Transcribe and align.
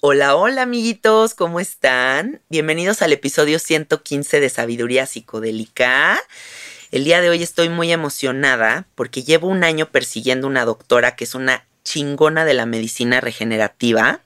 Hola, 0.00 0.36
hola 0.36 0.60
amiguitos, 0.60 1.32
¿cómo 1.32 1.58
están? 1.58 2.42
Bienvenidos 2.50 3.00
al 3.00 3.14
episodio 3.14 3.58
115 3.58 4.40
de 4.40 4.50
Sabiduría 4.50 5.06
Psicodélica. 5.06 6.20
El 6.92 7.04
día 7.04 7.22
de 7.22 7.30
hoy 7.30 7.42
estoy 7.42 7.70
muy 7.70 7.90
emocionada 7.90 8.86
porque 8.94 9.22
llevo 9.22 9.48
un 9.48 9.64
año 9.64 9.86
persiguiendo 9.86 10.48
una 10.48 10.66
doctora 10.66 11.16
que 11.16 11.24
es 11.24 11.34
una 11.34 11.64
chingona 11.82 12.44
de 12.44 12.52
la 12.52 12.66
medicina 12.66 13.22
regenerativa. 13.22 14.20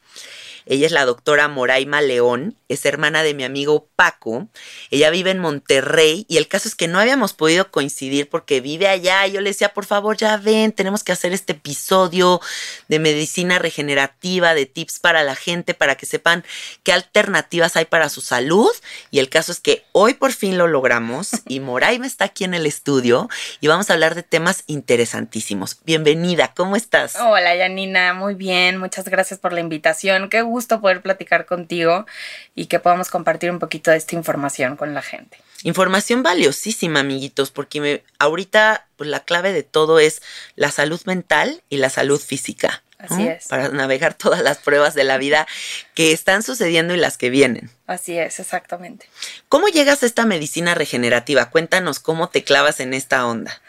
Ella 0.70 0.86
es 0.86 0.92
la 0.92 1.04
doctora 1.04 1.48
Moraima 1.48 2.00
León, 2.00 2.56
es 2.68 2.86
hermana 2.86 3.24
de 3.24 3.34
mi 3.34 3.42
amigo 3.42 3.88
Paco. 3.96 4.46
Ella 4.92 5.10
vive 5.10 5.32
en 5.32 5.40
Monterrey 5.40 6.26
y 6.28 6.36
el 6.36 6.46
caso 6.46 6.68
es 6.68 6.76
que 6.76 6.86
no 6.86 7.00
habíamos 7.00 7.32
podido 7.32 7.72
coincidir 7.72 8.28
porque 8.28 8.60
vive 8.60 8.86
allá. 8.86 9.26
Y 9.26 9.32
yo 9.32 9.40
le 9.40 9.50
decía, 9.50 9.74
por 9.74 9.84
favor, 9.84 10.16
ya 10.16 10.36
ven, 10.36 10.70
tenemos 10.70 11.02
que 11.02 11.10
hacer 11.10 11.32
este 11.32 11.54
episodio 11.54 12.40
de 12.86 13.00
medicina 13.00 13.58
regenerativa, 13.58 14.54
de 14.54 14.66
tips 14.66 15.00
para 15.00 15.24
la 15.24 15.34
gente, 15.34 15.74
para 15.74 15.96
que 15.96 16.06
sepan 16.06 16.44
qué 16.84 16.92
alternativas 16.92 17.74
hay 17.74 17.86
para 17.86 18.08
su 18.08 18.20
salud. 18.20 18.70
Y 19.10 19.18
el 19.18 19.28
caso 19.28 19.50
es 19.50 19.58
que 19.58 19.82
hoy 19.90 20.14
por 20.14 20.32
fin 20.32 20.56
lo 20.56 20.68
logramos 20.68 21.30
y 21.48 21.58
Moraima 21.60 22.06
está 22.06 22.26
aquí 22.26 22.44
en 22.44 22.54
el 22.54 22.64
estudio 22.64 23.28
y 23.60 23.66
vamos 23.66 23.90
a 23.90 23.94
hablar 23.94 24.14
de 24.14 24.22
temas 24.22 24.62
interesantísimos. 24.68 25.78
Bienvenida, 25.84 26.52
¿cómo 26.54 26.76
estás? 26.76 27.16
Hola, 27.16 27.56
Janina, 27.56 28.14
muy 28.14 28.34
bien, 28.36 28.78
muchas 28.78 29.06
gracias 29.06 29.40
por 29.40 29.52
la 29.52 29.58
invitación. 29.58 30.30
Qué 30.30 30.42
gusto 30.42 30.59
poder 30.66 31.02
platicar 31.02 31.46
contigo 31.46 32.06
y 32.54 32.66
que 32.66 32.80
podamos 32.80 33.10
compartir 33.10 33.50
un 33.50 33.58
poquito 33.58 33.90
de 33.90 33.96
esta 33.96 34.14
información 34.14 34.76
con 34.76 34.94
la 34.94 35.02
gente. 35.02 35.38
Información 35.62 36.22
valiosísima, 36.22 37.00
amiguitos, 37.00 37.50
porque 37.50 37.80
me, 37.80 38.02
ahorita 38.18 38.86
pues, 38.96 39.10
la 39.10 39.20
clave 39.20 39.52
de 39.52 39.62
todo 39.62 39.98
es 39.98 40.22
la 40.56 40.70
salud 40.70 41.00
mental 41.04 41.62
y 41.68 41.76
la 41.76 41.90
salud 41.90 42.20
física. 42.20 42.82
Así 42.98 43.26
es. 43.26 43.48
Para 43.48 43.68
navegar 43.70 44.14
todas 44.14 44.42
las 44.42 44.58
pruebas 44.58 44.94
de 44.94 45.04
la 45.04 45.16
vida 45.16 45.46
que 45.94 46.12
están 46.12 46.42
sucediendo 46.42 46.94
y 46.94 46.98
las 46.98 47.16
que 47.16 47.30
vienen. 47.30 47.70
Así 47.86 48.18
es, 48.18 48.40
exactamente. 48.40 49.08
¿Cómo 49.48 49.68
llegas 49.68 50.02
a 50.02 50.06
esta 50.06 50.26
medicina 50.26 50.74
regenerativa? 50.74 51.50
Cuéntanos 51.50 51.98
cómo 51.98 52.28
te 52.28 52.44
clavas 52.44 52.80
en 52.80 52.92
esta 52.92 53.26
onda. 53.26 53.60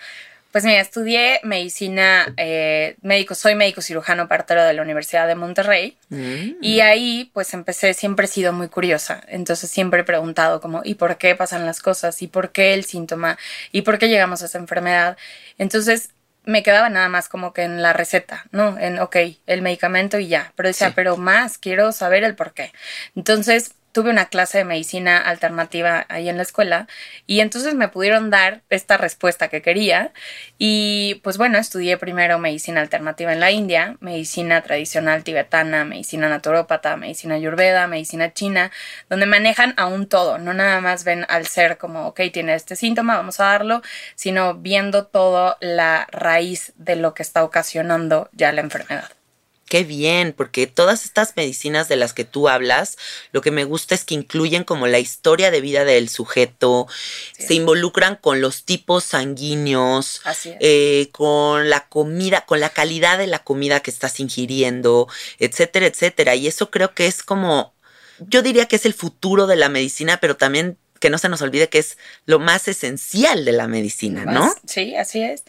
Pues 0.52 0.66
mira, 0.66 0.82
estudié 0.82 1.40
medicina, 1.44 2.34
eh, 2.36 2.98
médico, 3.02 3.36
soy 3.36 3.56
médico 3.56 3.82
cirujano 3.82 4.28
partero 4.28 4.64
de 4.64 4.74
la 4.74 4.82
Universidad 4.82 5.28
de 5.28 5.36
Monterrey 5.36 5.98
Mm. 6.10 6.56
y 6.62 6.82
ahí 6.82 7.32
pues 7.34 7.54
empecé, 7.54 7.94
siempre 7.94 8.26
he 8.26 8.28
sido 8.28 8.52
muy 8.52 8.68
curiosa, 8.68 9.22
entonces 9.30 9.70
siempre 9.72 10.02
he 10.02 10.04
preguntado 10.04 10.60
como, 10.60 10.82
¿y 10.84 10.96
por 10.96 11.18
qué 11.18 11.36
pasan 11.36 11.66
las 11.66 11.80
cosas? 11.82 12.22
¿Y 12.22 12.28
por 12.28 12.52
qué 12.52 12.74
el 12.74 12.84
síntoma? 12.84 13.38
¿Y 13.72 13.84
por 13.84 13.98
qué 13.98 14.10
llegamos 14.10 14.42
a 14.42 14.46
esa 14.46 14.58
enfermedad? 14.58 15.18
Entonces 15.58 16.10
me 16.44 16.64
quedaba 16.64 16.90
nada 16.90 17.08
más 17.08 17.30
como 17.30 17.54
que 17.54 17.62
en 17.64 17.82
la 17.82 17.94
receta, 17.94 18.46
¿no? 18.52 18.78
En, 18.80 19.00
ok, 19.00 19.16
el 19.46 19.62
medicamento 19.62 20.18
y 20.20 20.28
ya, 20.28 20.52
pero 20.56 20.68
decía, 20.68 20.88
Sí. 20.88 20.94
pero 20.96 21.16
más, 21.16 21.58
quiero 21.60 21.92
saber 21.92 22.24
el 22.24 22.36
por 22.36 22.54
qué. 22.54 22.74
Entonces 23.16 23.74
tuve 23.92 24.10
una 24.10 24.26
clase 24.26 24.60
de 24.60 24.66
medicina 24.66 25.18
alternativa 25.18 26.06
ahí 26.10 26.30
en 26.30 26.38
la 26.38 26.44
escuela 26.44 26.88
y 27.28 27.42
entonces 27.42 27.76
me 27.76 27.88
pudieron 27.88 28.30
dar 28.30 28.62
esta 28.70 28.98
respuesta 28.98 29.50
que 29.50 29.62
quería 29.62 30.12
y 30.58 31.22
pues 31.24 31.38
bueno, 31.38 31.58
estudié 31.58 31.98
primero 31.98 32.40
medicina 32.40 32.82
alternativa 32.82 33.34
en 33.34 33.40
la 33.40 33.52
India, 33.52 33.98
medicina 34.00 34.62
tradicional 34.62 35.24
tibetana, 35.24 35.86
medicina 35.86 36.30
naturópata, 36.30 36.98
medicina 36.98 37.36
ayurveda, 37.36 37.88
medicina 37.88 38.34
china, 38.34 38.72
donde 39.10 39.26
manejan 39.26 39.74
aún 39.78 40.08
todo, 40.08 40.38
no 40.38 40.54
nada 40.54 40.82
más 40.82 41.04
ven 41.04 41.26
al 41.30 41.48
ser 41.48 41.78
como, 41.78 42.08
ok, 42.08 42.22
tiene 42.32 42.56
este 42.56 42.76
síntoma, 42.76 43.18
vamos 43.18 43.40
a 43.40 43.46
darlo, 43.46 43.82
sino 44.16 44.56
viendo 44.56 45.06
todo 45.06 45.58
la 45.60 46.08
raíz 46.12 46.74
de 46.76 46.96
lo 46.96 47.14
que 47.14 47.24
está 47.24 47.44
ocasionando 47.44 48.30
ya 48.34 48.52
la 48.52 48.62
enfermedad. 48.62 49.21
Qué 49.72 49.86
bien, 49.86 50.34
porque 50.36 50.68
todas 50.68 51.06
estas 51.06 51.38
medicinas 51.38 51.88
de 51.88 51.96
las 51.96 52.12
que 52.12 52.26
tú 52.26 52.50
hablas, 52.50 52.98
lo 53.32 53.40
que 53.40 53.52
me 53.52 53.64
gusta 53.64 53.96
es 53.96 54.04
que 54.04 54.16
incluyen 54.16 54.66
como 54.66 54.86
la 54.86 55.00
historia 55.00 55.50
de 55.50 55.62
vida 55.62 55.86
del 55.86 56.10
sujeto, 56.10 56.88
se 57.40 57.54
involucran 57.54 58.18
con 58.18 58.42
los 58.42 58.66
tipos 58.66 59.06
sanguíneos, 59.06 60.24
eh, 60.60 61.08
con 61.14 61.70
la 61.70 61.88
comida, 61.88 62.42
con 62.46 62.60
la 62.60 62.72
calidad 62.72 63.18
de 63.18 63.28
la 63.28 63.46
comida 63.46 63.80
que 63.80 63.92
estás 63.92 64.20
ingiriendo, 64.20 65.08
etcétera, 65.40 65.86
etcétera. 65.86 66.36
Y 66.36 66.48
eso 66.48 66.70
creo 66.70 66.94
que 66.94 67.06
es 67.06 67.24
como, 67.24 67.74
yo 68.20 68.42
diría 68.42 68.68
que 68.68 68.76
es 68.76 68.86
el 68.86 68.94
futuro 68.94 69.48
de 69.48 69.56
la 69.56 69.70
medicina, 69.70 70.18
pero 70.20 70.36
también 70.36 70.78
que 71.02 71.10
no 71.10 71.18
se 71.18 71.30
nos 71.30 71.42
olvide 71.42 71.68
que 71.68 71.80
es 71.80 71.98
lo 72.28 72.38
más 72.38 72.68
esencial 72.68 73.44
de 73.44 73.52
la 73.52 73.68
medicina, 73.68 74.24
¿no? 74.24 74.54
Sí, 74.66 74.96
así 74.96 75.22
es. 75.24 75.44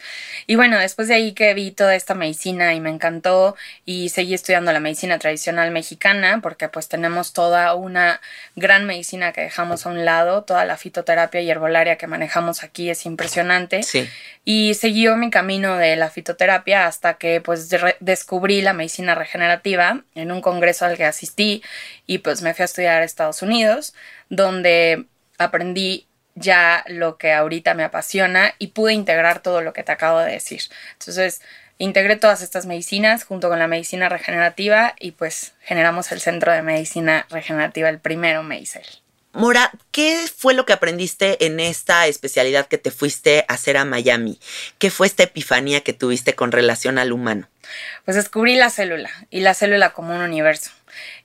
Y 0.47 0.55
bueno, 0.55 0.79
después 0.79 1.07
de 1.07 1.13
ahí 1.13 1.33
que 1.33 1.53
vi 1.53 1.69
toda 1.69 1.95
esta 1.95 2.15
medicina 2.15 2.73
y 2.73 2.79
me 2.79 2.89
encantó 2.89 3.55
y 3.85 4.09
seguí 4.09 4.33
estudiando 4.33 4.73
la 4.73 4.79
medicina 4.79 5.19
tradicional 5.19 5.69
mexicana 5.69 6.39
porque 6.41 6.69
pues 6.69 6.89
tenemos 6.89 7.33
toda 7.33 7.75
una 7.75 8.19
gran 8.55 8.85
medicina 8.85 9.31
que 9.31 9.41
dejamos 9.41 9.85
a 9.85 9.89
un 9.89 10.05
lado, 10.05 10.43
toda 10.43 10.65
la 10.65 10.75
fitoterapia 10.75 11.39
y 11.39 11.51
herbolaria 11.51 11.99
que 11.99 12.07
manejamos 12.07 12.63
aquí 12.63 12.89
es 12.89 13.05
impresionante. 13.05 13.83
Sí. 13.83 14.09
Y 14.43 14.73
siguió 14.73 15.15
mi 15.15 15.29
camino 15.29 15.77
de 15.77 15.95
la 15.95 16.09
fitoterapia 16.09 16.87
hasta 16.87 17.13
que 17.13 17.41
pues 17.41 17.69
descubrí 17.99 18.63
la 18.63 18.73
medicina 18.73 19.13
regenerativa 19.13 20.03
en 20.15 20.31
un 20.31 20.41
congreso 20.41 20.85
al 20.85 20.97
que 20.97 21.05
asistí 21.05 21.61
y 22.07 22.17
pues 22.17 22.41
me 22.41 22.55
fui 22.55 22.63
a 22.63 22.65
estudiar 22.65 23.03
a 23.03 23.05
Estados 23.05 23.43
Unidos, 23.43 23.93
donde 24.29 25.05
aprendí 25.37 26.07
ya 26.35 26.83
lo 26.87 27.17
que 27.17 27.31
ahorita 27.31 27.73
me 27.73 27.83
apasiona 27.83 28.55
y 28.59 28.67
pude 28.67 28.93
integrar 28.93 29.41
todo 29.41 29.61
lo 29.61 29.73
que 29.73 29.83
te 29.83 29.91
acabo 29.91 30.19
de 30.19 30.31
decir. 30.31 30.61
Entonces, 30.93 31.41
integré 31.77 32.15
todas 32.15 32.41
estas 32.41 32.65
medicinas 32.65 33.23
junto 33.23 33.49
con 33.49 33.59
la 33.59 33.67
medicina 33.67 34.09
regenerativa 34.09 34.95
y 34.99 35.11
pues 35.11 35.53
generamos 35.61 36.11
el 36.11 36.21
Centro 36.21 36.51
de 36.51 36.61
Medicina 36.61 37.27
Regenerativa, 37.29 37.89
el 37.89 37.99
primero 37.99 38.43
Meisel. 38.43 38.85
Mora, 39.35 39.71
¿qué 39.91 40.27
fue 40.35 40.53
lo 40.53 40.63
que 40.63 40.73
aprendiste 40.73 41.43
en 41.47 41.59
esta 41.59 42.05
especialidad 42.05 42.67
que 42.67 42.77
te 42.77 42.91
fuiste 42.91 43.45
a 43.47 43.55
hacer 43.55 43.77
a 43.77 43.85
Miami? 43.85 44.39
¿Qué 44.77 44.91
fue 44.91 45.07
esta 45.07 45.23
epifanía 45.23 45.81
que 45.81 45.91
tuviste 45.91 46.35
con 46.35 46.51
relación 46.51 46.99
al 46.99 47.11
humano? 47.11 47.49
Pues 48.05 48.15
descubrí 48.15 48.55
la 48.55 48.69
célula 48.69 49.09
y 49.31 49.39
la 49.39 49.55
célula 49.55 49.89
como 49.89 50.15
un 50.15 50.21
universo. 50.21 50.69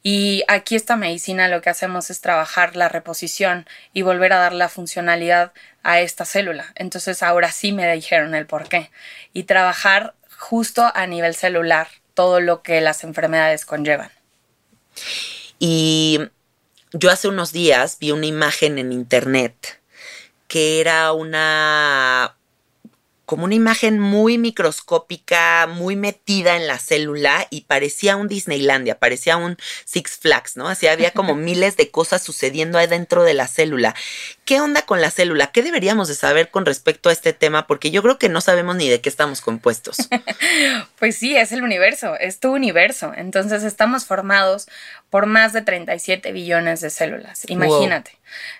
Y 0.03 0.45
aquí 0.49 0.77
esta 0.77 0.97
medicina 0.97 1.49
lo 1.49 1.61
que 1.61 1.71
hacemos 1.71 2.11
es 2.11 2.21
trabajar 2.21 2.77
la 2.77 2.89
reposición 2.89 3.67
y 3.93 4.03
volver 4.03 4.33
a 4.33 4.39
dar 4.39 4.53
la 4.53 4.69
funcionalidad 4.69 5.53
a 5.83 6.01
esta 6.01 6.25
célula. 6.25 6.73
Entonces 6.75 7.23
ahora 7.23 7.51
sí 7.53 7.73
me 7.73 7.93
dijeron 7.93 8.35
el 8.35 8.47
por 8.47 8.69
qué. 8.69 8.91
Y 9.33 9.45
trabajar 9.45 10.15
justo 10.37 10.91
a 10.95 11.07
nivel 11.07 11.35
celular 11.35 11.89
todo 12.15 12.41
lo 12.41 12.63
que 12.63 12.81
las 12.81 13.05
enfermedades 13.05 13.65
conllevan. 13.65 14.11
Y 15.59 16.21
yo 16.93 17.11
hace 17.11 17.29
unos 17.29 17.53
días 17.53 17.99
vi 18.01 18.13
una 18.13 18.27
imagen 18.27 18.79
en 18.79 18.93
internet 18.93 19.81
que 20.49 20.81
era 20.81 21.13
una 21.13 22.38
como 23.29 23.45
una 23.45 23.55
imagen 23.55 24.01
muy 24.01 24.39
microscópica, 24.39 25.67
muy 25.67 25.97
metida 25.97 26.57
en 26.57 26.67
la 26.67 26.79
célula 26.79 27.47
y 27.51 27.61
parecía 27.61 28.17
un 28.17 28.27
Disneylandia, 28.27 28.99
parecía 28.99 29.37
un 29.37 29.59
Six 29.85 30.17
Flags, 30.17 30.57
¿no? 30.57 30.67
Así 30.67 30.87
había 30.87 31.11
como 31.11 31.35
miles 31.35 31.77
de 31.77 31.91
cosas 31.91 32.23
sucediendo 32.23 32.79
adentro 32.79 33.25
de 33.25 33.35
la 33.35 33.47
célula. 33.47 33.95
¿Qué 34.49 34.63
onda 34.63 34.81
con 34.81 35.03
la 35.03 35.11
célula? 35.11 35.49
¿Qué 35.49 35.63
deberíamos 35.63 36.09
de 36.09 36.15
saber 36.15 36.49
con 36.51 36.65
respecto 36.65 37.11
a 37.11 37.13
este 37.13 37.35
tema? 37.35 37.67
Porque 37.67 37.91
yo 37.91 38.03
creo 38.03 38.17
que 38.17 38.31
no 38.31 38.41
sabemos 38.41 38.77
ni 38.77 38.89
de 38.89 39.03
qué 39.03 39.11
estamos 39.11 39.43
compuestos. 39.43 39.99
pues 40.99 41.17
sí, 41.17 41.37
es 41.37 41.53
el 41.53 41.63
universo, 41.63 42.19
es 42.19 42.41
tu 42.41 42.55
universo. 42.55 43.13
Entonces 43.15 43.63
estamos 43.63 44.07
formados 44.07 44.67
por 45.11 45.27
más 45.27 45.53
de 45.53 45.61
37 45.61 46.33
billones 46.33 46.81
de 46.81 46.89
células. 46.89 47.43
Imagínate. 47.49 48.13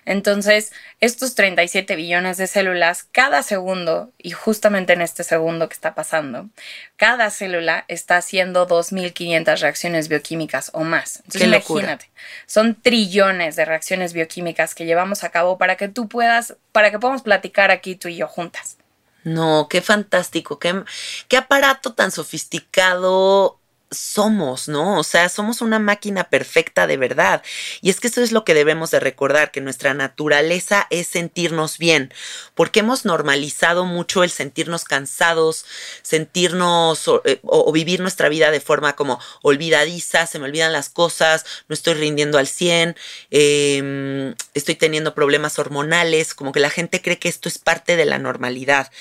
Entonces, 0.05 0.71
estos 0.99 1.35
37 1.35 1.95
billones 1.95 2.37
de 2.37 2.47
células, 2.47 3.03
cada 3.03 3.43
segundo, 3.43 4.11
y 4.17 4.31
justamente 4.31 4.93
en 4.93 5.01
este 5.01 5.23
segundo 5.23 5.69
que 5.69 5.73
está 5.73 5.95
pasando, 5.95 6.49
cada 6.97 7.29
célula 7.29 7.85
está 7.87 8.17
haciendo 8.17 8.67
2.500 8.67 9.59
reacciones 9.59 10.07
bioquímicas 10.07 10.71
o 10.73 10.81
más. 10.81 11.17
Entonces, 11.25 11.47
imagínate, 11.47 12.09
son 12.45 12.75
trillones 12.75 13.55
de 13.55 13.65
reacciones 13.65 14.13
bioquímicas 14.13 14.75
que 14.75 14.85
llevamos 14.85 15.23
a 15.23 15.29
cabo 15.29 15.57
para 15.57 15.77
que 15.79 15.87
tú 15.87 16.09
puedas, 16.09 16.57
para 16.73 16.91
que 16.91 16.99
podamos 16.99 17.21
platicar 17.23 17.71
aquí 17.71 17.95
tú 17.95 18.09
y 18.09 18.17
yo 18.17 18.27
juntas. 18.27 18.77
No, 19.23 19.67
qué 19.69 19.81
fantástico, 19.81 20.59
qué, 20.59 20.83
qué 21.29 21.37
aparato 21.37 21.93
tan 21.93 22.11
sofisticado 22.11 23.58
somos, 23.91 24.67
¿no? 24.67 24.99
O 24.99 25.03
sea, 25.03 25.29
somos 25.29 25.61
una 25.61 25.79
máquina 25.79 26.25
perfecta 26.25 26.85
de 26.87 26.97
verdad. 26.97 27.41
Y 27.81 27.89
es 27.89 27.99
que 27.99 28.07
eso 28.07 28.21
es 28.21 28.31
lo 28.31 28.43
que 28.43 28.53
debemos 28.53 28.91
de 28.91 28.99
recordar, 28.99 29.51
que 29.51 29.61
nuestra 29.61 29.93
naturaleza 29.93 30.87
es 30.89 31.07
sentirnos 31.07 31.77
bien, 31.77 32.13
porque 32.55 32.81
hemos 32.81 33.05
normalizado 33.05 33.85
mucho 33.85 34.23
el 34.23 34.29
sentirnos 34.29 34.83
cansados, 34.83 35.65
sentirnos 36.01 37.07
o, 37.07 37.21
eh, 37.25 37.41
vivir 37.73 37.99
nuestra 37.99 38.29
vida 38.29 38.51
de 38.51 38.59
forma 38.59 38.95
como 38.95 39.19
olvidadiza, 39.41 40.27
se 40.27 40.39
me 40.39 40.45
olvidan 40.45 40.73
las 40.73 40.89
cosas, 40.89 41.45
no 41.67 41.73
estoy 41.73 41.95
rindiendo 41.95 42.37
al 42.37 42.47
100, 42.47 42.95
em, 43.31 44.35
estoy 44.53 44.75
teniendo 44.75 45.15
problemas 45.15 45.57
hormonales, 45.59 46.33
como 46.33 46.51
que 46.51 46.59
la 46.59 46.69
gente 46.69 47.01
cree 47.01 47.19
que 47.19 47.29
esto 47.29 47.49
es 47.49 47.57
parte 47.57 47.95
de 47.95 48.05
la 48.05 48.19
normalidad, 48.19 48.91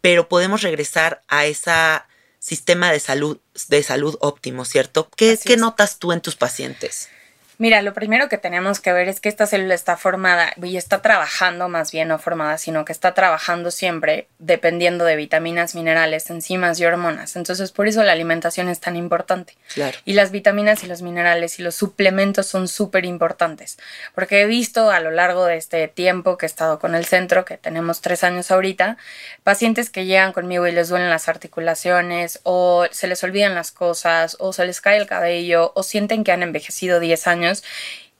pero 0.00 0.28
podemos 0.28 0.62
regresar 0.62 1.22
a 1.28 1.46
esa 1.46 2.06
sistema 2.44 2.92
de 2.92 3.00
salud, 3.00 3.38
de 3.68 3.82
salud 3.82 4.18
óptimo, 4.20 4.66
¿cierto? 4.66 5.08
¿Qué, 5.16 5.38
¿qué 5.42 5.56
notas 5.56 5.98
tú 5.98 6.12
en 6.12 6.20
tus 6.20 6.36
pacientes? 6.36 7.08
Mira, 7.56 7.82
lo 7.82 7.94
primero 7.94 8.28
que 8.28 8.36
tenemos 8.36 8.80
que 8.80 8.92
ver 8.92 9.08
es 9.08 9.20
que 9.20 9.28
esta 9.28 9.46
célula 9.46 9.74
está 9.74 9.96
formada 9.96 10.52
y 10.60 10.76
está 10.76 11.02
trabajando 11.02 11.68
más 11.68 11.92
bien 11.92 12.08
no 12.08 12.18
formada, 12.18 12.58
sino 12.58 12.84
que 12.84 12.92
está 12.92 13.14
trabajando 13.14 13.70
siempre 13.70 14.26
dependiendo 14.38 15.04
de 15.04 15.14
vitaminas, 15.14 15.76
minerales, 15.76 16.30
enzimas 16.30 16.80
y 16.80 16.84
hormonas. 16.84 17.36
Entonces, 17.36 17.70
por 17.70 17.86
eso 17.86 18.02
la 18.02 18.12
alimentación 18.12 18.68
es 18.68 18.80
tan 18.80 18.96
importante. 18.96 19.56
Claro. 19.72 19.96
Y 20.04 20.14
las 20.14 20.32
vitaminas 20.32 20.82
y 20.82 20.88
los 20.88 21.02
minerales 21.02 21.60
y 21.60 21.62
los 21.62 21.76
suplementos 21.76 22.46
son 22.46 22.66
súper 22.66 23.04
importantes, 23.04 23.78
porque 24.14 24.42
he 24.42 24.46
visto 24.46 24.90
a 24.90 24.98
lo 24.98 25.12
largo 25.12 25.44
de 25.44 25.56
este 25.56 25.86
tiempo 25.86 26.36
que 26.36 26.46
he 26.46 26.48
estado 26.48 26.80
con 26.80 26.96
el 26.96 27.04
centro, 27.04 27.44
que 27.44 27.56
tenemos 27.56 28.00
tres 28.00 28.24
años 28.24 28.50
ahorita, 28.50 28.96
pacientes 29.44 29.90
que 29.90 30.06
llegan 30.06 30.32
conmigo 30.32 30.66
y 30.66 30.72
les 30.72 30.88
duelen 30.88 31.10
las 31.10 31.28
articulaciones 31.28 32.40
o 32.42 32.86
se 32.90 33.06
les 33.06 33.22
olvidan 33.22 33.54
las 33.54 33.70
cosas 33.70 34.36
o 34.40 34.52
se 34.52 34.66
les 34.66 34.80
cae 34.80 34.96
el 34.96 35.06
cabello 35.06 35.72
o 35.74 35.82
sienten 35.84 36.24
que 36.24 36.32
han 36.32 36.42
envejecido 36.42 36.98
10 36.98 37.26
años 37.28 37.43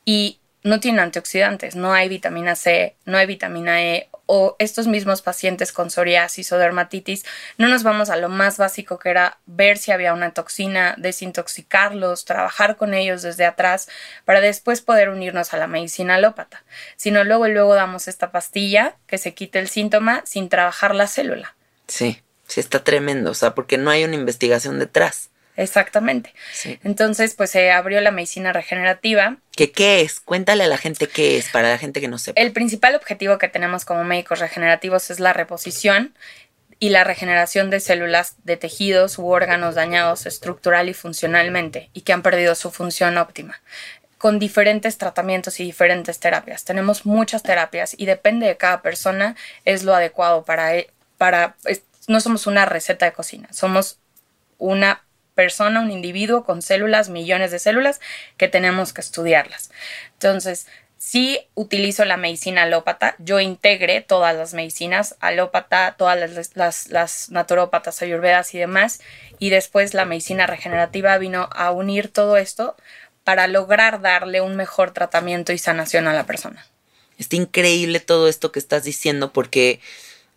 y 0.04 0.38
no 0.64 0.80
tienen 0.80 1.00
antioxidantes, 1.00 1.76
no 1.76 1.92
hay 1.92 2.08
vitamina 2.08 2.56
C, 2.56 2.96
no 3.04 3.18
hay 3.18 3.26
vitamina 3.26 3.82
E 3.82 4.08
o 4.26 4.56
estos 4.58 4.86
mismos 4.86 5.20
pacientes 5.20 5.72
con 5.72 5.90
psoriasis 5.90 6.50
o 6.52 6.58
dermatitis, 6.58 7.26
no 7.58 7.68
nos 7.68 7.82
vamos 7.82 8.08
a 8.08 8.16
lo 8.16 8.30
más 8.30 8.56
básico 8.56 8.98
que 8.98 9.10
era 9.10 9.36
ver 9.44 9.76
si 9.76 9.92
había 9.92 10.14
una 10.14 10.32
toxina, 10.32 10.94
desintoxicarlos, 10.96 12.24
trabajar 12.24 12.76
con 12.76 12.94
ellos 12.94 13.20
desde 13.20 13.44
atrás 13.44 13.88
para 14.24 14.40
después 14.40 14.80
poder 14.80 15.10
unirnos 15.10 15.52
a 15.52 15.58
la 15.58 15.66
medicina 15.66 16.14
alópata, 16.14 16.64
sino 16.96 17.24
luego 17.24 17.46
y 17.46 17.52
luego 17.52 17.74
damos 17.74 18.08
esta 18.08 18.32
pastilla 18.32 18.96
que 19.06 19.18
se 19.18 19.34
quite 19.34 19.58
el 19.58 19.68
síntoma 19.68 20.22
sin 20.24 20.48
trabajar 20.48 20.94
la 20.94 21.06
célula. 21.06 21.54
Sí, 21.86 22.22
sí 22.46 22.60
está 22.60 22.82
tremendo, 22.82 23.32
o 23.32 23.34
sea, 23.34 23.54
porque 23.54 23.76
no 23.76 23.90
hay 23.90 24.04
una 24.04 24.14
investigación 24.14 24.78
detrás. 24.78 25.28
Exactamente. 25.56 26.34
Entonces, 26.82 27.34
pues 27.34 27.50
se 27.50 27.70
abrió 27.70 28.00
la 28.00 28.10
medicina 28.10 28.52
regenerativa. 28.52 29.36
¿Qué, 29.54 29.70
¿Qué 29.70 30.00
es? 30.00 30.20
Cuéntale 30.20 30.64
a 30.64 30.66
la 30.66 30.78
gente 30.78 31.06
qué 31.06 31.38
es, 31.38 31.48
para 31.50 31.68
la 31.68 31.78
gente 31.78 32.00
que 32.00 32.08
no 32.08 32.18
sepa. 32.18 32.40
El 32.40 32.52
principal 32.52 32.94
objetivo 32.96 33.38
que 33.38 33.48
tenemos 33.48 33.84
como 33.84 34.02
médicos 34.04 34.40
regenerativos 34.40 35.10
es 35.10 35.20
la 35.20 35.32
reposición 35.32 36.14
y 36.80 36.90
la 36.90 37.04
regeneración 37.04 37.70
de 37.70 37.80
células 37.80 38.34
de 38.44 38.56
tejidos 38.56 39.18
u 39.18 39.26
órganos 39.26 39.74
dañados 39.76 40.26
estructural 40.26 40.88
y 40.88 40.94
funcionalmente 40.94 41.88
y 41.92 42.00
que 42.00 42.12
han 42.12 42.22
perdido 42.22 42.54
su 42.54 42.70
función 42.70 43.16
óptima 43.16 43.60
con 44.18 44.38
diferentes 44.38 44.96
tratamientos 44.96 45.60
y 45.60 45.64
diferentes 45.64 46.18
terapias. 46.18 46.64
Tenemos 46.64 47.04
muchas 47.04 47.42
terapias 47.42 47.94
y 47.96 48.06
depende 48.06 48.46
de 48.46 48.56
cada 48.56 48.80
persona 48.80 49.36
es 49.66 49.82
lo 49.82 49.94
adecuado 49.94 50.44
para, 50.44 50.76
e, 50.76 50.90
para 51.18 51.56
no 52.08 52.20
somos 52.20 52.46
una 52.46 52.64
receta 52.64 53.04
de 53.06 53.12
cocina, 53.12 53.48
somos 53.52 53.98
una 54.58 55.03
persona, 55.34 55.80
un 55.80 55.90
individuo 55.90 56.44
con 56.44 56.62
células, 56.62 57.08
millones 57.08 57.50
de 57.50 57.58
células, 57.58 58.00
que 58.36 58.48
tenemos 58.48 58.92
que 58.92 59.00
estudiarlas. 59.00 59.70
Entonces, 60.12 60.66
si 61.04 61.38
utilizo 61.54 62.06
la 62.06 62.16
medicina 62.16 62.62
alópata, 62.62 63.14
yo 63.18 63.38
integré 63.38 64.00
todas 64.00 64.34
las 64.34 64.54
medicinas, 64.54 65.16
alópata, 65.20 65.96
todas 65.98 66.18
las, 66.18 66.88
las, 66.88 67.30
naturópatas, 67.30 68.00
ayurvedas 68.00 68.54
y 68.54 68.58
demás, 68.58 69.00
y 69.38 69.50
después 69.50 69.92
la 69.92 70.06
medicina 70.06 70.46
regenerativa 70.46 71.18
vino 71.18 71.50
a 71.52 71.72
unir 71.72 72.08
todo 72.08 72.38
esto 72.38 72.74
para 73.22 73.46
lograr 73.48 74.00
darle 74.00 74.40
un 74.40 74.56
mejor 74.56 74.92
tratamiento 74.92 75.52
y 75.52 75.58
sanación 75.58 76.08
a 76.08 76.14
la 76.14 76.24
persona. 76.24 76.66
Está 77.18 77.36
increíble 77.36 78.00
todo 78.00 78.26
esto 78.26 78.50
que 78.50 78.58
estás 78.58 78.84
diciendo 78.84 79.30
porque 79.30 79.80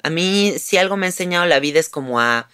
a 0.03 0.09
mí 0.09 0.55
si 0.59 0.77
algo 0.77 0.97
me 0.97 1.05
ha 1.05 1.09
enseñado 1.09 1.45
la 1.45 1.59
vida 1.59 1.79
es 1.79 1.87
como 1.87 2.19
a 2.19 2.49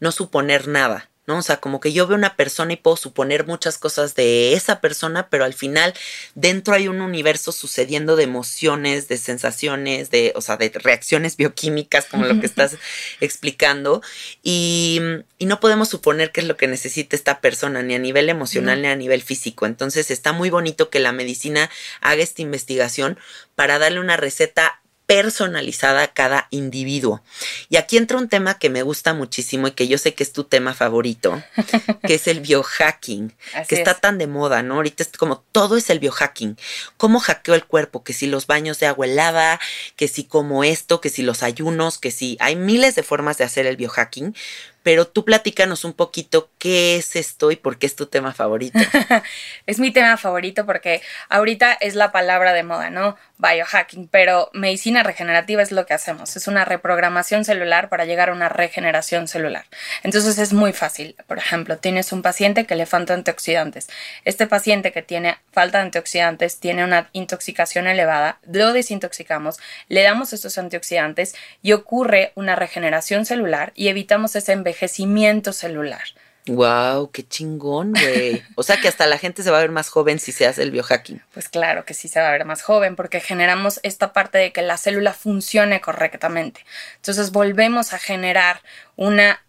no 0.00 0.10
suponer 0.10 0.68
nada. 0.68 1.10
¿No? 1.28 1.38
O 1.38 1.42
sea, 1.42 1.58
como 1.58 1.78
que 1.78 1.92
yo 1.92 2.06
veo 2.06 2.16
una 2.16 2.36
persona 2.36 2.72
y 2.72 2.76
puedo 2.76 2.96
suponer 2.96 3.46
muchas 3.46 3.76
cosas 3.76 4.14
de 4.14 4.54
esa 4.54 4.80
persona, 4.80 5.28
pero 5.28 5.44
al 5.44 5.52
final 5.52 5.92
dentro 6.34 6.72
hay 6.72 6.88
un 6.88 7.02
universo 7.02 7.52
sucediendo 7.52 8.16
de 8.16 8.24
emociones, 8.24 9.08
de 9.08 9.18
sensaciones, 9.18 10.10
de, 10.10 10.32
o 10.34 10.40
sea, 10.40 10.56
de 10.56 10.72
reacciones 10.74 11.36
bioquímicas, 11.36 12.06
como 12.06 12.24
lo 12.24 12.40
que 12.40 12.46
estás 12.52 12.78
explicando, 13.20 14.00
y, 14.42 15.00
y, 15.38 15.44
no 15.44 15.60
podemos 15.60 15.90
suponer 15.90 16.32
qué 16.32 16.40
es 16.40 16.46
lo 16.46 16.56
que 16.56 16.66
necesita 16.66 17.14
esta 17.14 17.42
persona, 17.42 17.82
ni 17.82 17.94
a 17.94 17.98
nivel 17.98 18.30
emocional, 18.30 18.80
ni 18.80 18.88
a 18.88 18.96
nivel 18.96 19.22
físico. 19.22 19.66
Entonces 19.66 20.10
está 20.10 20.32
muy 20.32 20.48
bonito 20.48 20.88
que 20.88 20.98
la 20.98 21.12
medicina 21.12 21.68
haga 22.00 22.22
esta 22.22 22.40
investigación 22.40 23.18
para 23.54 23.78
darle 23.78 24.00
una 24.00 24.16
receta 24.16 24.80
personalizada 25.08 26.02
a 26.02 26.08
cada 26.08 26.48
individuo. 26.50 27.22
Y 27.70 27.76
aquí 27.76 27.96
entra 27.96 28.18
un 28.18 28.28
tema 28.28 28.58
que 28.58 28.68
me 28.68 28.82
gusta 28.82 29.14
muchísimo 29.14 29.66
y 29.66 29.70
que 29.70 29.88
yo 29.88 29.96
sé 29.96 30.12
que 30.12 30.22
es 30.22 30.34
tu 30.34 30.44
tema 30.44 30.74
favorito, 30.74 31.42
que 32.06 32.16
es 32.16 32.28
el 32.28 32.40
biohacking, 32.40 33.32
que 33.66 33.74
está 33.74 33.94
tan 33.94 34.18
de 34.18 34.26
moda, 34.26 34.62
¿no? 34.62 34.74
Ahorita 34.74 35.02
es 35.02 35.08
como 35.16 35.42
todo 35.50 35.78
es 35.78 35.88
el 35.88 35.98
biohacking. 35.98 36.58
¿Cómo 36.98 37.20
hackeo 37.20 37.54
el 37.54 37.64
cuerpo? 37.64 38.04
Que 38.04 38.12
si 38.12 38.26
los 38.26 38.46
baños 38.46 38.80
de 38.80 38.86
agua 38.86 39.06
helada, 39.06 39.58
que 39.96 40.08
si 40.08 40.24
como 40.24 40.62
esto, 40.62 41.00
que 41.00 41.08
si 41.08 41.22
los 41.22 41.42
ayunos, 41.42 41.96
que 41.96 42.10
si 42.10 42.36
hay 42.38 42.56
miles 42.56 42.94
de 42.94 43.02
formas 43.02 43.38
de 43.38 43.44
hacer 43.44 43.64
el 43.64 43.78
biohacking, 43.78 44.34
pero 44.82 45.06
tú 45.06 45.24
platícanos 45.24 45.84
un 45.84 45.92
poquito 45.92 46.48
qué 46.58 46.96
es 46.96 47.16
esto 47.16 47.50
y 47.50 47.56
por 47.56 47.78
qué 47.78 47.86
es 47.86 47.96
tu 47.96 48.06
tema 48.06 48.32
favorito. 48.32 48.78
es 49.66 49.78
mi 49.78 49.90
tema 49.90 50.16
favorito 50.16 50.64
porque 50.66 51.02
ahorita 51.28 51.72
es 51.74 51.94
la 51.94 52.12
palabra 52.12 52.52
de 52.52 52.62
moda, 52.62 52.90
¿no? 52.90 53.16
Biohacking, 53.38 54.08
pero 54.08 54.50
medicina 54.52 55.02
regenerativa 55.02 55.62
es 55.62 55.72
lo 55.72 55.86
que 55.86 55.94
hacemos, 55.94 56.36
es 56.36 56.48
una 56.48 56.64
reprogramación 56.64 57.44
celular 57.44 57.88
para 57.88 58.04
llegar 58.04 58.30
a 58.30 58.32
una 58.32 58.48
regeneración 58.48 59.28
celular. 59.28 59.66
Entonces 60.02 60.38
es 60.38 60.52
muy 60.52 60.72
fácil. 60.72 61.14
Por 61.26 61.38
ejemplo, 61.38 61.78
tienes 61.78 62.12
un 62.12 62.22
paciente 62.22 62.66
que 62.66 62.74
le 62.74 62.86
falta 62.86 63.14
antioxidantes. 63.14 63.88
Este 64.24 64.46
paciente 64.46 64.90
que 64.90 65.02
tiene 65.02 65.38
falta 65.52 65.78
de 65.78 65.84
antioxidantes 65.84 66.58
tiene 66.60 66.84
una 66.84 67.10
intoxicación 67.12 67.86
elevada, 67.86 68.40
lo 68.50 68.72
desintoxicamos, 68.72 69.58
le 69.88 70.02
damos 70.02 70.32
estos 70.32 70.58
antioxidantes 70.58 71.34
y 71.62 71.72
ocurre 71.72 72.32
una 72.34 72.56
regeneración 72.56 73.24
celular 73.24 73.72
y 73.74 73.88
evitamos 73.88 74.34
ese 74.34 74.52
envejecimiento 74.52 74.67
envejecimiento 74.68 75.52
celular. 75.52 76.02
Wow, 76.46 77.10
qué 77.10 77.26
chingón, 77.26 77.92
güey. 77.92 78.42
O 78.54 78.62
sea 78.62 78.80
que 78.80 78.88
hasta 78.88 79.06
la 79.06 79.18
gente 79.18 79.42
se 79.42 79.50
va 79.50 79.58
a 79.58 79.60
ver 79.60 79.70
más 79.70 79.88
joven 79.90 80.18
si 80.18 80.32
se 80.32 80.46
hace 80.46 80.62
el 80.62 80.70
biohacking. 80.70 81.22
Pues 81.32 81.48
claro 81.48 81.84
que 81.84 81.94
sí 81.94 82.08
se 82.08 82.20
va 82.20 82.28
a 82.28 82.32
ver 82.32 82.44
más 82.44 82.62
joven 82.62 82.96
porque 82.96 83.20
generamos 83.20 83.80
esta 83.82 84.12
parte 84.12 84.38
de 84.38 84.52
que 84.52 84.62
la 84.62 84.78
célula 84.78 85.12
funcione 85.12 85.80
correctamente. 85.80 86.64
Entonces 86.96 87.32
volvemos 87.32 87.92
a 87.92 87.98
generar 87.98 88.62
una 88.96 89.42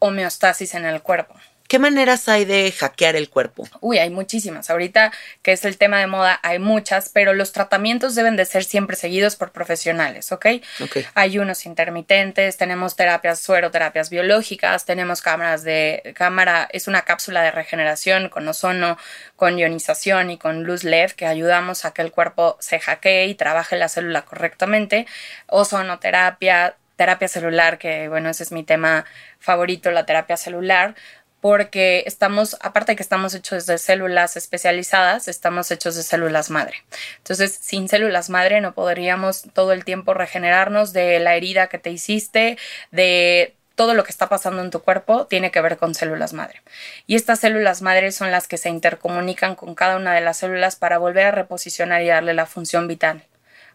homeostasis 0.00 0.74
en 0.74 0.86
el 0.86 1.02
cuerpo. 1.02 1.34
¿Qué 1.70 1.78
maneras 1.78 2.28
hay 2.28 2.46
de 2.46 2.72
hackear 2.72 3.14
el 3.14 3.30
cuerpo? 3.30 3.62
Uy, 3.78 3.98
hay 3.98 4.10
muchísimas. 4.10 4.70
Ahorita 4.70 5.12
que 5.40 5.52
es 5.52 5.64
el 5.64 5.78
tema 5.78 6.00
de 6.00 6.08
moda, 6.08 6.40
hay 6.42 6.58
muchas, 6.58 7.10
pero 7.10 7.32
los 7.32 7.52
tratamientos 7.52 8.16
deben 8.16 8.34
de 8.34 8.44
ser 8.44 8.64
siempre 8.64 8.96
seguidos 8.96 9.36
por 9.36 9.52
profesionales, 9.52 10.32
¿ok? 10.32 10.46
okay. 10.82 11.06
Hay 11.14 11.38
unos 11.38 11.66
intermitentes, 11.66 12.56
tenemos 12.56 12.96
terapias 12.96 13.38
sueroterapias 13.38 14.10
biológicas, 14.10 14.84
tenemos 14.84 15.22
cámaras 15.22 15.62
de 15.62 16.12
cámara, 16.16 16.68
es 16.72 16.88
una 16.88 17.02
cápsula 17.02 17.40
de 17.42 17.52
regeneración 17.52 18.30
con 18.30 18.48
ozono, 18.48 18.98
con 19.36 19.56
ionización 19.56 20.32
y 20.32 20.38
con 20.38 20.64
luz 20.64 20.82
LED 20.82 21.12
que 21.12 21.26
ayudamos 21.26 21.84
a 21.84 21.92
que 21.92 22.02
el 22.02 22.10
cuerpo 22.10 22.56
se 22.58 22.80
hackee 22.80 23.26
y 23.26 23.36
trabaje 23.36 23.76
la 23.76 23.88
célula 23.88 24.22
correctamente. 24.22 25.06
Ozonoterapia, 25.46 26.74
terapia 26.96 27.28
celular, 27.28 27.78
que 27.78 28.08
bueno, 28.08 28.28
ese 28.28 28.42
es 28.42 28.52
mi 28.52 28.62
tema 28.62 29.06
favorito, 29.38 29.90
la 29.90 30.04
terapia 30.04 30.36
celular 30.36 30.94
porque 31.40 32.04
estamos, 32.06 32.56
aparte 32.60 32.92
de 32.92 32.96
que 32.96 33.02
estamos 33.02 33.34
hechos 33.34 33.66
de 33.66 33.78
células 33.78 34.36
especializadas, 34.36 35.28
estamos 35.28 35.70
hechos 35.70 35.96
de 35.96 36.02
células 36.02 36.50
madre. 36.50 36.84
Entonces, 37.18 37.58
sin 37.60 37.88
células 37.88 38.30
madre 38.30 38.60
no 38.60 38.74
podríamos 38.74 39.44
todo 39.54 39.72
el 39.72 39.84
tiempo 39.84 40.14
regenerarnos 40.14 40.92
de 40.92 41.18
la 41.20 41.34
herida 41.36 41.68
que 41.68 41.78
te 41.78 41.90
hiciste, 41.90 42.58
de 42.90 43.54
todo 43.74 43.94
lo 43.94 44.04
que 44.04 44.10
está 44.10 44.28
pasando 44.28 44.60
en 44.62 44.70
tu 44.70 44.82
cuerpo 44.82 45.26
tiene 45.26 45.50
que 45.50 45.62
ver 45.62 45.78
con 45.78 45.94
células 45.94 46.34
madre. 46.34 46.60
Y 47.06 47.14
estas 47.14 47.40
células 47.40 47.80
madre 47.80 48.12
son 48.12 48.30
las 48.30 48.46
que 48.46 48.58
se 48.58 48.68
intercomunican 48.68 49.54
con 49.54 49.74
cada 49.74 49.96
una 49.96 50.12
de 50.12 50.20
las 50.20 50.36
células 50.36 50.76
para 50.76 50.98
volver 50.98 51.26
a 51.28 51.30
reposicionar 51.30 52.02
y 52.02 52.08
darle 52.08 52.34
la 52.34 52.44
función 52.44 52.86
vital 52.88 53.24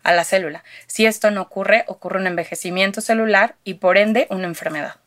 a 0.04 0.14
la 0.14 0.24
célula. 0.24 0.64
Si 0.86 1.08
esto 1.08 1.32
no 1.32 1.42
ocurre, 1.42 1.86
ocurre 1.88 2.20
un 2.20 2.28
envejecimiento 2.28 3.02
celular 3.02 3.56
y 3.64 3.76
por 3.76 3.98
ende 3.98 4.28
una 4.30 4.46
enfermedad. 4.46 4.98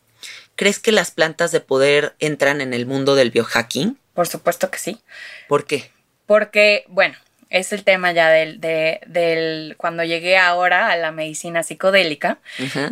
¿Crees 0.58 0.80
que 0.80 0.90
las 0.90 1.12
plantas 1.12 1.52
de 1.52 1.60
poder 1.60 2.16
entran 2.18 2.60
en 2.60 2.74
el 2.74 2.84
mundo 2.84 3.14
del 3.14 3.30
biohacking? 3.30 3.96
Por 4.12 4.26
supuesto 4.26 4.72
que 4.72 4.80
sí. 4.80 5.00
¿Por 5.46 5.66
qué? 5.66 5.92
Porque, 6.26 6.84
bueno, 6.88 7.14
es 7.50 7.73
el 7.73 7.85
tema 7.85 8.12
ya 8.12 8.28
del, 8.28 8.61
de, 8.61 9.00
del 9.07 9.75
cuando 9.78 10.05
llegué 10.05 10.37
ahora 10.37 10.90
a 10.90 10.97
la 10.97 11.12
medicina 11.12 11.62
psicodélica. 11.62 12.38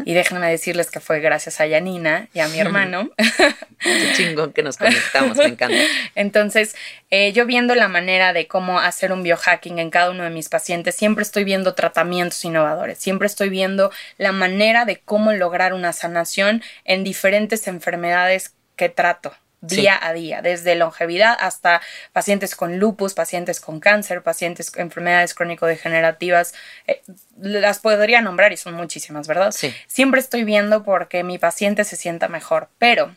Y 0.05 0.15
déjenme 0.15 0.51
decirles 0.51 0.91
que 0.91 1.01
fue 1.01 1.21
gracias 1.21 1.61
a 1.61 1.67
Yanina 1.67 2.29
y 2.33 2.41
a 2.41 2.49
mi 2.49 2.59
hermano. 2.59 3.11
Qué 3.79 4.13
chingón 4.15 4.53
que 4.53 4.63
nos 4.63 4.79
conectamos, 4.79 5.37
me 5.37 5.45
encanta. 5.45 5.77
Entonces, 6.15 6.75
eh, 7.11 7.33
yo 7.33 7.45
viendo 7.45 7.75
la 7.75 7.89
manera 7.89 8.33
de 8.33 8.47
cómo 8.47 8.81
hacer 8.81 9.13
un 9.13 9.23
biohacking 9.23 9.79
en 9.79 9.91
cada 9.91 10.11
uno 10.11 10.25
de 10.25 10.31
mis 10.31 10.49
pacientes, 10.49 10.95
siempre 10.95 11.23
estoy 11.23 11.45
viendo 11.45 11.75
tratamientos 11.75 12.43
innovadores, 12.45 12.99
siempre 12.99 13.27
estoy 13.27 13.51
viendo 13.51 13.91
la 14.17 14.33
manera 14.33 14.87
de 14.87 15.01
cómo 15.05 15.33
lograr 15.33 15.75
una 15.75 15.93
sanación 15.93 16.63
en 16.85 17.05
diferentes 17.05 17.69
enfermedades 17.69 18.55
que 18.77 18.89
trato 18.89 19.35
día 19.66 19.99
a 20.00 20.12
día, 20.12 20.42
desde 20.42 20.75
longevidad 20.75 21.37
hasta 21.38 21.80
pacientes 22.12 22.56
con 22.56 22.78
lupus, 22.78 23.14
pacientes 23.14 23.61
con 23.61 23.80
cáncer, 23.80 24.23
pacientes 24.23 24.70
con 24.70 24.82
enfermedades 24.82 25.35
crónico-degenerativas. 25.35 26.54
Eh, 26.87 27.02
las 27.40 27.78
podría 27.78 28.20
nombrar 28.20 28.52
y 28.52 28.56
son 28.56 28.75
muchísimas, 28.75 29.26
¿verdad? 29.26 29.52
Sí. 29.52 29.75
Siempre 29.87 30.20
estoy 30.20 30.44
viendo 30.44 30.85
porque 30.85 31.25
mi 31.25 31.38
paciente 31.38 31.85
se 31.85 31.96
sienta 31.96 32.28
mejor, 32.28 32.68
pero 32.78 33.14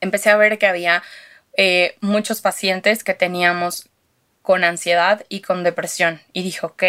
empecé 0.00 0.30
a 0.30 0.36
ver 0.36 0.58
que 0.58 0.66
había 0.66 1.02
eh, 1.56 1.96
muchos 2.00 2.40
pacientes 2.40 3.04
que 3.04 3.14
teníamos 3.14 3.88
con 4.44 4.62
ansiedad 4.62 5.24
y 5.30 5.40
con 5.40 5.64
depresión. 5.64 6.20
Y 6.34 6.42
dije, 6.42 6.66
ok, 6.66 6.82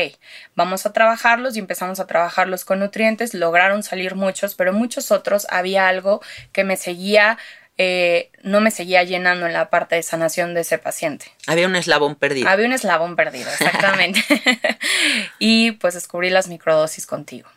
vamos 0.56 0.86
a 0.86 0.92
trabajarlos 0.92 1.56
y 1.56 1.60
empezamos 1.60 2.02
a 2.02 2.06
trabajarlos 2.06 2.66
con 2.66 2.80
nutrientes. 2.80 3.34
Lograron 3.34 3.82
salir 3.82 4.16
muchos, 4.16 4.56
pero 4.56 4.74
muchos 4.74 5.10
otros 5.10 5.48
había 5.50 5.88
algo 5.88 6.22
que 6.52 6.66
me 6.66 6.76
seguía 6.76 7.38
eh, 7.78 8.32
no 8.42 8.62
me 8.62 8.72
seguía 8.72 9.04
llenando 9.04 9.46
en 9.46 9.54
la 9.54 9.70
parte 9.70 9.96
de 9.96 10.04
sanación 10.04 10.54
de 10.54 10.62
ese 10.62 10.78
paciente. 10.78 11.26
Había 11.46 11.68
un 11.68 11.76
eslabón 11.76 12.16
perdido. 12.16 12.50
Había 12.50 12.68
un 12.68 12.74
eslabón 12.74 13.16
perdido, 13.16 13.50
exactamente. 13.52 14.24
y 15.40 15.72
pues 15.74 15.94
descubrí 15.94 16.30
las 16.30 16.48
microdosis 16.48 17.06
contigo. 17.06 17.50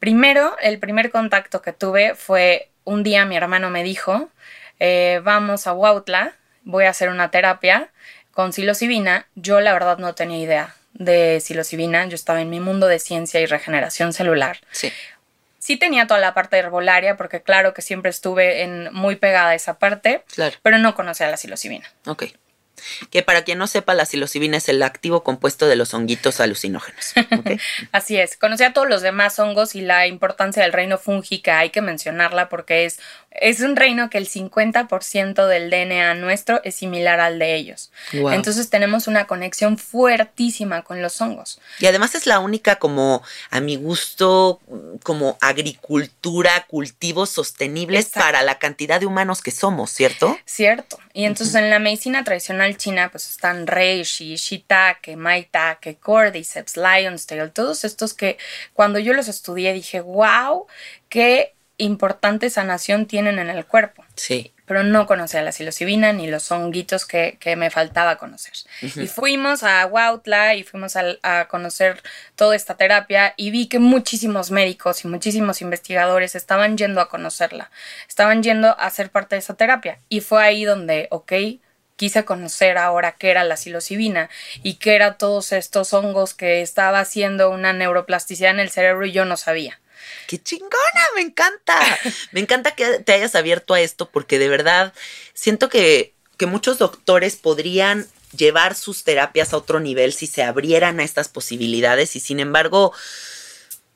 Primero, 0.00 0.56
el 0.60 0.80
primer 0.80 1.12
contacto 1.12 1.62
que 1.62 1.72
tuve 1.72 2.16
fue 2.16 2.70
un 2.82 3.04
día 3.04 3.24
mi 3.24 3.36
hermano 3.36 3.70
me 3.70 3.84
dijo, 3.84 4.28
eh, 4.80 5.20
vamos 5.22 5.68
a 5.68 5.74
Huautla, 5.74 6.34
voy 6.64 6.86
a 6.86 6.90
hacer 6.90 7.08
una 7.08 7.30
terapia 7.30 7.90
con 8.32 8.52
psilocibina. 8.52 9.28
Yo 9.36 9.60
la 9.60 9.72
verdad 9.72 9.98
no 9.98 10.16
tenía 10.16 10.38
idea 10.38 10.74
de 10.92 11.38
psilocibina, 11.40 12.06
yo 12.06 12.16
estaba 12.16 12.40
en 12.40 12.50
mi 12.50 12.58
mundo 12.58 12.88
de 12.88 12.98
ciencia 12.98 13.40
y 13.40 13.46
regeneración 13.46 14.12
celular. 14.12 14.58
Sí 14.72 14.92
sí 15.64 15.78
tenía 15.78 16.06
toda 16.06 16.20
la 16.20 16.34
parte 16.34 16.58
herbolaria, 16.58 17.16
porque 17.16 17.40
claro 17.40 17.72
que 17.72 17.80
siempre 17.80 18.10
estuve 18.10 18.64
en, 18.64 18.92
muy 18.92 19.16
pegada 19.16 19.48
a 19.48 19.54
esa 19.54 19.78
parte, 19.78 20.22
claro. 20.34 20.54
pero 20.60 20.76
no 20.76 20.94
conocía 20.94 21.30
la 21.30 21.38
psilocibina. 21.38 21.90
Ok. 22.04 22.24
Que 23.08 23.22
para 23.22 23.44
quien 23.44 23.56
no 23.56 23.66
sepa, 23.66 23.94
la 23.94 24.04
psilocibina 24.04 24.58
es 24.58 24.68
el 24.68 24.82
activo 24.82 25.24
compuesto 25.24 25.66
de 25.66 25.76
los 25.76 25.94
honguitos 25.94 26.40
alucinógenos. 26.40 27.14
¿okay? 27.38 27.58
Así 27.92 28.18
es. 28.18 28.36
Conocía 28.36 28.74
todos 28.74 28.90
los 28.90 29.00
demás 29.00 29.38
hongos 29.38 29.74
y 29.74 29.80
la 29.80 30.06
importancia 30.06 30.62
del 30.62 30.74
reino 30.74 30.98
fungi, 30.98 31.38
que 31.38 31.52
hay 31.52 31.70
que 31.70 31.80
mencionarla 31.80 32.50
porque 32.50 32.84
es, 32.84 33.00
es 33.34 33.60
un 33.60 33.76
reino 33.76 34.10
que 34.10 34.18
el 34.18 34.28
50% 34.28 35.46
del 35.46 35.70
DNA 35.70 36.14
nuestro 36.14 36.62
es 36.62 36.76
similar 36.76 37.20
al 37.20 37.38
de 37.38 37.54
ellos. 37.54 37.90
Wow. 38.12 38.30
Entonces 38.30 38.70
tenemos 38.70 39.06
una 39.06 39.26
conexión 39.26 39.76
fuertísima 39.76 40.82
con 40.82 41.02
los 41.02 41.20
hongos. 41.20 41.60
Y 41.80 41.86
además 41.86 42.14
es 42.14 42.26
la 42.26 42.38
única 42.38 42.76
como, 42.76 43.22
a 43.50 43.60
mi 43.60 43.76
gusto, 43.76 44.60
como 45.02 45.36
agricultura, 45.40 46.66
cultivos 46.68 47.30
sostenibles 47.30 48.06
Exacto. 48.06 48.26
para 48.26 48.42
la 48.42 48.58
cantidad 48.58 49.00
de 49.00 49.06
humanos 49.06 49.42
que 49.42 49.50
somos, 49.50 49.90
¿cierto? 49.90 50.38
Cierto. 50.44 50.98
Y 51.12 51.24
entonces 51.24 51.54
en 51.56 51.70
la 51.70 51.78
medicina 51.78 52.24
tradicional 52.24 52.76
china 52.76 53.08
pues 53.10 53.28
están 53.28 53.66
reishi, 53.66 54.36
shiitake, 54.36 55.16
maitake, 55.16 55.96
cordyceps, 55.96 56.76
lion's 56.76 57.26
tail, 57.26 57.50
todos 57.50 57.84
estos 57.84 58.14
que 58.14 58.38
cuando 58.72 58.98
yo 58.98 59.12
los 59.12 59.28
estudié 59.28 59.72
dije, 59.72 60.00
wow, 60.00 60.66
qué 61.08 61.53
importante 61.78 62.50
sanación 62.50 63.06
tienen 63.06 63.38
en 63.38 63.50
el 63.50 63.66
cuerpo. 63.66 64.04
Sí. 64.16 64.52
pero 64.66 64.82
no 64.82 65.06
conocía 65.06 65.42
la 65.42 65.52
psilocibina 65.52 66.12
ni 66.12 66.26
los 66.26 66.50
honguitos 66.50 67.04
que, 67.04 67.36
que 67.38 67.54
me 67.56 67.70
faltaba 67.70 68.16
conocer. 68.16 68.54
Y 68.80 69.06
fuimos 69.08 69.62
a 69.62 69.84
Huautla 69.84 70.54
y 70.54 70.62
fuimos 70.62 70.96
a, 70.96 71.04
a, 71.22 71.48
conocer 71.48 72.02
toda 72.34 72.56
esta 72.56 72.76
terapia 72.76 73.34
y 73.36 73.50
vi 73.50 73.66
que 73.66 73.78
muchísimos 73.78 74.50
médicos 74.50 75.04
y 75.04 75.08
muchísimos 75.08 75.60
investigadores 75.60 76.34
estaban 76.34 76.78
yendo 76.78 77.00
a 77.02 77.10
conocerla, 77.10 77.70
estaban 78.08 78.42
yendo 78.42 78.78
a 78.78 78.88
ser 78.88 79.10
parte 79.10 79.34
de 79.34 79.40
esa 79.40 79.54
terapia. 79.54 79.98
Y 80.08 80.20
fue 80.20 80.42
ahí 80.42 80.64
donde, 80.64 81.08
ok, 81.10 81.32
quise 81.96 82.24
conocer 82.24 82.78
ahora 82.78 83.12
qué 83.12 83.30
era 83.30 83.44
la 83.44 83.56
psilocibina 83.56 84.30
y 84.62 84.74
qué 84.74 84.94
era 84.94 85.18
todos 85.18 85.52
estos 85.52 85.92
hongos 85.92 86.34
que 86.34 86.62
estaba 86.62 87.00
haciendo 87.00 87.50
una 87.50 87.72
neuroplasticidad 87.72 88.52
en 88.52 88.60
el 88.60 88.70
cerebro 88.70 89.04
y 89.06 89.12
yo 89.12 89.24
no 89.24 89.36
sabía. 89.36 89.80
¡Qué 90.26 90.42
chingona! 90.42 90.74
Me 91.14 91.22
encanta. 91.22 91.80
Me 92.32 92.40
encanta 92.40 92.72
que 92.72 93.00
te 93.00 93.12
hayas 93.12 93.34
abierto 93.34 93.74
a 93.74 93.80
esto 93.80 94.08
porque 94.10 94.38
de 94.38 94.48
verdad 94.48 94.92
siento 95.34 95.68
que, 95.68 96.14
que 96.36 96.46
muchos 96.46 96.78
doctores 96.78 97.36
podrían 97.36 98.06
llevar 98.36 98.74
sus 98.74 99.04
terapias 99.04 99.52
a 99.52 99.56
otro 99.56 99.80
nivel 99.80 100.12
si 100.12 100.26
se 100.26 100.42
abrieran 100.42 101.00
a 101.00 101.04
estas 101.04 101.28
posibilidades 101.28 102.16
y 102.16 102.20
sin 102.20 102.40
embargo, 102.40 102.92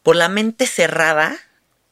por 0.03 0.17
la 0.17 0.29
mente 0.29 0.67
cerrada, 0.67 1.39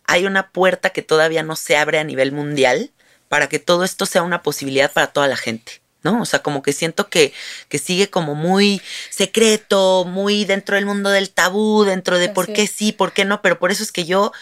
hay 0.04 0.26
una 0.26 0.50
puerta 0.50 0.90
que 0.90 1.02
todavía 1.02 1.42
no 1.42 1.56
se 1.56 1.76
abre 1.76 1.99
a 1.99 2.04
nivel 2.04 2.32
mundial 2.32 2.92
para 3.28 3.49
que 3.49 3.58
todo 3.58 3.85
esto 3.85 4.06
sea 4.06 4.23
una 4.23 4.42
posibilidad 4.42 4.92
para 4.92 5.08
toda 5.08 5.26
la 5.26 5.37
gente. 5.37 5.80
¿No? 6.06 6.22
O 6.22 6.25
sea, 6.25 6.38
como 6.38 6.62
que 6.62 6.72
siento 6.72 7.08
que, 7.08 7.32
que 7.68 7.78
sigue 7.78 8.08
como 8.08 8.34
muy 8.36 8.80
secreto, 9.10 10.04
muy 10.04 10.44
dentro 10.44 10.76
del 10.76 10.86
mundo 10.86 11.10
del 11.10 11.30
tabú, 11.30 11.84
dentro 11.84 12.18
de 12.18 12.28
por 12.28 12.52
qué 12.52 12.68
sí, 12.68 12.92
por 12.92 13.12
qué 13.12 13.25
no, 13.25 13.42
pero 13.42 13.58
por 13.58 13.72
eso 13.72 13.82
es 13.82 13.90
que 13.90 14.04
yo 14.04 14.32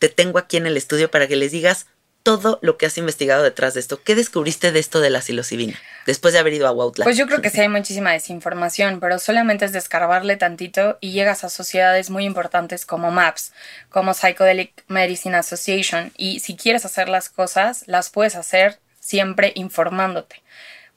te 0.00 0.08
tengo 0.08 0.38
aquí 0.38 0.56
en 0.56 0.66
el 0.66 0.76
estudio 0.76 1.10
para 1.10 1.28
que 1.28 1.36
les 1.36 1.52
digas 1.52 1.86
todo 2.22 2.58
lo 2.62 2.76
que 2.76 2.86
has 2.86 2.98
investigado 2.98 3.42
detrás 3.42 3.74
de 3.74 3.80
esto. 3.80 4.02
¿Qué 4.02 4.14
descubriste 4.14 4.72
de 4.72 4.80
esto 4.80 5.00
de 5.00 5.10
la 5.10 5.22
psilocibina 5.22 5.78
después 6.06 6.34
de 6.34 6.40
haber 6.40 6.54
ido 6.54 6.66
a 6.66 6.72
Huautla? 6.72 7.04
Pues 7.04 7.16
yo 7.16 7.26
creo 7.26 7.40
que 7.40 7.50
sí 7.50 7.60
hay 7.60 7.68
muchísima 7.68 8.12
desinformación, 8.12 9.00
pero 9.00 9.18
solamente 9.18 9.64
es 9.64 9.72
descargarle 9.72 10.36
tantito 10.36 10.98
y 11.00 11.12
llegas 11.12 11.44
a 11.44 11.48
sociedades 11.48 12.10
muy 12.10 12.24
importantes 12.24 12.86
como 12.86 13.10
MAPS, 13.10 13.52
como 13.90 14.14
Psychedelic 14.14 14.84
Medicine 14.88 15.36
Association, 15.36 16.12
y 16.16 16.40
si 16.40 16.56
quieres 16.56 16.84
hacer 16.84 17.08
las 17.08 17.28
cosas, 17.28 17.84
las 17.86 18.10
puedes 18.10 18.36
hacer 18.36 18.78
siempre 19.00 19.52
informándote 19.54 20.42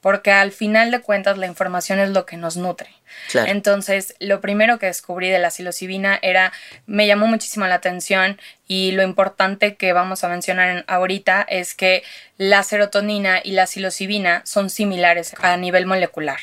porque 0.06 0.30
al 0.30 0.52
final 0.52 0.92
de 0.92 1.00
cuentas 1.00 1.36
la 1.36 1.48
información 1.48 1.98
es 1.98 2.10
lo 2.10 2.26
que 2.26 2.36
nos 2.36 2.56
nutre. 2.56 2.90
Entonces, 3.34 4.14
lo 4.20 4.40
primero 4.40 4.78
que 4.78 4.86
descubrí 4.86 5.30
de 5.30 5.40
la 5.40 5.50
psilocibina 5.50 6.16
era, 6.22 6.52
me 6.86 7.08
llamó 7.08 7.26
muchísimo 7.26 7.66
la 7.66 7.74
atención 7.74 8.38
y 8.68 8.92
lo 8.92 9.02
importante 9.02 9.76
que 9.76 9.92
vamos 9.92 10.24
a 10.24 10.28
mencionar 10.28 10.84
ahorita 10.88 11.42
es 11.48 11.74
que 11.74 12.02
la 12.36 12.62
serotonina 12.62 13.40
y 13.42 13.52
la 13.52 13.66
psilocibina 13.66 14.42
son 14.44 14.70
similares 14.70 15.34
a 15.40 15.56
nivel 15.56 15.86
molecular. 15.86 16.38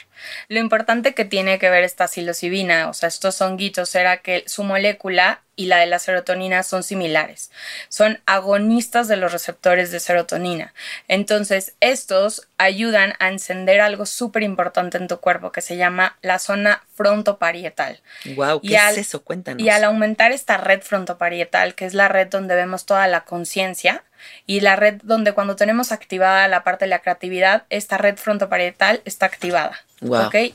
Lo 0.48 0.60
importante 0.60 1.14
que 1.14 1.26
tiene 1.26 1.60
que 1.60 1.70
ver 1.70 1.84
esta 1.84 2.08
psilocibina, 2.08 2.90
o 2.90 2.94
sea, 2.94 3.10
estos 3.10 3.42
honguitos, 3.42 3.94
era 3.94 4.18
que 4.18 4.44
su 4.48 4.64
molécula 4.64 5.42
y 5.56 5.66
la 5.68 5.78
de 5.78 5.86
la 5.86 6.00
serotonina 6.00 6.64
son 6.64 6.82
similares. 6.82 7.52
Son 7.90 8.20
agonistas 8.26 9.08
de 9.08 9.18
los 9.18 9.32
receptores 9.32 9.92
de 9.92 10.00
serotonina. 10.00 10.74
Entonces, 11.08 11.76
estos 11.80 12.48
ayudan 12.58 13.14
a 13.20 13.28
encender 13.28 13.82
algo 13.82 14.06
súper 14.06 14.44
importante 14.44 14.98
en 14.98 15.08
tu 15.08 15.20
cuerpo 15.20 15.52
que 15.52 15.62
se 15.62 15.78
llama 15.78 16.18
la 16.22 16.40
zona 16.40 16.84
frontoparietal. 16.94 18.02
Wow, 18.36 18.62
¿qué 18.62 18.76
es 18.76 18.98
eso? 18.98 19.24
Cuéntanos. 19.24 19.62
Y 19.62 19.70
al 19.70 19.84
aumentar 19.84 20.32
esta 20.32 20.58
red 20.58 20.82
frontoparietal, 20.82 21.76
que 21.76 21.86
es 21.86 21.94
la 21.94 22.08
red 22.08 22.28
donde 22.28 22.56
vemos 22.56 22.86
toda 22.86 23.08
la 23.08 23.26
conciencia, 23.26 24.04
y 24.46 24.62
la 24.62 24.76
red 24.76 25.02
donde 25.04 25.34
cuando 25.34 25.56
tenemos 25.56 25.92
activada 25.92 26.48
la 26.48 26.64
parte 26.64 26.86
de 26.86 26.90
la 26.90 27.00
creatividad, 27.00 27.66
esta 27.70 27.98
red 27.98 28.18
frontoparietal 28.18 29.02
está 29.06 29.26
activada. 29.26 29.78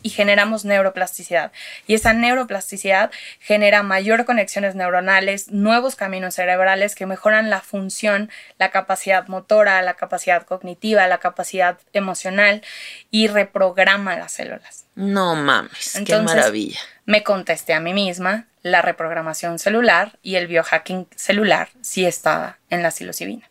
Y 0.03 0.11
generamos 0.11 0.65
neuroplasticidad. 0.65 1.53
Y 1.87 1.95
esa 1.95 2.13
neuroplasticidad 2.13 3.11
genera 3.41 3.83
mayor 3.83 4.25
conexiones 4.25 4.75
neuronales, 4.75 5.49
nuevos 5.51 5.97
caminos 5.97 6.35
cerebrales 6.35 6.95
que 6.95 7.07
mejoran 7.07 7.51
la 7.51 7.61
función, 7.61 8.31
la 8.59 8.71
capacidad 8.71 9.27
motora, 9.29 9.81
la 9.83 9.95
capacidad 9.95 10.45
cognitiva, 10.45 11.07
la 11.07 11.19
capacidad 11.19 11.79
emocional 11.93 12.63
y 13.11 13.29
reprograma 13.29 14.17
las 14.17 14.33
células. 14.33 14.85
No 14.95 15.35
mames, 15.37 16.01
qué 16.05 16.19
maravilla. 16.19 16.81
Me 17.07 17.23
contesté 17.23 17.73
a 17.73 17.81
mí 17.81 17.95
misma, 17.95 18.47
la 18.63 18.83
reprogramación 18.83 19.59
celular 19.59 20.19
y 20.23 20.37
el 20.37 20.47
biohacking 20.47 21.09
celular 21.15 21.71
sí 21.81 22.05
estaba 22.05 22.59
en 22.71 22.83
la 22.83 22.91
psilocibina. 22.91 23.49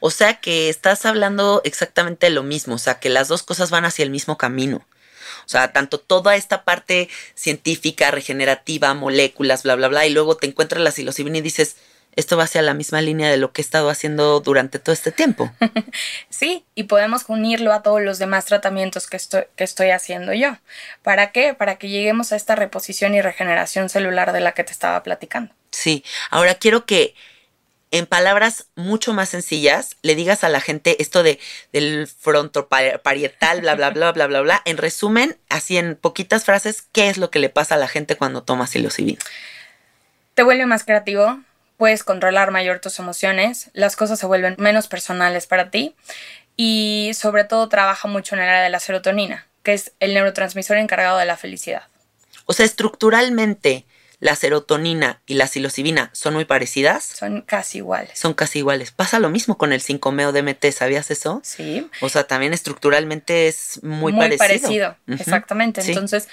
O 0.00 0.10
sea 0.10 0.40
que 0.40 0.68
estás 0.68 1.06
hablando 1.06 1.60
exactamente 1.64 2.26
de 2.26 2.30
lo 2.30 2.42
mismo, 2.42 2.74
o 2.74 2.78
sea 2.78 2.98
que 2.98 3.08
las 3.08 3.28
dos 3.28 3.42
cosas 3.42 3.70
van 3.70 3.84
hacia 3.84 4.02
el 4.02 4.10
mismo 4.10 4.36
camino. 4.36 4.84
O 5.44 5.48
sea, 5.48 5.72
tanto 5.72 5.98
toda 5.98 6.36
esta 6.36 6.64
parte 6.64 7.08
científica, 7.34 8.10
regenerativa, 8.10 8.94
moléculas, 8.94 9.62
bla, 9.62 9.74
bla, 9.76 9.88
bla, 9.88 10.06
y 10.06 10.10
luego 10.10 10.36
te 10.36 10.46
encuentras 10.46 10.82
la 10.82 10.92
psilocibina 10.92 11.38
y 11.38 11.42
dices, 11.42 11.76
esto 12.16 12.36
va 12.36 12.44
hacia 12.44 12.62
la 12.62 12.74
misma 12.74 13.00
línea 13.00 13.30
de 13.30 13.36
lo 13.36 13.52
que 13.52 13.62
he 13.62 13.64
estado 13.64 13.88
haciendo 13.88 14.40
durante 14.40 14.78
todo 14.78 14.92
este 14.92 15.12
tiempo. 15.12 15.50
sí, 16.28 16.64
y 16.74 16.84
podemos 16.84 17.24
unirlo 17.28 17.72
a 17.72 17.82
todos 17.82 18.02
los 18.02 18.18
demás 18.18 18.46
tratamientos 18.46 19.06
que 19.06 19.16
estoy, 19.16 19.44
que 19.56 19.64
estoy 19.64 19.90
haciendo 19.90 20.32
yo. 20.32 20.56
¿Para 21.02 21.30
qué? 21.32 21.54
Para 21.54 21.76
que 21.76 21.88
lleguemos 21.88 22.32
a 22.32 22.36
esta 22.36 22.56
reposición 22.56 23.14
y 23.14 23.22
regeneración 23.22 23.88
celular 23.88 24.32
de 24.32 24.40
la 24.40 24.52
que 24.52 24.64
te 24.64 24.72
estaba 24.72 25.02
platicando. 25.02 25.54
Sí, 25.70 26.04
ahora 26.30 26.54
quiero 26.56 26.84
que 26.84 27.14
en 27.90 28.06
palabras 28.06 28.66
mucho 28.76 29.12
más 29.12 29.28
sencillas, 29.28 29.96
le 30.02 30.14
digas 30.14 30.44
a 30.44 30.48
la 30.48 30.60
gente 30.60 31.00
esto 31.02 31.22
de 31.22 31.38
del 31.72 32.06
frontoparietal, 32.06 33.60
bla, 33.60 33.74
bla, 33.74 33.90
bla, 33.90 34.12
bla, 34.12 34.26
bla, 34.26 34.40
bla. 34.40 34.62
En 34.64 34.76
resumen, 34.76 35.36
así 35.48 35.76
en 35.76 35.96
poquitas 35.96 36.44
frases, 36.44 36.82
¿qué 36.92 37.08
es 37.08 37.18
lo 37.18 37.30
que 37.30 37.38
le 37.38 37.48
pasa 37.48 37.74
a 37.74 37.78
la 37.78 37.88
gente 37.88 38.16
cuando 38.16 38.42
toma 38.42 38.66
psilocibina? 38.66 39.18
Te 40.34 40.42
vuelve 40.42 40.66
más 40.66 40.84
creativo, 40.84 41.40
puedes 41.76 42.04
controlar 42.04 42.50
mayor 42.50 42.78
tus 42.78 42.98
emociones, 42.98 43.70
las 43.72 43.96
cosas 43.96 44.18
se 44.18 44.26
vuelven 44.26 44.54
menos 44.58 44.86
personales 44.86 45.46
para 45.46 45.70
ti 45.70 45.94
y 46.56 47.12
sobre 47.14 47.44
todo 47.44 47.68
trabaja 47.68 48.06
mucho 48.06 48.34
en 48.34 48.42
el 48.42 48.48
área 48.48 48.62
de 48.62 48.70
la 48.70 48.80
serotonina, 48.80 49.46
que 49.62 49.72
es 49.72 49.92
el 49.98 50.14
neurotransmisor 50.14 50.76
encargado 50.76 51.18
de 51.18 51.24
la 51.24 51.36
felicidad. 51.36 51.84
O 52.46 52.52
sea, 52.52 52.66
estructuralmente, 52.66 53.86
la 54.20 54.36
serotonina 54.36 55.22
y 55.26 55.34
la 55.34 55.46
psilocibina 55.46 56.10
son 56.12 56.34
muy 56.34 56.44
parecidas. 56.44 57.04
Son 57.04 57.40
casi 57.40 57.78
iguales. 57.78 58.18
Son 58.18 58.34
casi 58.34 58.58
iguales. 58.58 58.92
Pasa 58.92 59.18
lo 59.18 59.30
mismo 59.30 59.56
con 59.56 59.72
el 59.72 59.82
5-meo 59.82 60.32
DMT, 60.32 60.72
¿sabías 60.72 61.10
eso? 61.10 61.40
Sí. 61.42 61.88
O 62.02 62.08
sea, 62.10 62.24
también 62.24 62.52
estructuralmente 62.52 63.48
es 63.48 63.80
muy, 63.82 64.12
muy 64.12 64.36
parecido. 64.36 64.38
parecido, 64.38 64.96
exactamente. 65.08 65.80
Entonces. 65.80 66.28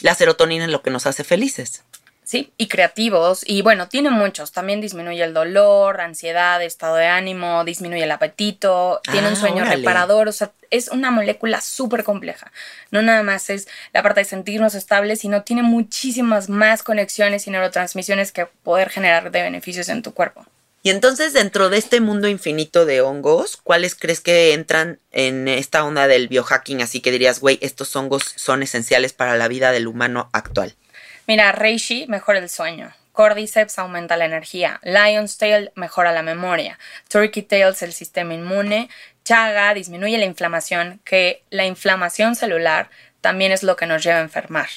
La 0.00 0.14
serotonina 0.14 0.64
es 0.64 0.70
lo 0.70 0.82
que 0.82 0.90
nos 0.90 1.06
hace 1.06 1.24
felices. 1.24 1.82
Sí, 2.28 2.52
y 2.58 2.68
creativos. 2.68 3.40
Y 3.46 3.62
bueno, 3.62 3.88
tiene 3.88 4.10
muchos. 4.10 4.52
También 4.52 4.82
disminuye 4.82 5.24
el 5.24 5.32
dolor, 5.32 6.02
ansiedad, 6.02 6.62
estado 6.62 6.96
de 6.96 7.06
ánimo, 7.06 7.64
disminuye 7.64 8.04
el 8.04 8.10
apetito, 8.10 9.00
tiene 9.10 9.28
un 9.28 9.32
ah, 9.32 9.36
sueño 9.36 9.64
reparador. 9.64 10.28
O 10.28 10.32
sea, 10.32 10.52
es 10.70 10.88
una 10.88 11.10
molécula 11.10 11.62
súper 11.62 12.04
compleja. 12.04 12.52
No 12.90 13.00
nada 13.00 13.22
más 13.22 13.48
es 13.48 13.66
la 13.94 14.02
parte 14.02 14.20
de 14.20 14.24
sentirnos 14.26 14.74
estables, 14.74 15.20
sino 15.20 15.42
tiene 15.42 15.62
muchísimas 15.62 16.50
más 16.50 16.82
conexiones 16.82 17.46
y 17.46 17.50
neurotransmisiones 17.50 18.30
que 18.30 18.44
poder 18.44 18.90
generar 18.90 19.30
de 19.30 19.40
beneficios 19.40 19.88
en 19.88 20.02
tu 20.02 20.12
cuerpo. 20.12 20.44
Y 20.82 20.90
entonces, 20.90 21.32
dentro 21.32 21.70
de 21.70 21.78
este 21.78 22.02
mundo 22.02 22.28
infinito 22.28 22.84
de 22.84 23.00
hongos, 23.00 23.56
¿cuáles 23.56 23.94
crees 23.94 24.20
que 24.20 24.52
entran 24.52 24.98
en 25.12 25.48
esta 25.48 25.82
onda 25.82 26.06
del 26.06 26.28
biohacking? 26.28 26.82
Así 26.82 27.00
que 27.00 27.10
dirías, 27.10 27.40
güey, 27.40 27.58
estos 27.62 27.96
hongos 27.96 28.34
son 28.36 28.62
esenciales 28.62 29.14
para 29.14 29.38
la 29.38 29.48
vida 29.48 29.72
del 29.72 29.86
humano 29.86 30.28
actual. 30.34 30.74
Mira, 31.28 31.52
Reishi 31.52 32.06
mejora 32.08 32.38
el 32.38 32.48
sueño. 32.48 32.90
Cordyceps 33.12 33.78
aumenta 33.78 34.16
la 34.16 34.24
energía. 34.24 34.80
Lion's 34.82 35.36
Tail 35.36 35.70
mejora 35.74 36.10
la 36.10 36.22
memoria. 36.22 36.78
Turkey 37.10 37.42
Tails 37.42 37.82
el 37.82 37.92
sistema 37.92 38.32
inmune. 38.32 38.88
Chaga 39.24 39.74
disminuye 39.74 40.16
la 40.16 40.24
inflamación, 40.24 41.02
que 41.04 41.42
la 41.50 41.66
inflamación 41.66 42.34
celular 42.34 42.88
también 43.20 43.52
es 43.52 43.62
lo 43.62 43.76
que 43.76 43.84
nos 43.84 44.02
lleva 44.02 44.16
a 44.16 44.22
enfermar. 44.22 44.68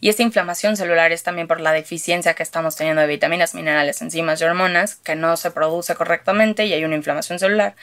Y 0.00 0.08
esta 0.08 0.22
inflamación 0.22 0.78
celular 0.78 1.12
es 1.12 1.24
también 1.24 1.46
por 1.46 1.60
la 1.60 1.72
deficiencia 1.72 2.32
que 2.32 2.42
estamos 2.42 2.76
teniendo 2.76 3.02
de 3.02 3.08
vitaminas, 3.08 3.54
minerales, 3.54 4.00
enzimas 4.00 4.40
y 4.40 4.44
hormonas 4.44 4.96
que 4.96 5.14
no 5.14 5.36
se 5.36 5.50
produce 5.50 5.94
correctamente 5.94 6.64
y 6.64 6.72
hay 6.72 6.84
una 6.84 6.96
inflamación 6.96 7.38
celular 7.38 7.74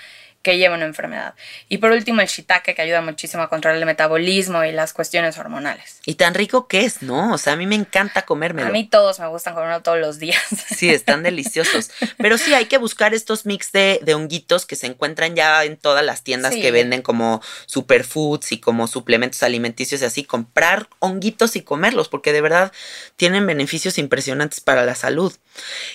que 0.45 0.59
lleva 0.59 0.75
una 0.75 0.85
enfermedad. 0.85 1.33
Y 1.69 1.79
por 1.79 1.89
último, 1.89 2.21
el 2.21 2.27
shiitake, 2.27 2.75
que 2.75 2.81
ayuda 2.83 3.01
muchísimo 3.01 3.41
a 3.41 3.49
controlar 3.49 3.79
el 3.79 3.85
metabolismo 3.87 4.63
y 4.63 4.71
las 4.71 4.93
cuestiones 4.93 5.39
hormonales. 5.39 6.01
Y 6.05 6.15
tan 6.15 6.35
rico 6.35 6.67
que 6.67 6.85
es, 6.85 7.01
¿no? 7.01 7.33
O 7.33 7.39
sea, 7.39 7.53
a 7.53 7.55
mí 7.55 7.65
me 7.65 7.73
encanta 7.73 8.27
comérmelo. 8.27 8.67
A 8.67 8.71
mí 8.71 8.87
todos 8.87 9.19
me 9.19 9.25
gustan 9.25 9.55
comerlo 9.55 9.81
todos 9.81 9.97
los 9.97 10.19
días. 10.19 10.41
Sí, 10.75 10.89
están 10.89 11.23
deliciosos. 11.23 11.89
Pero 12.17 12.37
sí, 12.37 12.53
hay 12.53 12.65
que 12.65 12.77
buscar 12.77 13.13
estos 13.13 13.45
mix 13.45 13.71
de, 13.71 13.99
de 14.03 14.13
honguitos 14.13 14.65
que 14.65 14.75
se 14.75 14.87
encuentran 14.87 15.33
ya 15.33 15.63
en 15.63 15.77
todas 15.77 16.03
las 16.03 16.21
tiendas 16.21 16.53
que 16.53 16.69
venden 16.69 17.01
como 17.01 17.41
superfoods 17.65 18.51
y 18.51 18.59
como 18.59 18.87
suplementos 18.87 19.41
alimenticios 19.41 20.01
y 20.01 20.05
así. 20.05 20.25
Comprar 20.25 20.89
honguitos 20.99 21.55
y 21.55 21.61
comerlos, 21.61 22.09
porque 22.09 22.33
de 22.33 22.41
verdad 22.41 22.73
tienen 23.15 23.47
beneficios 23.47 23.97
impresionantes 23.97 24.59
para 24.59 24.85
la 24.85 24.95
salud. 24.95 25.33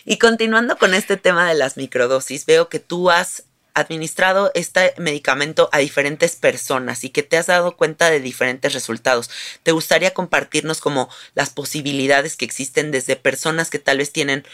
Y 0.06 0.16
continuando 0.16 0.78
con 0.78 0.94
este 0.94 1.18
tema 1.18 1.46
de 1.46 1.54
las 1.54 1.76
microdosis, 1.76 2.46
veo 2.46 2.68
que 2.68 2.80
tú 2.80 3.10
has 3.10 3.44
administrado 3.74 4.50
este 4.54 4.94
medicamento 4.98 5.68
a 5.72 5.78
diferentes 5.78 6.36
personas 6.36 7.04
y 7.04 7.10
que 7.10 7.22
te 7.22 7.36
has 7.36 7.46
dado 7.46 7.76
cuenta 7.76 8.10
de 8.10 8.20
diferentes 8.20 8.72
resultados. 8.72 9.30
¿Te 9.62 9.72
gustaría 9.72 10.14
compartirnos 10.14 10.80
como 10.80 11.08
las 11.34 11.50
posibilidades 11.50 12.36
que 12.36 12.44
existen 12.44 12.90
desde 12.90 13.16
personas 13.16 13.70
que 13.70 13.78
tal 13.78 13.98
vez 13.98 14.12
tienen 14.12 14.44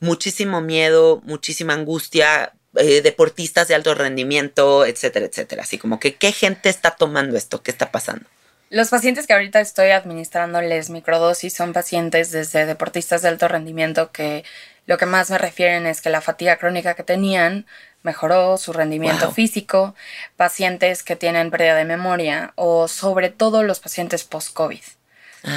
muchísimo 0.00 0.60
miedo, 0.60 1.20
muchísima 1.24 1.74
angustia, 1.74 2.52
eh, 2.76 3.00
deportistas 3.02 3.68
de 3.68 3.74
alto 3.74 3.94
rendimiento, 3.94 4.84
etcétera, 4.84 5.26
etcétera? 5.26 5.62
Así 5.62 5.78
como 5.78 5.98
que 6.00 6.16
qué 6.16 6.32
gente 6.32 6.68
está 6.68 6.92
tomando 6.92 7.36
esto, 7.36 7.62
qué 7.62 7.70
está 7.70 7.90
pasando. 7.90 8.26
Los 8.68 8.88
pacientes 8.90 9.26
que 9.26 9.32
ahorita 9.32 9.60
estoy 9.60 9.90
administrándoles 9.90 10.90
microdosis 10.90 11.54
son 11.54 11.72
pacientes 11.72 12.32
desde 12.32 12.66
deportistas 12.66 13.22
de 13.22 13.28
alto 13.28 13.46
rendimiento 13.46 14.10
que 14.10 14.44
lo 14.86 14.98
que 14.98 15.06
más 15.06 15.30
me 15.30 15.38
refieren 15.38 15.86
es 15.86 16.00
que 16.00 16.10
la 16.10 16.20
fatiga 16.20 16.56
crónica 16.56 16.94
que 16.94 17.02
tenían 17.04 17.66
mejoró 18.02 18.56
su 18.56 18.72
rendimiento 18.72 19.26
Wow. 19.26 19.34
físico, 19.34 19.94
pacientes 20.36 21.02
que 21.02 21.16
tienen 21.16 21.50
pérdida 21.50 21.74
de 21.76 21.84
memoria 21.84 22.52
o 22.56 22.88
sobre 22.88 23.30
todo 23.30 23.62
los 23.62 23.80
pacientes 23.80 24.24
post-COVID. 24.24 24.82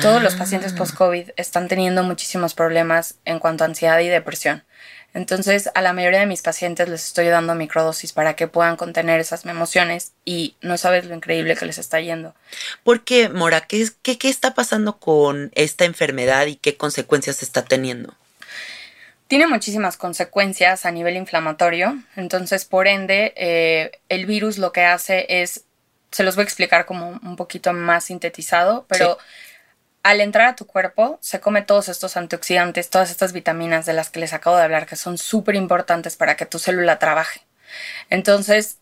Todos 0.03 0.21
los 0.21 0.35
pacientes 0.35 0.73
post-COVID 0.73 1.31
están 1.35 1.67
teniendo 1.67 2.03
muchísimos 2.03 2.53
problemas 2.53 3.15
en 3.25 3.39
cuanto 3.39 3.63
a 3.63 3.67
ansiedad 3.67 3.99
y 3.99 4.07
depresión. 4.07 4.63
Entonces, 5.13 5.69
a 5.73 5.81
la 5.81 5.93
mayoría 5.93 6.19
de 6.19 6.25
mis 6.27 6.41
pacientes 6.41 6.87
les 6.87 7.05
estoy 7.05 7.27
dando 7.27 7.55
microdosis 7.55 8.13
para 8.13 8.35
que 8.35 8.47
puedan 8.47 8.77
contener 8.77 9.19
esas 9.19 9.43
emociones 9.45 10.11
y 10.23 10.55
no 10.61 10.77
sabes 10.77 11.05
lo 11.05 11.15
increíble 11.15 11.55
que 11.55 11.65
les 11.65 11.79
está 11.79 11.99
yendo. 11.99 12.35
¿Por 12.83 13.03
qué, 13.03 13.27
Mora? 13.29 13.61
¿Qué, 13.61 13.87
qué, 14.03 14.17
qué 14.17 14.29
está 14.29 14.53
pasando 14.53 14.99
con 14.99 15.51
esta 15.55 15.85
enfermedad 15.85 16.45
y 16.45 16.55
qué 16.55 16.77
consecuencias 16.77 17.41
está 17.41 17.65
teniendo? 17.65 18.13
Tiene 19.29 19.45
muchísimas 19.45 19.95
consecuencias 19.95 20.87
a 20.87 20.91
nivel 20.91 21.15
inflamatorio, 21.15 22.01
entonces 22.15 22.65
por 22.65 22.87
ende 22.87 23.31
eh, 23.35 23.91
el 24.09 24.25
virus 24.25 24.57
lo 24.57 24.71
que 24.71 24.85
hace 24.85 25.27
es, 25.41 25.65
se 26.09 26.23
los 26.23 26.35
voy 26.35 26.41
a 26.41 26.45
explicar 26.45 26.87
como 26.87 27.09
un 27.09 27.35
poquito 27.35 27.71
más 27.71 28.05
sintetizado, 28.05 28.85
pero 28.87 29.19
al 30.09 30.21
entrar 30.21 30.47
a 30.47 30.55
tu 30.55 30.65
cuerpo 30.65 31.19
se 31.21 31.39
come 31.39 31.61
todos 31.61 31.87
estos 31.87 32.17
antioxidantes, 32.17 32.89
todas 32.89 33.11
estas 33.11 33.31
vitaminas 33.31 33.85
de 33.85 33.93
las 33.93 34.09
que 34.09 34.19
les 34.19 34.33
acabo 34.33 34.57
de 34.57 34.63
hablar, 34.63 34.87
que 34.87 34.95
son 34.95 35.19
súper 35.19 35.53
importantes 35.53 36.15
para 36.15 36.35
que 36.35 36.47
tu 36.47 36.57
célula 36.57 36.97
trabaje. 36.97 37.41
Entonces 38.09 38.79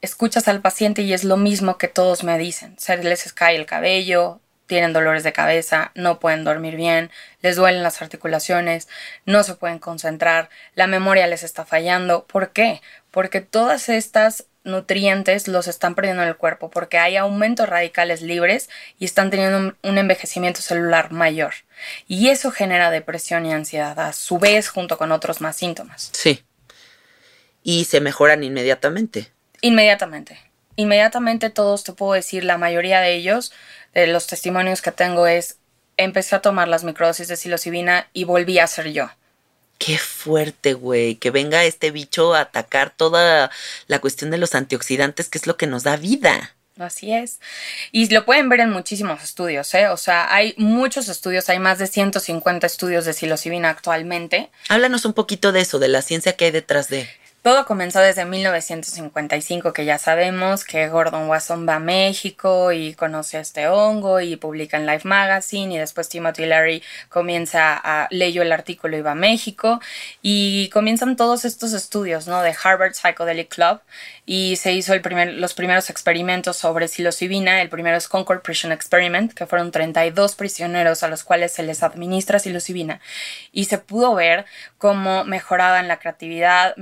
escuchas 0.00 0.48
al 0.48 0.62
paciente 0.62 1.02
y 1.02 1.12
es 1.12 1.22
lo 1.22 1.36
mismo 1.36 1.76
que 1.76 1.88
todos 1.88 2.24
me 2.24 2.38
dicen, 2.38 2.78
se 2.78 2.96
les 2.96 3.30
cae 3.34 3.56
el 3.56 3.66
cabello, 3.66 4.40
tienen 4.66 4.94
dolores 4.94 5.22
de 5.22 5.34
cabeza, 5.34 5.92
no 5.94 6.18
pueden 6.18 6.44
dormir 6.44 6.76
bien, 6.76 7.10
les 7.42 7.56
duelen 7.56 7.82
las 7.82 8.00
articulaciones, 8.00 8.88
no 9.26 9.42
se 9.42 9.56
pueden 9.56 9.80
concentrar, 9.80 10.48
la 10.74 10.86
memoria 10.86 11.26
les 11.26 11.42
está 11.42 11.66
fallando. 11.66 12.24
¿Por 12.24 12.52
qué? 12.52 12.80
Porque 13.10 13.42
todas 13.42 13.90
estas 13.90 14.46
nutrientes 14.64 15.48
los 15.48 15.68
están 15.68 15.94
perdiendo 15.94 16.22
en 16.22 16.28
el 16.28 16.36
cuerpo, 16.36 16.70
porque 16.70 16.98
hay 16.98 17.16
aumentos 17.16 17.68
radicales 17.68 18.22
libres 18.22 18.68
y 18.98 19.04
están 19.04 19.30
teniendo 19.30 19.74
un, 19.82 19.98
envejecimiento 19.98 20.60
celular 20.60 21.12
mayor. 21.12 21.54
Y 22.06 22.28
eso 22.28 22.50
genera 22.50 22.90
depresión 22.90 23.46
y 23.46 23.52
ansiedad, 23.52 23.98
a 23.98 24.12
su 24.12 24.38
vez, 24.38 24.68
junto 24.68 24.98
con 24.98 25.12
otros 25.12 25.40
más 25.40 25.56
síntomas. 25.56 26.10
Sí. 26.12 26.42
Y 27.62 27.84
se 27.84 28.00
mejoran 28.00 28.44
inmediatamente. 28.44 29.30
Inmediatamente. 29.60 30.38
Inmediatamente 30.76 31.50
todos, 31.50 31.84
te 31.84 31.92
puedo 31.92 32.12
decir, 32.12 32.44
la 32.44 32.58
mayoría 32.58 33.00
de 33.00 33.14
ellos, 33.14 33.52
de 33.94 34.06
los 34.06 34.26
testimonios 34.26 34.82
que 34.82 34.92
tengo 34.92 35.26
es, 35.26 35.58
empecé 35.96 36.36
a 36.36 36.42
tomar 36.42 36.68
las 36.68 36.84
microdosis 36.84 37.28
de 37.28 37.36
psilocibina 37.36 38.08
y 38.12 38.24
volví 38.24 38.58
a 38.58 38.66
ser 38.66 38.92
yo. 38.92 39.10
Qué 39.80 39.96
fuerte, 39.96 40.74
güey. 40.74 41.14
Que 41.14 41.30
venga 41.30 41.64
este 41.64 41.90
bicho 41.90 42.34
a 42.34 42.40
atacar 42.40 42.90
toda 42.94 43.50
la 43.86 43.98
cuestión 43.98 44.30
de 44.30 44.36
los 44.36 44.54
antioxidantes, 44.54 45.30
que 45.30 45.38
es 45.38 45.46
lo 45.46 45.56
que 45.56 45.66
nos 45.66 45.84
da 45.84 45.96
vida. 45.96 46.54
Así 46.78 47.14
es. 47.14 47.40
Y 47.90 48.12
lo 48.12 48.26
pueden 48.26 48.50
ver 48.50 48.60
en 48.60 48.70
muchísimos 48.70 49.22
estudios, 49.22 49.72
¿eh? 49.72 49.88
O 49.88 49.96
sea, 49.96 50.34
hay 50.34 50.54
muchos 50.58 51.08
estudios, 51.08 51.48
hay 51.48 51.58
más 51.58 51.78
de 51.78 51.86
150 51.86 52.66
estudios 52.66 53.06
de 53.06 53.14
psilocibina 53.14 53.70
actualmente. 53.70 54.50
Háblanos 54.68 55.06
un 55.06 55.14
poquito 55.14 55.50
de 55.50 55.62
eso, 55.62 55.78
de 55.78 55.88
la 55.88 56.02
ciencia 56.02 56.36
que 56.36 56.44
hay 56.44 56.50
detrás 56.50 56.90
de. 56.90 57.08
Todo 57.42 57.64
comenzó 57.64 58.00
desde 58.00 58.26
1955, 58.26 59.72
que 59.72 59.86
ya 59.86 59.96
sabemos 59.96 60.62
que 60.62 60.88
Gordon 60.90 61.26
Wasson 61.26 61.66
va 61.66 61.76
a 61.76 61.78
México 61.78 62.70
y 62.70 62.92
conoce 62.92 63.38
a 63.38 63.40
este 63.40 63.66
hongo 63.66 64.20
y 64.20 64.36
publica 64.36 64.76
en 64.76 64.84
Life 64.84 65.08
Magazine 65.08 65.74
y 65.74 65.78
después 65.78 66.10
Timothy 66.10 66.44
Leary 66.44 66.82
comienza 67.08 67.80
a 67.82 68.08
leyó 68.10 68.42
el 68.42 68.52
artículo 68.52 68.98
y 68.98 69.00
va 69.00 69.12
a 69.12 69.14
México 69.14 69.80
y 70.20 70.68
comienzan 70.68 71.16
todos 71.16 71.46
estos 71.46 71.72
estudios, 71.72 72.28
¿no? 72.28 72.42
De 72.42 72.54
Harvard 72.62 72.92
Psychedelic 72.92 73.48
Club 73.48 73.80
y 74.26 74.56
se 74.56 74.72
hizo 74.72 74.92
el 74.92 75.00
primer, 75.00 75.32
los 75.32 75.54
primeros 75.54 75.88
experimentos 75.88 76.58
sobre 76.58 76.88
psilocibina. 76.88 77.62
El 77.62 77.70
primero 77.70 77.96
es 77.96 78.06
Concord 78.06 78.42
Prison 78.42 78.70
Experiment, 78.70 79.32
que 79.32 79.46
fueron 79.46 79.72
32 79.72 80.34
prisioneros 80.34 81.02
a 81.02 81.08
los 81.08 81.24
cuales 81.24 81.52
se 81.52 81.62
les 81.62 81.82
administra 81.82 82.38
psilocibina 82.38 83.00
y 83.50 83.64
se 83.64 83.78
pudo 83.78 84.14
ver 84.14 84.44
cómo 84.78 85.24
mejoraban 85.24 85.88
la 85.88 85.98
creatividad, 85.98 86.76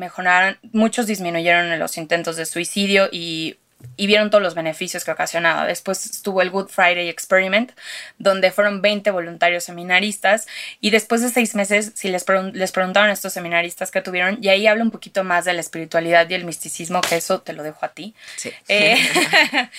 muchos 0.72 1.06
disminuyeron 1.06 1.72
en 1.72 1.78
los 1.78 1.96
intentos 1.98 2.36
de 2.36 2.46
suicidio 2.46 3.08
y, 3.12 3.56
y 3.96 4.06
vieron 4.06 4.30
todos 4.30 4.42
los 4.42 4.54
beneficios 4.54 5.04
que 5.04 5.10
ocasionaba. 5.12 5.66
Después 5.66 6.04
estuvo 6.06 6.42
el 6.42 6.50
Good 6.50 6.68
Friday 6.68 7.08
Experiment, 7.08 7.72
donde 8.18 8.50
fueron 8.50 8.82
20 8.82 9.10
voluntarios 9.12 9.64
seminaristas 9.64 10.46
y 10.80 10.90
después 10.90 11.20
de 11.22 11.30
seis 11.30 11.54
meses, 11.54 11.92
si 11.94 12.08
les, 12.08 12.26
pregun- 12.26 12.52
les 12.52 12.72
preguntaron 12.72 13.10
a 13.10 13.12
estos 13.12 13.32
seminaristas 13.32 13.90
que 13.90 14.00
tuvieron, 14.02 14.38
y 14.42 14.48
ahí 14.48 14.66
habla 14.66 14.82
un 14.82 14.90
poquito 14.90 15.22
más 15.24 15.44
de 15.44 15.52
la 15.54 15.60
espiritualidad 15.60 16.28
y 16.28 16.34
el 16.34 16.44
misticismo, 16.44 17.00
que 17.00 17.16
eso 17.16 17.40
te 17.40 17.52
lo 17.52 17.62
dejo 17.62 17.84
a 17.84 17.88
ti. 17.90 18.14
Sí. 18.36 18.50
Eh, 18.68 18.96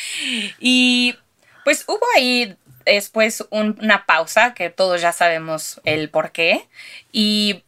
y 0.60 1.16
pues 1.64 1.84
hubo 1.88 2.06
ahí 2.16 2.56
después 2.86 3.46
un- 3.52 3.78
una 3.82 4.06
pausa, 4.06 4.54
que 4.54 4.70
todos 4.70 5.02
ya 5.02 5.12
sabemos 5.12 5.80
el 5.84 6.10
por 6.10 6.32
qué, 6.32 6.68
y 7.12 7.64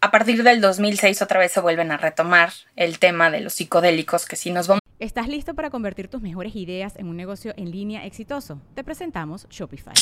a 0.00 0.10
partir 0.10 0.42
del 0.42 0.60
2006 0.60 1.22
otra 1.22 1.40
vez 1.40 1.52
se 1.52 1.60
vuelven 1.60 1.90
a 1.90 1.96
retomar 1.96 2.50
el 2.76 2.98
tema 2.98 3.30
de 3.30 3.40
los 3.40 3.54
psicodélicos, 3.54 4.26
que 4.26 4.36
si 4.36 4.50
nos 4.50 4.68
vamos 4.68 4.80
¿Estás 4.98 5.28
listo 5.28 5.54
para 5.54 5.70
convertir 5.70 6.08
tus 6.08 6.20
mejores 6.20 6.56
ideas 6.56 6.96
en 6.96 7.06
un 7.06 7.16
negocio 7.16 7.54
en 7.56 7.70
línea 7.70 8.04
exitoso? 8.04 8.60
Te 8.74 8.82
presentamos 8.82 9.46
Shopify. 9.48 9.94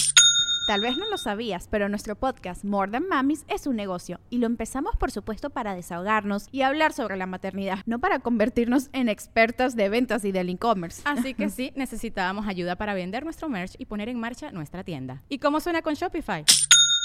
Tal 0.66 0.80
vez 0.80 0.96
no 0.96 1.08
lo 1.08 1.18
sabías, 1.18 1.68
pero 1.70 1.88
nuestro 1.88 2.16
podcast 2.16 2.64
More 2.64 2.90
Than 2.90 3.06
Mamis 3.06 3.44
es 3.46 3.66
un 3.66 3.76
negocio 3.76 4.20
y 4.30 4.38
lo 4.38 4.46
empezamos 4.46 4.96
por 4.96 5.10
supuesto 5.10 5.50
para 5.50 5.74
desahogarnos 5.74 6.48
y 6.50 6.62
hablar 6.62 6.92
sobre 6.92 7.16
la 7.16 7.26
maternidad, 7.26 7.80
no 7.86 7.98
para 7.98 8.18
convertirnos 8.18 8.88
en 8.92 9.08
expertas 9.08 9.76
de 9.76 9.90
ventas 9.90 10.24
y 10.24 10.32
del 10.32 10.48
e-commerce. 10.48 11.02
Así 11.04 11.34
que 11.34 11.50
sí, 11.50 11.72
necesitábamos 11.76 12.48
ayuda 12.48 12.76
para 12.76 12.94
vender 12.94 13.22
nuestro 13.22 13.48
merch 13.48 13.74
y 13.78 13.84
poner 13.84 14.08
en 14.08 14.18
marcha 14.18 14.50
nuestra 14.50 14.82
tienda. 14.82 15.22
¿Y 15.28 15.38
cómo 15.38 15.60
suena 15.60 15.82
con 15.82 15.94
Shopify? 15.94 16.44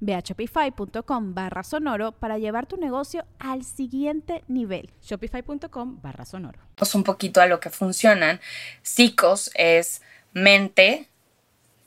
Ve 0.00 0.14
a 0.14 0.20
shopify.com 0.20 1.34
barra 1.34 1.62
sonoro 1.62 2.12
para 2.12 2.38
llevar 2.38 2.66
tu 2.66 2.76
negocio 2.76 3.24
al 3.38 3.64
siguiente 3.64 4.44
nivel. 4.48 4.90
Shopify.com 5.02 6.00
barra 6.00 6.24
sonoro. 6.24 6.60
un 6.94 7.04
poquito 7.04 7.40
a 7.40 7.46
lo 7.46 7.60
que 7.60 7.70
funcionan, 7.70 8.40
psicos 8.82 9.50
es 9.54 10.02
mente 10.32 11.08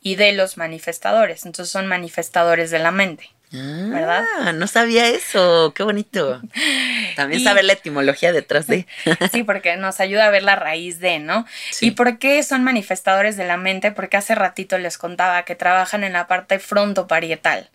y 0.01 0.15
de 0.15 0.33
los 0.33 0.57
manifestadores, 0.57 1.45
entonces 1.45 1.71
son 1.71 1.87
manifestadores 1.87 2.71
de 2.71 2.79
la 2.79 2.91
mente. 2.91 3.29
¿Verdad? 3.55 4.25
Ah, 4.39 4.51
no 4.51 4.65
sabía 4.65 5.07
eso. 5.09 5.73
Qué 5.75 5.83
bonito. 5.83 6.41
También 7.15 7.41
Y- 7.41 7.43
saber 7.43 7.65
la 7.65 7.73
etimología 7.73 8.31
detrás 8.31 8.65
de. 8.67 8.87
Sí, 9.31 9.43
porque 9.43 9.77
nos 9.77 9.99
ayuda 9.99 10.25
a 10.25 10.29
ver 10.31 10.41
la 10.43 10.55
raíz 10.55 10.99
de, 10.99 11.19
¿no? 11.19 11.45
Sí. 11.71 11.87
¿Y 11.87 11.91
por 11.91 12.17
qué 12.17 12.41
son 12.43 12.63
manifestadores 12.63 13.37
de 13.37 13.45
la 13.45 13.57
mente? 13.57 13.91
Porque 13.91 14.17
hace 14.17 14.33
ratito 14.35 14.77
les 14.79 14.97
contaba 14.97 15.43
que 15.45 15.55
trabajan 15.55 16.03
en 16.03 16.13
la 16.13 16.27
parte 16.27 16.57
frontoparietal. 16.59 17.69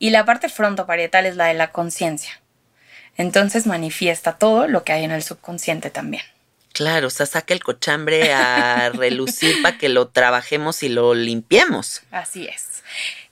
Y 0.00 0.10
la 0.10 0.24
parte 0.24 0.48
frontoparietal 0.48 1.26
es 1.26 1.36
la 1.36 1.46
de 1.46 1.54
la 1.54 1.70
conciencia. 1.70 2.40
Entonces 3.16 3.66
manifiesta 3.66 4.38
todo 4.38 4.68
lo 4.68 4.84
que 4.84 4.92
hay 4.92 5.04
en 5.04 5.10
el 5.12 5.22
subconsciente 5.22 5.90
también. 5.90 6.22
Claro, 6.72 7.08
o 7.08 7.10
sea, 7.10 7.26
saca 7.26 7.54
el 7.54 7.62
cochambre 7.64 8.32
a 8.32 8.90
relucir 8.94 9.62
para 9.62 9.78
que 9.78 9.88
lo 9.88 10.08
trabajemos 10.08 10.82
y 10.82 10.88
lo 10.88 11.14
limpiemos. 11.14 12.02
Así 12.12 12.46
es. 12.46 12.82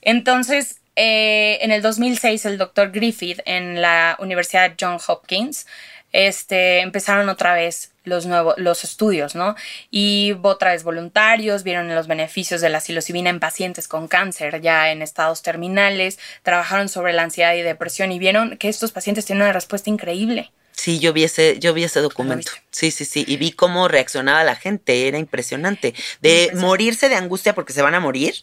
Entonces, 0.01 0.77
eh, 0.99 1.59
en 1.61 1.69
el 1.71 1.83
2006, 1.83 2.45
el 2.45 2.57
doctor 2.57 2.91
Griffith 2.91 3.39
en 3.45 3.81
la 3.81 4.17
Universidad 4.19 4.73
John 4.79 4.97
Hopkins 5.07 5.67
este, 6.11 6.79
empezaron 6.79 7.29
otra 7.29 7.53
vez 7.53 7.91
los 8.03 8.25
nuevos 8.25 8.55
los 8.57 8.83
estudios, 8.83 9.35
¿no? 9.35 9.55
Y 9.91 10.35
otra 10.41 10.71
vez 10.71 10.83
voluntarios 10.83 11.63
vieron 11.63 11.93
los 11.93 12.07
beneficios 12.07 12.61
de 12.61 12.69
la 12.69 12.79
psilocibina 12.79 13.29
en 13.29 13.39
pacientes 13.39 13.87
con 13.87 14.07
cáncer 14.07 14.59
ya 14.61 14.91
en 14.91 15.03
estados 15.03 15.43
terminales, 15.43 16.17
trabajaron 16.41 16.89
sobre 16.89 17.13
la 17.13 17.23
ansiedad 17.23 17.53
y 17.53 17.61
depresión 17.61 18.11
y 18.11 18.17
vieron 18.17 18.57
que 18.57 18.69
estos 18.69 18.91
pacientes 18.91 19.25
tienen 19.25 19.43
una 19.43 19.53
respuesta 19.53 19.91
increíble. 19.91 20.51
Sí, 20.77 20.99
yo 20.99 21.11
vi 21.11 21.23
ese, 21.23 21.57
yo 21.59 21.73
vi 21.73 21.83
ese 21.83 22.01
documento. 22.01 22.51
Sí, 22.69 22.91
sí, 22.91 23.03
sí. 23.03 23.25
Y 23.27 23.37
vi 23.37 23.51
cómo 23.51 23.87
reaccionaba 23.87 24.43
la 24.43 24.55
gente. 24.55 25.07
Era 25.07 25.17
impresionante. 25.17 25.95
De 26.21 26.51
morirse 26.53 27.09
de 27.09 27.15
angustia 27.15 27.55
porque 27.55 27.73
se 27.73 27.81
van 27.81 27.95
a 27.95 27.99
morir, 27.99 28.35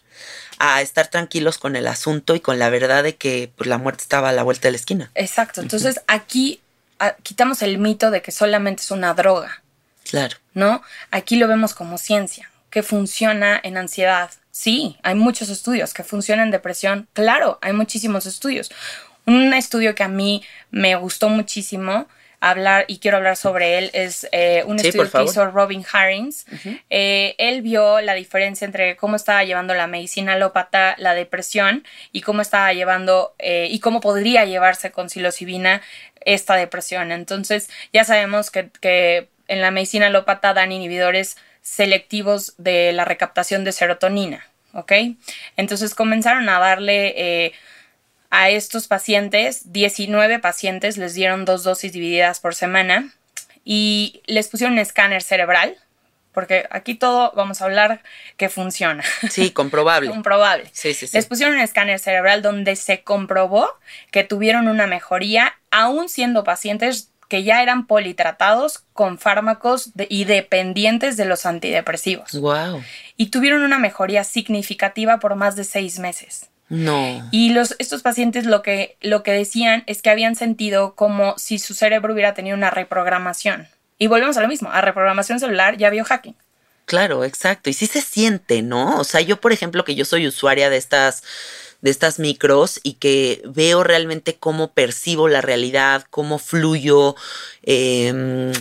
a 0.59 0.83
estar 0.83 1.07
tranquilos 1.07 1.59
con 1.59 1.77
el 1.77 1.87
asunto 1.87 2.35
y 2.35 2.40
con 2.40 2.59
la 2.59 2.70
verdad 2.70 3.05
de 3.05 3.14
que 3.14 3.53
pues, 3.57 3.68
la 3.68 3.79
muerte 3.79 4.03
estaba 4.03 4.31
a 4.31 4.33
la 4.33 4.42
vuelta 4.42 4.66
de 4.66 4.73
la 4.73 4.79
esquina. 4.79 5.11
Exacto. 5.14 5.61
Entonces 5.61 6.01
aquí 6.09 6.61
ah, 6.99 7.14
quitamos 7.23 7.62
el 7.62 7.79
mito 7.79 8.11
de 8.11 8.20
que 8.20 8.33
solamente 8.33 8.83
es 8.83 8.90
una 8.90 9.14
droga. 9.14 9.62
Claro. 10.03 10.37
¿No? 10.55 10.83
Aquí 11.12 11.37
lo 11.37 11.47
vemos 11.47 11.73
como 11.73 11.99
ciencia, 11.99 12.51
que 12.68 12.83
funciona 12.83 13.61
en 13.62 13.77
ansiedad. 13.77 14.33
Sí, 14.51 14.99
hay 15.05 15.14
muchos 15.14 15.51
estudios 15.51 15.94
que 15.94 16.03
funcionan 16.03 16.47
en 16.47 16.51
depresión. 16.51 17.09
Claro, 17.12 17.61
hay 17.62 17.73
muchísimos 17.73 18.27
estudios. 18.27 18.73
Un 19.25 19.55
estudio 19.55 19.94
que 19.94 20.03
a 20.03 20.09
mí 20.09 20.42
me 20.73 20.97
gustó 20.97 21.29
muchísimo 21.29 22.09
hablar 22.50 22.85
y 22.88 22.98
quiero 22.98 23.16
hablar 23.16 23.37
sobre 23.37 23.78
él 23.78 23.90
es 23.94 24.28
eh, 24.30 24.64
un 24.66 24.78
estudio 24.78 25.11
que 25.11 25.24
hizo 25.24 25.46
Robin 25.50 25.85
Harrings. 25.90 26.44
Eh, 26.90 27.35
él 27.38 27.62
vio 27.62 28.02
la 28.02 28.12
diferencia 28.12 28.66
entre 28.66 28.96
cómo 28.96 29.16
estaba 29.16 29.44
llevando 29.44 29.72
la 29.72 29.87
medicina 29.87 30.35
alópata 30.35 30.94
la 30.98 31.14
depresión 31.14 31.85
y 32.12 32.20
cómo 32.20 32.42
estaba 32.42 32.72
llevando 32.74 33.35
eh, 33.38 33.68
y 33.70 33.80
cómo 33.80 34.00
podría 34.00 34.44
llevarse 34.44 34.92
con 34.92 35.09
psilocibina 35.09 35.80
esta 36.20 36.57
depresión. 36.57 37.12
Entonces 37.12 37.70
ya 37.94 38.04
sabemos 38.04 38.50
que, 38.50 38.68
que 38.80 39.28
en 39.48 39.62
la 39.62 39.70
medicina 39.70 40.09
alópata 40.09 40.52
dan 40.52 40.70
inhibidores 40.70 41.38
selectivos 41.62 42.54
de 42.59 42.92
la 42.92 43.07
recaptación 43.07 43.64
de 43.64 43.72
serotonina. 43.72 44.46
¿Ok? 44.74 44.92
Entonces 45.57 45.94
comenzaron 45.94 46.48
a 46.48 46.59
darle 46.59 47.54
a 48.37 48.51
estos 48.51 48.88
pacientes, 48.88 49.73
19 49.73 50.40
pacientes, 50.40 50.97
les 50.97 51.14
dieron 51.14 51.44
dos 51.44 51.62
dosis 51.62 51.92
divididas 51.92 52.40
por 52.40 52.57
semana 52.57 53.14
y 53.64 54.23
les 54.27 54.49
pusieron 54.49 54.73
un 54.73 54.81
escáner 54.81 55.23
cerebral, 55.23 55.77
porque 56.33 56.66
aquí 56.70 56.97
todo 56.97 57.33
vamos 57.37 57.62
a 57.62 57.66
hablar 57.66 58.03
que 58.37 58.49
funciona. 58.49 59.05
Sí, 59.31 59.53
comprobable. 59.53 60.11
comprobable. 60.11 60.68
Sí, 60.73 60.94
sí, 60.94 61.07
sí. 61.07 61.16
Les 61.16 61.27
pusieron 61.27 61.55
un 61.55 61.61
escáner 61.61 62.01
cerebral 62.01 62.42
donde 62.42 62.75
se 62.75 63.05
comprobó 63.05 63.70
que 64.11 64.25
tuvieron 64.25 64.66
una 64.66 64.88
mejoría, 64.88 65.55
aún 65.70 66.09
siendo 66.09 66.42
pacientes 66.42 67.11
que 67.29 67.44
ya 67.44 67.62
eran 67.62 67.87
politratados 67.87 68.83
con 68.94 69.18
fármacos 69.18 69.92
y 70.09 70.25
dependientes 70.25 71.16
de 71.16 71.25
los 71.25 71.47
antidepresivos. 71.47 72.33
Wow. 72.33 72.83
Y 73.16 73.27
tuvieron 73.27 73.62
una 73.62 73.79
mejoría 73.79 74.25
significativa 74.25 75.20
por 75.20 75.37
más 75.37 75.55
de 75.55 75.62
seis 75.62 76.01
meses. 76.01 76.51
No. 76.75 77.29
Y 77.31 77.51
los, 77.51 77.77
estos 77.79 78.03
pacientes 78.03 78.47
lo 78.47 78.63
que, 78.63 78.97
lo 79.01 79.23
que 79.23 79.31
decían 79.31 79.85
es 79.87 80.03
que 80.03 80.11
habían 80.11 80.35
sentido 80.35 80.95
como 80.97 81.39
si 81.39 81.61
su 81.61 81.73
cerebro 81.73 82.13
hubiera 82.13 82.35
tenido 82.35 82.57
una 82.57 82.71
reprogramación. 82.71 83.69
Y 83.97 84.09
volvemos 84.09 84.37
a 84.37 84.43
lo 84.43 84.49
mismo, 84.49 84.71
a 84.73 84.81
reprogramación 84.81 85.39
celular 85.39 85.77
ya 85.77 85.91
biohacking. 85.91 86.35
Claro, 86.87 87.23
exacto. 87.23 87.71
Y 87.71 87.75
sí 87.75 87.87
se 87.87 88.01
siente, 88.01 88.61
¿no? 88.63 88.99
O 88.99 89.05
sea, 89.05 89.21
yo, 89.21 89.41
por 89.41 89.53
ejemplo, 89.53 89.85
que 89.85 89.95
yo 89.95 90.05
soy 90.05 90.27
usuaria 90.27 90.69
de 90.69 90.77
estas, 90.77 91.23
de 91.81 91.91
estas 91.91 92.19
micros 92.19 92.81
y 92.83 92.95
que 92.95 93.43
veo 93.47 93.85
realmente 93.85 94.35
cómo 94.35 94.73
percibo 94.73 95.29
la 95.29 95.43
realidad, 95.43 96.05
cómo 96.11 96.39
fluyo, 96.39 97.15
eh, 97.63 98.53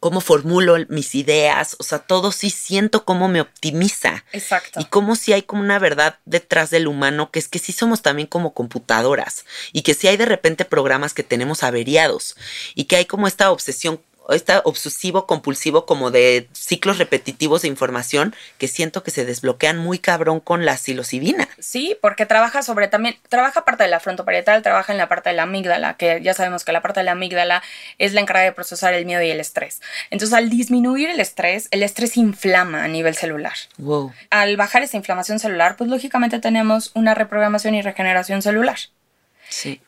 cómo 0.00 0.22
formulo 0.22 0.76
mis 0.88 1.14
ideas, 1.14 1.76
o 1.78 1.82
sea, 1.82 1.98
todo 1.98 2.32
sí 2.32 2.48
siento 2.48 3.04
cómo 3.04 3.28
me 3.28 3.42
optimiza. 3.42 4.24
Exacto. 4.32 4.80
Y 4.80 4.86
cómo 4.86 5.14
si 5.14 5.34
hay 5.34 5.42
como 5.42 5.62
una 5.62 5.78
verdad 5.78 6.18
detrás 6.24 6.70
del 6.70 6.88
humano, 6.88 7.30
que 7.30 7.38
es 7.38 7.48
que 7.48 7.58
sí 7.58 7.72
somos 7.72 8.00
también 8.00 8.26
como 8.26 8.54
computadoras 8.54 9.44
y 9.72 9.82
que 9.82 9.92
sí 9.94 10.08
hay 10.08 10.16
de 10.16 10.24
repente 10.24 10.64
programas 10.64 11.12
que 11.12 11.22
tenemos 11.22 11.62
averiados 11.62 12.34
y 12.74 12.84
que 12.84 12.96
hay 12.96 13.04
como 13.04 13.26
esta 13.26 13.50
obsesión 13.50 14.00
está 14.28 14.60
obsesivo 14.64 15.26
compulsivo 15.26 15.86
como 15.86 16.10
de 16.10 16.48
ciclos 16.52 16.98
repetitivos 16.98 17.62
de 17.62 17.68
información 17.68 18.34
que 18.58 18.68
siento 18.68 19.02
que 19.02 19.10
se 19.10 19.24
desbloquean 19.24 19.78
muy 19.78 19.98
cabrón 19.98 20.40
con 20.40 20.64
la 20.64 20.76
psilocibina. 20.76 21.48
Sí, 21.58 21.96
porque 22.00 22.26
trabaja 22.26 22.62
sobre 22.62 22.88
también, 22.88 23.16
trabaja 23.28 23.64
parte 23.64 23.84
de 23.84 23.90
la 23.90 24.00
frontoparietal, 24.00 24.62
trabaja 24.62 24.92
en 24.92 24.98
la 24.98 25.08
parte 25.08 25.30
de 25.30 25.36
la 25.36 25.42
amígdala, 25.44 25.94
que 25.94 26.20
ya 26.22 26.34
sabemos 26.34 26.64
que 26.64 26.72
la 26.72 26.82
parte 26.82 27.00
de 27.00 27.04
la 27.04 27.12
amígdala 27.12 27.62
es 27.98 28.12
la 28.12 28.20
encargada 28.20 28.46
de 28.46 28.52
procesar 28.52 28.94
el 28.94 29.06
miedo 29.06 29.22
y 29.22 29.30
el 29.30 29.40
estrés. 29.40 29.80
Entonces, 30.10 30.36
al 30.36 30.50
disminuir 30.50 31.10
el 31.10 31.20
estrés, 31.20 31.68
el 31.70 31.82
estrés 31.82 32.16
inflama 32.16 32.84
a 32.84 32.88
nivel 32.88 33.14
celular. 33.14 33.54
Wow. 33.78 34.12
Al 34.30 34.56
bajar 34.56 34.82
esa 34.82 34.96
inflamación 34.96 35.38
celular, 35.38 35.76
pues 35.76 35.90
lógicamente 35.90 36.38
tenemos 36.38 36.90
una 36.94 37.14
reprogramación 37.14 37.74
y 37.74 37.82
regeneración 37.82 38.42
celular. 38.42 38.78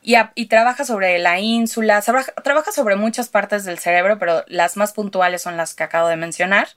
Y, 0.03 0.47
trabaja 0.47 0.85
sobre 0.85 1.19
la 1.19 1.41
ínsula, 1.41 2.03
trabaja, 2.03 2.73
sobre 2.73 2.97
muchas 2.97 3.29
partes 3.29 3.65
del 3.65 3.79
cerebro, 3.79 4.19
pero 4.19 4.45
las 4.49 4.77
más 4.77 4.93
puntuales 4.93 5.43
son 5.43 5.57
las 5.57 5.75
que 5.75 5.85
acabo 5.85 6.09
de 6.09 6.17
mencionar. 6.17 6.69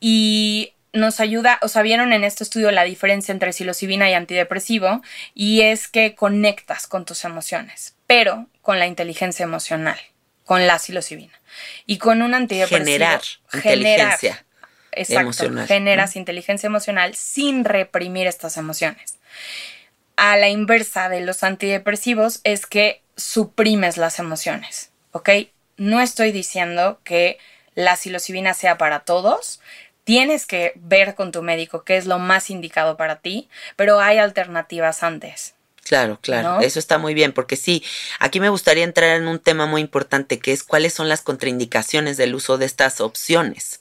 Y 0.00 0.74
nos 0.92 1.20
ayuda, 1.20 1.58
o 1.62 1.68
sea, 1.68 1.82
vieron 1.82 2.12
en 2.12 2.24
este 2.24 2.42
estudio 2.42 2.70
la 2.72 2.84
diferencia 2.84 3.32
entre 3.32 3.52
psilocibina 3.52 4.10
y 4.10 4.14
antidepresivo, 4.14 5.02
y 5.34 5.62
es 5.62 5.88
que 5.88 6.14
conectas 6.14 6.86
con 6.86 7.04
tus 7.04 7.24
emociones, 7.24 7.94
pero 8.06 8.46
con 8.60 8.78
la 8.78 8.86
inteligencia 8.86 9.44
emocional, 9.44 9.98
con 10.44 10.66
la 10.66 10.78
psilocibina. 10.78 11.32
Y 11.86 11.98
con 11.98 12.22
un 12.22 12.34
antidepresivo. 12.34 12.84
Generar, 12.84 13.20
inteligencia. 13.52 14.44
Exacto, 14.92 15.48
generas 15.66 16.16
inteligencia 16.16 16.66
emocional 16.66 17.14
sin 17.14 17.64
reprimir 17.64 18.26
estas 18.26 18.56
emociones 18.56 19.20
a 20.22 20.36
la 20.36 20.50
inversa 20.50 21.08
de 21.08 21.22
los 21.22 21.42
antidepresivos 21.42 22.40
es 22.44 22.66
que 22.66 23.00
suprimes 23.16 23.96
las 23.96 24.18
emociones, 24.18 24.90
¿ok? 25.12 25.30
No 25.78 26.02
estoy 26.02 26.30
diciendo 26.30 27.00
que 27.04 27.38
la 27.74 27.96
psilocibina 27.96 28.52
sea 28.52 28.76
para 28.76 29.00
todos, 29.00 29.60
tienes 30.04 30.44
que 30.44 30.74
ver 30.76 31.14
con 31.14 31.32
tu 31.32 31.40
médico 31.40 31.84
qué 31.84 31.96
es 31.96 32.04
lo 32.04 32.18
más 32.18 32.50
indicado 32.50 32.98
para 32.98 33.20
ti, 33.20 33.48
pero 33.76 33.98
hay 33.98 34.18
alternativas 34.18 35.02
antes. 35.02 35.54
Claro, 35.84 36.18
claro, 36.20 36.60
eso 36.60 36.78
está 36.78 36.98
muy 36.98 37.14
bien, 37.14 37.32
porque 37.32 37.56
sí, 37.56 37.82
aquí 38.18 38.40
me 38.40 38.50
gustaría 38.50 38.84
entrar 38.84 39.16
en 39.16 39.26
un 39.26 39.38
tema 39.38 39.64
muy 39.64 39.80
importante, 39.80 40.38
que 40.38 40.52
es 40.52 40.62
cuáles 40.62 40.92
son 40.92 41.08
las 41.08 41.22
contraindicaciones 41.22 42.18
del 42.18 42.34
uso 42.34 42.58
de 42.58 42.66
estas 42.66 43.00
opciones. 43.00 43.79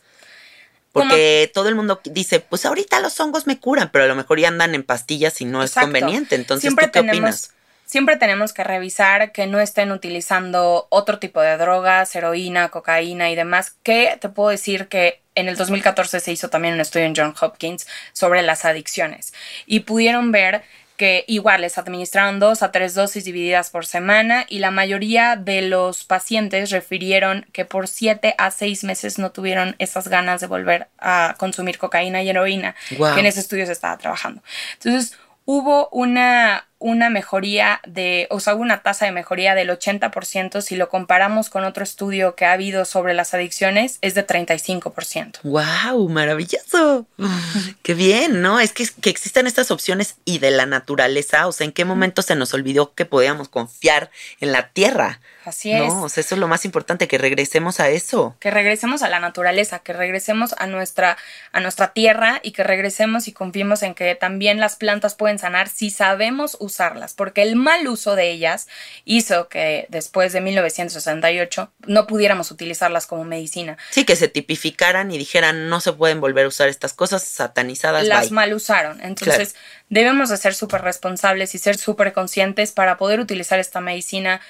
Porque 0.91 1.51
todo 1.53 1.69
el 1.69 1.75
mundo 1.75 2.01
dice, 2.03 2.39
pues 2.39 2.65
ahorita 2.65 2.99
los 2.99 3.19
hongos 3.19 3.45
me 3.47 3.59
curan, 3.59 3.89
pero 3.91 4.05
a 4.05 4.07
lo 4.07 4.15
mejor 4.15 4.39
ya 4.39 4.47
andan 4.47 4.73
en 4.73 4.83
pastillas 4.83 5.39
y 5.41 5.45
no 5.45 5.63
es 5.63 5.73
conveniente. 5.73 6.35
Entonces, 6.35 6.61
siempre 6.61 6.87
¿tú 6.87 6.91
qué 6.91 6.99
tenemos, 6.99 7.17
opinas? 7.17 7.53
Siempre 7.85 8.17
tenemos 8.17 8.53
que 8.53 8.63
revisar 8.63 9.31
que 9.31 9.47
no 9.47 9.59
estén 9.59 9.91
utilizando 9.91 10.87
otro 10.89 11.19
tipo 11.19 11.41
de 11.41 11.57
drogas, 11.57 12.15
heroína, 12.15 12.69
cocaína 12.69 13.29
y 13.31 13.35
demás. 13.35 13.75
Que 13.83 14.17
te 14.19 14.29
puedo 14.29 14.49
decir 14.49 14.87
que 14.87 15.21
en 15.35 15.47
el 15.47 15.55
2014 15.55 16.19
se 16.19 16.31
hizo 16.31 16.49
también 16.49 16.73
un 16.73 16.81
estudio 16.81 17.05
en 17.05 17.15
John 17.15 17.33
Hopkins 17.39 17.87
sobre 18.13 18.41
las 18.41 18.65
adicciones 18.65 19.33
y 19.65 19.81
pudieron 19.81 20.31
ver 20.31 20.63
que 20.99 21.23
igual 21.27 21.61
les 21.61 21.77
administraron 21.77 22.41
dos 22.41 22.61
a 22.61 22.73
tres 22.73 22.93
dosis 22.93 23.23
divididas 23.23 23.69
por 23.69 23.85
semana 23.85 24.45
y 24.49 24.59
la 24.59 24.69
mayoría 24.69 25.37
de 25.37 25.61
los 25.61 26.03
pacientes 26.03 26.71
refirieron 26.71 27.45
que 27.53 27.63
por 27.63 27.87
siete 27.87 28.35
a 28.37 28.51
seis 28.51 28.83
meses 28.83 29.17
no 29.17 29.31
tuvieron 29.31 29.77
esas 29.79 30.09
ganas 30.09 30.41
de 30.41 30.47
volver 30.47 30.89
a 30.99 31.35
consumir 31.37 31.77
cocaína 31.77 32.21
y 32.21 32.29
heroína 32.29 32.75
que 32.89 33.19
en 33.19 33.25
ese 33.25 33.39
estudio 33.39 33.65
se 33.65 33.71
estaba 33.71 33.97
trabajando. 33.97 34.43
Entonces, 34.73 35.17
hubo 35.45 35.87
una, 35.93 36.65
una 36.79 37.09
mejoría 37.09 37.81
de, 37.85 38.27
o 38.29 38.39
sea, 38.39 38.55
una 38.55 38.81
tasa 38.81 39.05
de 39.05 39.11
mejoría 39.11 39.53
del 39.53 39.69
80% 39.69 40.61
si 40.61 40.75
lo 40.75 40.89
comparamos 40.89 41.49
con 41.49 41.65
otro 41.65 41.83
estudio 41.83 42.35
que 42.35 42.45
ha 42.45 42.53
habido 42.53 42.85
sobre 42.85 43.13
las 43.13 43.33
adicciones, 43.33 43.99
es 44.01 44.15
de 44.15 44.25
35%. 44.25 45.39
¡Wow! 45.43 46.09
¡Maravilloso! 46.09 47.05
¡Qué 47.83 47.93
bien! 47.93 48.41
¿No? 48.41 48.59
Es 48.59 48.71
que, 48.71 48.87
que 49.01 49.09
existen 49.09 49.45
estas 49.45 49.71
opciones 49.71 50.15
y 50.25 50.39
de 50.39 50.51
la 50.51 50.65
naturaleza, 50.65 51.47
o 51.47 51.51
sea, 51.51 51.65
¿en 51.65 51.73
qué 51.73 51.85
momento 51.85 52.21
se 52.21 52.35
nos 52.35 52.53
olvidó 52.53 52.93
que 52.93 53.05
podíamos 53.05 53.49
confiar 53.49 54.09
en 54.39 54.53
la 54.53 54.69
tierra? 54.69 55.19
Así 55.45 55.71
es. 55.71 55.87
No, 55.87 56.03
o 56.03 56.09
sea, 56.09 56.21
eso 56.21 56.35
es 56.35 56.39
lo 56.39 56.47
más 56.47 56.65
importante, 56.65 57.07
que 57.07 57.17
regresemos 57.17 57.79
a 57.79 57.89
eso. 57.89 58.35
Que 58.39 58.51
regresemos 58.51 59.01
a 59.01 59.09
la 59.09 59.19
naturaleza, 59.19 59.79
que 59.79 59.93
regresemos 59.93 60.53
a 60.57 60.67
nuestra, 60.67 61.17
a 61.51 61.59
nuestra 61.59 61.93
tierra 61.93 62.39
y 62.43 62.51
que 62.51 62.63
regresemos 62.63 63.27
y 63.27 63.31
confiemos 63.31 63.81
en 63.83 63.95
que 63.95 64.15
también 64.15 64.59
las 64.59 64.75
plantas 64.75 65.15
pueden 65.15 65.39
sanar 65.39 65.69
si 65.69 65.89
sabemos 65.89 66.55
usarlas, 66.69 67.13
porque 67.13 67.41
el 67.41 67.55
mal 67.55 67.87
uso 67.87 68.15
de 68.15 68.31
ellas 68.31 68.67
hizo 69.05 69.49
que 69.49 69.87
después 69.89 70.33
de 70.33 70.41
1968 70.41 71.71
no 71.87 72.07
pudiéramos 72.07 72.51
utilizarlas 72.51 73.07
como 73.07 73.25
medicina. 73.25 73.77
Sí, 73.89 74.05
que 74.05 74.15
se 74.15 74.27
tipificaran 74.27 75.11
y 75.11 75.17
dijeran 75.17 75.69
no 75.69 75.81
se 75.81 75.93
pueden 75.93 76.21
volver 76.21 76.45
a 76.45 76.49
usar 76.49 76.69
estas 76.69 76.93
cosas 76.93 77.23
satanizadas. 77.23 78.07
Las 78.07 78.31
mal 78.31 78.53
usaron. 78.53 79.01
Entonces 79.01 79.55
debemos 79.89 80.29
de 80.29 80.37
ser 80.37 80.53
súper 80.53 80.81
responsables 80.81 81.53
y 81.55 81.57
ser 81.57 81.77
súper 81.77 82.13
conscientes 82.13 82.71
para 82.71 82.97
poder 82.97 83.19
utilizar 83.19 83.59
esta 83.59 83.81
medicina 83.81 84.41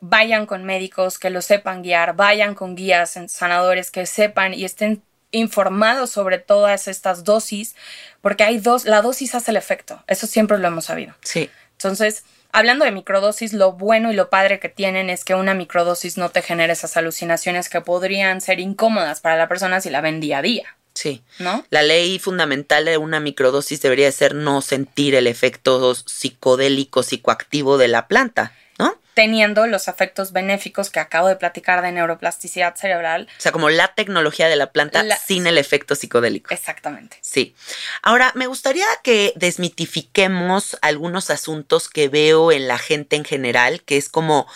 vayan 0.00 0.46
con 0.46 0.64
médicos 0.64 1.18
que 1.18 1.30
lo 1.30 1.42
sepan 1.42 1.82
guiar, 1.82 2.14
vayan 2.14 2.54
con 2.54 2.76
guías 2.76 3.18
sanadores 3.28 3.90
que 3.90 4.06
sepan 4.06 4.54
y 4.54 4.64
estén 4.64 5.02
informados 5.30 6.10
sobre 6.10 6.38
todas 6.38 6.88
estas 6.88 7.24
dosis, 7.24 7.74
porque 8.20 8.44
hay 8.44 8.58
dos, 8.58 8.84
la 8.84 9.02
dosis 9.02 9.34
hace 9.34 9.50
el 9.50 9.56
efecto, 9.56 10.02
eso 10.06 10.26
siempre 10.26 10.58
lo 10.58 10.68
hemos 10.68 10.86
sabido. 10.86 11.14
Sí. 11.22 11.50
Entonces, 11.72 12.24
hablando 12.52 12.84
de 12.84 12.92
microdosis, 12.92 13.52
lo 13.52 13.72
bueno 13.72 14.10
y 14.10 14.16
lo 14.16 14.30
padre 14.30 14.58
que 14.58 14.68
tienen 14.68 15.10
es 15.10 15.24
que 15.24 15.34
una 15.34 15.54
microdosis 15.54 16.16
no 16.16 16.30
te 16.30 16.42
genera 16.42 16.72
esas 16.72 16.96
alucinaciones 16.96 17.68
que 17.68 17.80
podrían 17.80 18.40
ser 18.40 18.60
incómodas 18.60 19.20
para 19.20 19.36
la 19.36 19.48
persona 19.48 19.80
si 19.80 19.90
la 19.90 20.00
ven 20.00 20.20
día 20.20 20.38
a 20.38 20.42
día. 20.42 20.76
Sí. 20.94 21.22
¿No? 21.38 21.64
La 21.70 21.82
ley 21.82 22.18
fundamental 22.18 22.84
de 22.84 22.98
una 22.98 23.20
microdosis 23.20 23.80
debería 23.80 24.10
ser 24.10 24.34
no 24.34 24.62
sentir 24.62 25.14
el 25.14 25.28
efecto 25.28 25.94
psicodélico, 25.94 27.04
psicoactivo 27.04 27.78
de 27.78 27.86
la 27.86 28.08
planta, 28.08 28.52
¿no? 28.78 28.98
teniendo 29.18 29.66
los 29.66 29.88
efectos 29.88 30.30
benéficos 30.30 30.90
que 30.90 31.00
acabo 31.00 31.26
de 31.26 31.34
platicar 31.34 31.82
de 31.82 31.90
neuroplasticidad 31.90 32.76
cerebral. 32.76 33.26
O 33.36 33.40
sea, 33.40 33.50
como 33.50 33.68
la 33.68 33.88
tecnología 33.88 34.46
de 34.46 34.54
la 34.54 34.70
planta 34.70 35.04
sin 35.16 35.48
el 35.48 35.58
efecto 35.58 35.96
psicodélico. 35.96 36.54
Exactamente. 36.54 37.18
Sí. 37.20 37.56
Ahora, 38.00 38.30
me 38.36 38.46
gustaría 38.46 38.86
que 39.02 39.32
desmitifiquemos 39.34 40.78
algunos 40.82 41.30
asuntos 41.30 41.88
que 41.88 42.08
veo 42.08 42.52
en 42.52 42.68
la 42.68 42.78
gente 42.78 43.16
en 43.16 43.24
general, 43.24 43.82
que 43.82 43.96
es 43.96 44.08
como, 44.08 44.46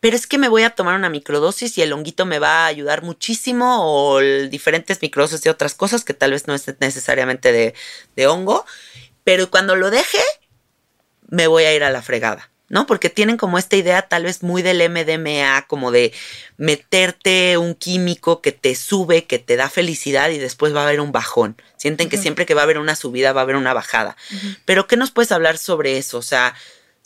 pero 0.00 0.16
es 0.16 0.26
que 0.26 0.38
me 0.38 0.48
voy 0.48 0.62
a 0.62 0.70
tomar 0.70 0.94
una 0.94 1.10
microdosis 1.10 1.76
y 1.76 1.82
el 1.82 1.92
honguito 1.92 2.24
me 2.24 2.38
va 2.38 2.64
a 2.64 2.68
ayudar 2.68 3.02
muchísimo, 3.02 3.80
o 3.82 4.18
diferentes 4.20 5.02
microdosis 5.02 5.42
de 5.42 5.50
otras 5.50 5.74
cosas 5.74 6.04
que 6.04 6.14
tal 6.14 6.30
vez 6.30 6.46
no 6.46 6.54
es 6.54 6.64
necesariamente 6.80 7.52
de, 7.52 7.74
de 8.16 8.26
hongo, 8.26 8.64
pero 9.24 9.50
cuando 9.50 9.76
lo 9.76 9.90
deje, 9.90 10.22
me 11.28 11.48
voy 11.48 11.64
a 11.64 11.74
ir 11.74 11.84
a 11.84 11.90
la 11.90 12.00
fregada. 12.00 12.50
¿No? 12.68 12.86
Porque 12.86 13.10
tienen 13.10 13.36
como 13.36 13.58
esta 13.58 13.76
idea 13.76 14.02
tal 14.02 14.24
vez 14.24 14.42
muy 14.42 14.62
del 14.62 14.88
MDMA, 14.90 15.66
como 15.68 15.90
de 15.90 16.12
meterte 16.56 17.58
un 17.58 17.74
químico 17.74 18.40
que 18.40 18.52
te 18.52 18.74
sube, 18.74 19.24
que 19.24 19.38
te 19.38 19.56
da 19.56 19.68
felicidad 19.68 20.30
y 20.30 20.38
después 20.38 20.74
va 20.74 20.80
a 20.80 20.88
haber 20.88 21.00
un 21.00 21.12
bajón. 21.12 21.56
Sienten 21.76 22.08
que 22.08 22.18
siempre 22.18 22.46
que 22.46 22.54
va 22.54 22.62
a 22.62 22.64
haber 22.64 22.78
una 22.78 22.96
subida 22.96 23.32
va 23.32 23.42
a 23.42 23.44
haber 23.44 23.56
una 23.56 23.74
bajada. 23.74 24.16
Pero 24.64 24.86
¿qué 24.86 24.96
nos 24.96 25.10
puedes 25.10 25.32
hablar 25.32 25.58
sobre 25.58 25.98
eso? 25.98 26.18
O 26.18 26.22
sea, 26.22 26.54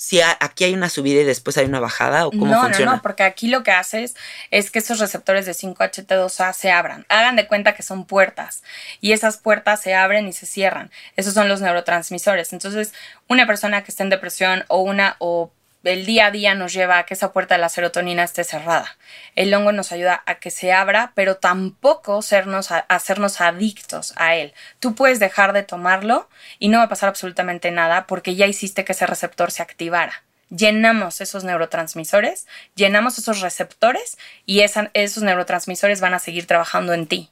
si 0.01 0.23
aquí 0.23 0.65
hay 0.65 0.73
una 0.73 0.89
subida 0.89 1.21
y 1.21 1.25
después 1.25 1.59
hay 1.59 1.67
una 1.67 1.79
bajada 1.79 2.27
o 2.27 2.31
cómo 2.31 2.47
no, 2.47 2.63
funciona? 2.63 2.93
No, 2.93 2.97
no, 2.97 3.03
porque 3.03 3.23
aquí 3.23 3.49
lo 3.49 3.63
que 3.63 3.71
haces 3.71 4.17
es 4.51 4.71
que 4.71 4.79
esos 4.79 4.99
receptores 4.99 5.45
de 5.45 5.53
5HT2A 5.53 6.55
se 6.55 6.71
abran. 6.71 7.05
Hagan 7.11 7.37
de 7.37 7.47
cuenta 7.47 7.75
que 7.75 7.83
son 7.83 8.07
puertas 8.07 8.63
y 9.03 9.13
esas 9.13 9.37
puertas 9.37 9.83
se 9.83 9.95
abren 9.95 10.27
y 10.27 10.33
se 10.33 10.47
cierran. 10.47 10.91
Esos 11.17 11.35
son 11.35 11.51
los 11.51 11.61
neurotransmisores. 11.61 12.55
Entonces, 12.55 12.95
una 13.29 13.47
persona 13.47 13.85
que 13.85 13.91
esté 13.91 14.03
en 14.03 14.09
depresión 14.09 14.65
o 14.69 14.81
una 14.81 15.17
o 15.19 15.53
el 15.83 16.05
día 16.05 16.27
a 16.27 16.31
día 16.31 16.55
nos 16.55 16.73
lleva 16.73 16.99
a 16.99 17.07
que 17.07 17.14
esa 17.14 17.33
puerta 17.33 17.55
de 17.55 17.61
la 17.61 17.69
serotonina 17.69 18.23
esté 18.23 18.45
cerrada. 18.45 18.99
El 19.35 19.53
hongo 19.55 19.73
nos 19.73 19.93
ayuda 19.93 20.23
a 20.27 20.37
que 20.37 20.51
se 20.51 20.73
abra, 20.73 21.12
pero 21.14 21.37
tampoco 21.37 22.21
sernos 22.23 22.69
hacernos 22.88 23.40
adictos 23.40 24.12
a 24.16 24.35
él. 24.37 24.53
Tú 24.79 24.95
puedes 24.95 25.21
dejar 25.21 25.53
de 25.53 25.62
tomarlo 25.62 26.29
y 26.59 26.69
no 26.69 26.79
va 26.79 26.85
a 26.85 26.88
pasar 26.88 27.09
absolutamente 27.09 27.71
nada 27.71 28.07
porque 28.07 28.35
ya 28.35 28.47
hiciste 28.47 28.85
que 28.85 28.93
ese 28.93 29.07
receptor 29.07 29.51
se 29.51 29.62
activara. 29.62 30.25
Llenamos 30.51 31.21
esos 31.21 31.45
neurotransmisores, 31.45 32.47
llenamos 32.75 33.19
esos 33.19 33.40
receptores 33.40 34.19
y 34.47 34.61
esos 34.61 35.23
neurotransmisores 35.23 36.01
van 36.01 36.14
a 36.14 36.19
seguir 36.19 36.47
trabajando 36.47 36.93
en 36.93 37.07
ti. 37.07 37.31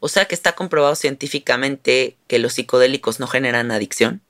O 0.00 0.08
sea 0.08 0.26
que 0.26 0.34
está 0.34 0.54
comprobado 0.54 0.94
científicamente 0.94 2.16
que 2.28 2.38
los 2.38 2.54
psicodélicos 2.54 3.20
no 3.20 3.26
generan 3.26 3.70
adicción. 3.70 4.22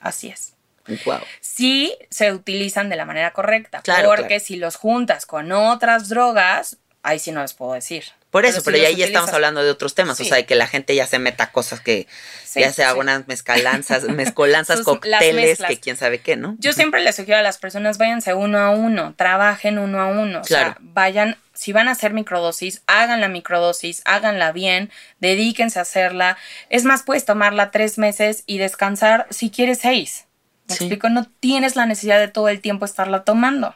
Así 0.00 0.28
es. 0.28 0.55
Wow. 1.04 1.20
Si 1.40 1.96
se 2.10 2.32
utilizan 2.32 2.88
de 2.88 2.96
la 2.96 3.04
manera 3.04 3.32
correcta. 3.32 3.82
porque 4.04 4.40
si 4.40 4.56
los 4.56 4.76
juntas 4.76 5.26
con 5.26 5.52
otras 5.52 6.08
drogas, 6.08 6.78
ahí 7.02 7.18
sí 7.18 7.32
no 7.32 7.42
les 7.42 7.54
puedo 7.54 7.72
decir. 7.72 8.04
Por 8.30 8.44
eso, 8.44 8.62
pero, 8.62 8.76
ya 8.76 8.88
ahí 8.88 9.02
estamos 9.02 9.32
hablando 9.32 9.62
de 9.62 9.70
otros 9.70 9.94
temas, 9.94 10.20
o 10.20 10.24
sea, 10.24 10.44
que 10.44 10.56
la 10.56 10.66
gente 10.66 10.94
ya 10.94 11.06
se 11.06 11.18
meta 11.18 11.52
cosas 11.52 11.80
que 11.80 12.06
ya 12.54 12.70
sea 12.70 12.90
algunas 12.90 13.26
mezcalanzas, 13.28 14.02
mezcolanzas, 14.10 14.82
cócteles, 14.82 15.58
que 15.66 15.80
quién 15.80 15.96
sabe 15.96 16.18
qué, 16.18 16.36
¿no? 16.36 16.54
Yo 16.58 16.74
siempre 16.74 17.00
les 17.00 17.16
sugiero 17.16 17.38
a 17.38 17.42
las 17.42 17.56
personas, 17.56 17.96
váyanse 17.96 18.34
uno 18.34 18.58
a 18.58 18.70
uno, 18.70 19.14
trabajen 19.16 19.78
uno 19.78 20.00
a 20.00 20.08
uno, 20.08 20.40
o 20.40 20.44
sea, 20.44 20.76
vayan, 20.80 21.38
si 21.54 21.72
van 21.72 21.88
a 21.88 21.92
hacer 21.92 22.12
microdosis, 22.12 22.82
hagan 22.86 23.22
la 23.22 23.28
microdosis, 23.28 24.02
háganla 24.04 24.52
bien, 24.52 24.90
dedíquense 25.18 25.78
a 25.78 25.82
hacerla. 25.82 26.36
Es 26.68 26.84
más, 26.84 27.04
puedes 27.04 27.24
tomarla 27.24 27.70
tres 27.70 27.96
meses 27.96 28.42
y 28.44 28.58
descansar 28.58 29.26
si 29.30 29.50
quieres 29.50 29.78
seis. 29.78 30.25
¿Me 30.68 30.74
explico? 30.74 31.08
No 31.08 31.26
tienes 31.40 31.76
la 31.76 31.86
necesidad 31.86 32.18
de 32.18 32.28
todo 32.28 32.48
el 32.48 32.60
tiempo 32.60 32.84
estarla 32.84 33.24
tomando. 33.24 33.74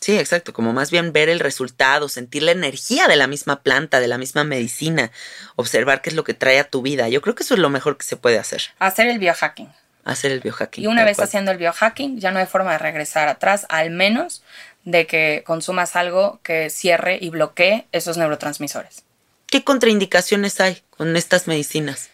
Sí, 0.00 0.18
exacto, 0.18 0.52
como 0.52 0.72
más 0.72 0.90
bien 0.90 1.12
ver 1.12 1.28
el 1.28 1.38
resultado, 1.38 2.08
sentir 2.08 2.42
la 2.42 2.50
energía 2.50 3.06
de 3.06 3.14
la 3.14 3.28
misma 3.28 3.62
planta, 3.62 4.00
de 4.00 4.08
la 4.08 4.18
misma 4.18 4.42
medicina, 4.42 5.12
observar 5.54 6.02
qué 6.02 6.10
es 6.10 6.16
lo 6.16 6.24
que 6.24 6.34
trae 6.34 6.58
a 6.58 6.64
tu 6.64 6.82
vida. 6.82 7.08
Yo 7.08 7.22
creo 7.22 7.36
que 7.36 7.44
eso 7.44 7.54
es 7.54 7.60
lo 7.60 7.70
mejor 7.70 7.96
que 7.96 8.04
se 8.04 8.16
puede 8.16 8.38
hacer. 8.38 8.62
Hacer 8.80 9.06
el 9.06 9.20
biohacking. 9.20 9.68
Hacer 10.04 10.32
el 10.32 10.40
biohacking. 10.40 10.82
Y 10.82 10.88
una 10.88 11.04
vez 11.04 11.20
haciendo 11.20 11.52
el 11.52 11.58
biohacking, 11.58 12.18
ya 12.18 12.32
no 12.32 12.40
hay 12.40 12.46
forma 12.46 12.72
de 12.72 12.78
regresar 12.78 13.28
atrás, 13.28 13.64
al 13.68 13.90
menos 13.90 14.42
de 14.84 15.06
que 15.06 15.44
consumas 15.46 15.94
algo 15.94 16.40
que 16.42 16.68
cierre 16.70 17.18
y 17.20 17.30
bloquee 17.30 17.86
esos 17.92 18.16
neurotransmisores. 18.16 19.04
¿Qué 19.46 19.62
contraindicaciones 19.62 20.60
hay 20.60 20.82
con 20.90 21.14
estas 21.14 21.46
medicinas? 21.46 22.10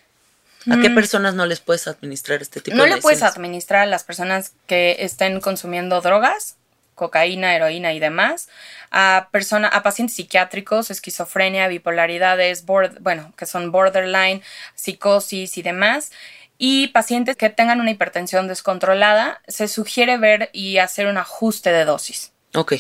¿A 0.71 0.81
qué 0.81 0.91
mm. 0.91 0.95
personas 0.95 1.35
no 1.35 1.47
les 1.47 1.61
puedes 1.61 1.87
administrar 1.89 2.43
este 2.43 2.61
tipo 2.61 2.77
de 2.77 2.83
de 2.83 2.89
No 2.89 2.97
le 2.97 3.03
puedes 3.03 3.23
administrar 3.23 3.83
a 3.83 3.87
las 3.87 4.05
personas 4.05 4.53
que 4.67 4.97
estén 5.01 5.41
consumiendo 5.41 6.01
drogas, 6.01 6.57
cocaína, 6.95 7.55
heroína 7.55 7.95
y 7.95 8.01
demás, 8.01 8.49
a 8.91 9.29
persona, 9.31 9.69
a 9.69 9.83
pacientes 9.83 10.17
psiquiátricos, 10.17 10.91
esquizofrenia, 10.91 11.69
bipolaridades, 11.69 12.67
bueno, 12.67 13.33
que 13.37 13.47
son 13.47 13.73
borderline, 13.73 14.43
psicosis 14.75 15.57
y 15.57 15.63
demás. 15.63 16.13
Y 16.59 16.89
pacientes 16.89 17.37
que 17.37 17.51
tengan 17.51 17.81
una 17.81 17.93
hipertensión 17.93 18.49
descontrolada, 18.49 19.41
se 19.47 19.69
sugiere 19.69 20.19
ver 20.19 20.51
y 20.53 20.79
hacer 20.79 21.07
un 21.07 21.17
ajuste 21.17 21.71
de 21.71 21.85
dosis. 21.85 22.33
Ok. 22.55 22.75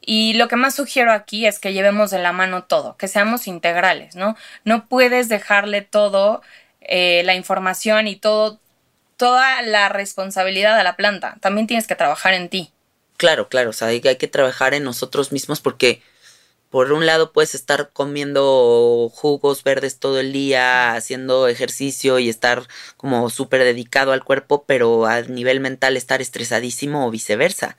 Y 0.00 0.32
lo 0.32 0.48
que 0.48 0.56
más 0.56 0.74
sugiero 0.74 1.12
aquí 1.12 1.46
es 1.46 1.58
que 1.58 1.74
llevemos 1.74 2.10
de 2.10 2.18
la 2.18 2.32
mano 2.32 2.64
todo, 2.64 2.96
que 2.96 3.08
seamos 3.08 3.46
integrales, 3.46 4.16
¿no? 4.16 4.36
No 4.64 4.88
puedes 4.88 5.28
dejarle 5.28 5.82
todo 5.82 6.40
eh, 6.88 7.22
la 7.24 7.34
información 7.34 8.08
y 8.08 8.16
todo, 8.16 8.58
toda 9.16 9.62
la 9.62 9.88
responsabilidad 9.88 10.78
a 10.78 10.82
la 10.82 10.96
planta. 10.96 11.36
También 11.40 11.66
tienes 11.66 11.86
que 11.86 11.94
trabajar 11.94 12.34
en 12.34 12.48
ti. 12.48 12.72
Claro, 13.16 13.48
claro, 13.48 13.70
o 13.70 13.72
sea, 13.72 13.88
hay, 13.88 14.00
que 14.00 14.28
trabajar 14.28 14.74
en 14.74 14.84
nosotros 14.84 15.32
mismos 15.32 15.60
porque 15.60 16.02
por 16.70 16.92
un 16.92 17.06
lado 17.06 17.32
puedes 17.32 17.54
estar 17.54 17.90
comiendo 17.92 19.10
jugos 19.14 19.62
verdes 19.64 19.98
todo 19.98 20.20
el 20.20 20.32
día, 20.32 20.94
haciendo 20.94 21.48
ejercicio 21.48 22.18
y 22.18 22.28
estar 22.28 22.68
como 22.96 23.30
súper 23.30 23.64
dedicado 23.64 24.12
al 24.12 24.22
cuerpo, 24.22 24.64
pero 24.66 25.06
a 25.06 25.22
nivel 25.22 25.60
mental 25.60 25.96
estar 25.96 26.20
estresadísimo 26.20 27.06
o 27.06 27.10
viceversa. 27.10 27.78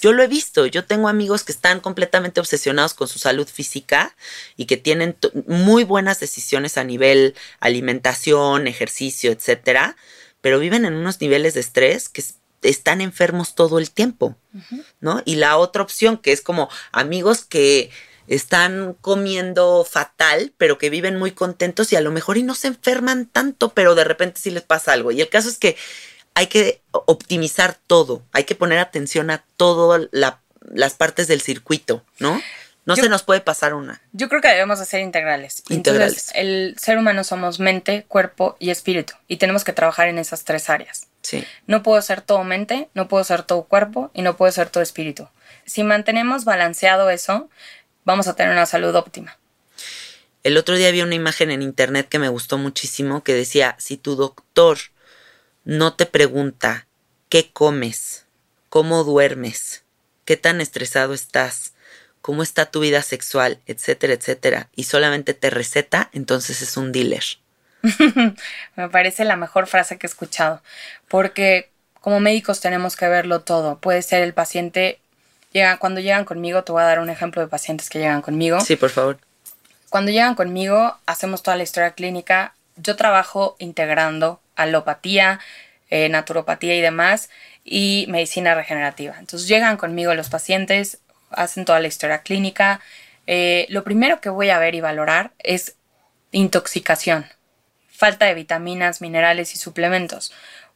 Yo 0.00 0.12
lo 0.12 0.22
he 0.22 0.26
visto, 0.26 0.64
yo 0.66 0.86
tengo 0.86 1.08
amigos 1.08 1.44
que 1.44 1.52
están 1.52 1.80
completamente 1.80 2.40
obsesionados 2.40 2.94
con 2.94 3.08
su 3.08 3.18
salud 3.18 3.46
física 3.46 4.16
y 4.56 4.64
que 4.64 4.78
tienen 4.78 5.16
muy 5.46 5.84
buenas 5.84 6.18
decisiones 6.18 6.78
a 6.78 6.84
nivel 6.84 7.34
alimentación, 7.60 8.66
ejercicio, 8.66 9.32
etcétera, 9.32 9.96
pero 10.40 10.58
viven 10.58 10.86
en 10.86 10.94
unos 10.94 11.20
niveles 11.20 11.52
de 11.54 11.60
estrés 11.60 12.08
que 12.08 12.24
están 12.62 13.00
enfermos 13.00 13.54
todo 13.54 13.78
el 13.78 13.90
tiempo, 13.90 14.36
¿no? 15.00 15.22
Y 15.24 15.36
la 15.36 15.56
otra 15.56 15.82
opción 15.82 16.18
que 16.18 16.32
es 16.32 16.40
como 16.40 16.68
amigos 16.92 17.44
que 17.44 17.90
están 18.30 18.94
comiendo 19.00 19.84
fatal, 19.84 20.52
pero 20.56 20.78
que 20.78 20.88
viven 20.88 21.18
muy 21.18 21.32
contentos 21.32 21.92
y 21.92 21.96
a 21.96 22.00
lo 22.00 22.12
mejor 22.12 22.38
y 22.38 22.44
no 22.44 22.54
se 22.54 22.68
enferman 22.68 23.26
tanto, 23.26 23.70
pero 23.70 23.96
de 23.96 24.04
repente 24.04 24.40
sí 24.40 24.52
les 24.52 24.62
pasa 24.62 24.92
algo. 24.92 25.10
Y 25.10 25.20
el 25.20 25.28
caso 25.28 25.48
es 25.48 25.58
que 25.58 25.76
hay 26.34 26.46
que 26.46 26.80
optimizar 26.92 27.76
todo, 27.88 28.22
hay 28.32 28.44
que 28.44 28.54
poner 28.54 28.78
atención 28.78 29.30
a 29.30 29.44
todas 29.56 30.08
las 30.12 30.94
partes 30.94 31.26
del 31.26 31.40
circuito, 31.40 32.04
¿no? 32.20 32.40
No 32.86 32.96
se 32.96 33.08
nos 33.08 33.24
puede 33.24 33.40
pasar 33.40 33.74
una. 33.74 34.00
Yo 34.12 34.28
creo 34.28 34.40
que 34.40 34.48
debemos 34.48 34.78
de 34.78 34.86
ser 34.86 35.00
integrales. 35.00 35.62
integrales. 35.68 36.12
Entonces, 36.12 36.32
el 36.34 36.76
ser 36.78 36.98
humano 36.98 37.24
somos 37.24 37.58
mente, 37.60 38.04
cuerpo 38.06 38.56
y 38.58 38.70
espíritu 38.70 39.14
y 39.26 39.36
tenemos 39.36 39.64
que 39.64 39.72
trabajar 39.72 40.08
en 40.08 40.18
esas 40.18 40.44
tres 40.44 40.70
áreas. 40.70 41.08
Sí. 41.22 41.44
No 41.66 41.82
puedo 41.82 42.00
ser 42.00 42.20
todo 42.20 42.42
mente, 42.44 42.88
no 42.94 43.08
puedo 43.08 43.24
ser 43.24 43.42
todo 43.42 43.64
cuerpo 43.64 44.10
y 44.14 44.22
no 44.22 44.36
puedo 44.36 44.50
ser 44.52 44.70
todo 44.70 44.82
espíritu. 44.82 45.28
Si 45.66 45.84
mantenemos 45.84 46.44
balanceado 46.44 47.10
eso, 47.10 47.48
vamos 48.10 48.28
a 48.28 48.36
tener 48.36 48.52
una 48.52 48.66
salud 48.66 48.94
óptima. 48.94 49.38
El 50.42 50.56
otro 50.56 50.76
día 50.76 50.90
vi 50.90 51.02
una 51.02 51.14
imagen 51.14 51.50
en 51.50 51.62
internet 51.62 52.08
que 52.08 52.18
me 52.18 52.28
gustó 52.28 52.58
muchísimo 52.58 53.22
que 53.22 53.34
decía, 53.34 53.76
si 53.78 53.96
tu 53.96 54.16
doctor 54.16 54.78
no 55.64 55.94
te 55.94 56.06
pregunta 56.06 56.86
qué 57.28 57.50
comes, 57.52 58.26
cómo 58.68 59.04
duermes, 59.04 59.84
qué 60.24 60.36
tan 60.36 60.60
estresado 60.60 61.14
estás, 61.14 61.74
cómo 62.22 62.42
está 62.42 62.66
tu 62.66 62.80
vida 62.80 63.02
sexual, 63.02 63.60
etcétera, 63.66 64.14
etcétera, 64.14 64.68
y 64.74 64.84
solamente 64.84 65.34
te 65.34 65.50
receta, 65.50 66.10
entonces 66.12 66.62
es 66.62 66.76
un 66.76 66.92
dealer. 66.92 67.24
me 68.76 68.88
parece 68.88 69.24
la 69.24 69.36
mejor 69.36 69.66
frase 69.66 69.98
que 69.98 70.06
he 70.06 70.10
escuchado, 70.10 70.62
porque 71.08 71.70
como 72.00 72.18
médicos 72.18 72.60
tenemos 72.60 72.96
que 72.96 73.08
verlo 73.08 73.42
todo. 73.42 73.78
Puede 73.78 74.02
ser 74.02 74.22
el 74.22 74.32
paciente 74.32 75.00
Llegan, 75.52 75.78
cuando 75.78 76.00
llegan 76.00 76.24
conmigo, 76.24 76.62
te 76.62 76.72
voy 76.72 76.82
a 76.82 76.86
dar 76.86 77.00
un 77.00 77.10
ejemplo 77.10 77.42
de 77.42 77.48
pacientes 77.48 77.90
que 77.90 77.98
llegan 77.98 78.22
conmigo. 78.22 78.60
Sí, 78.60 78.76
por 78.76 78.90
favor. 78.90 79.18
Cuando 79.88 80.12
llegan 80.12 80.36
conmigo, 80.36 80.96
hacemos 81.06 81.42
toda 81.42 81.56
la 81.56 81.64
historia 81.64 81.92
clínica. 81.92 82.54
Yo 82.76 82.94
trabajo 82.94 83.56
integrando 83.58 84.40
alopatía, 84.54 85.40
eh, 85.90 86.08
naturopatía 86.08 86.76
y 86.76 86.80
demás, 86.80 87.30
y 87.64 88.06
medicina 88.08 88.54
regenerativa. 88.54 89.16
Entonces 89.18 89.48
llegan 89.48 89.76
conmigo 89.76 90.14
los 90.14 90.28
pacientes, 90.28 90.98
hacen 91.30 91.64
toda 91.64 91.80
la 91.80 91.88
historia 91.88 92.22
clínica. 92.22 92.80
Eh, 93.26 93.66
lo 93.70 93.82
primero 93.82 94.20
que 94.20 94.30
voy 94.30 94.50
a 94.50 94.58
ver 94.58 94.74
y 94.74 94.80
valorar 94.80 95.32
es 95.38 95.74
intoxicación, 96.32 97.26
falta 97.90 98.26
de 98.26 98.34
vitaminas, 98.34 99.00
minerales 99.00 99.54
y 99.54 99.58
suplementos. 99.58 100.32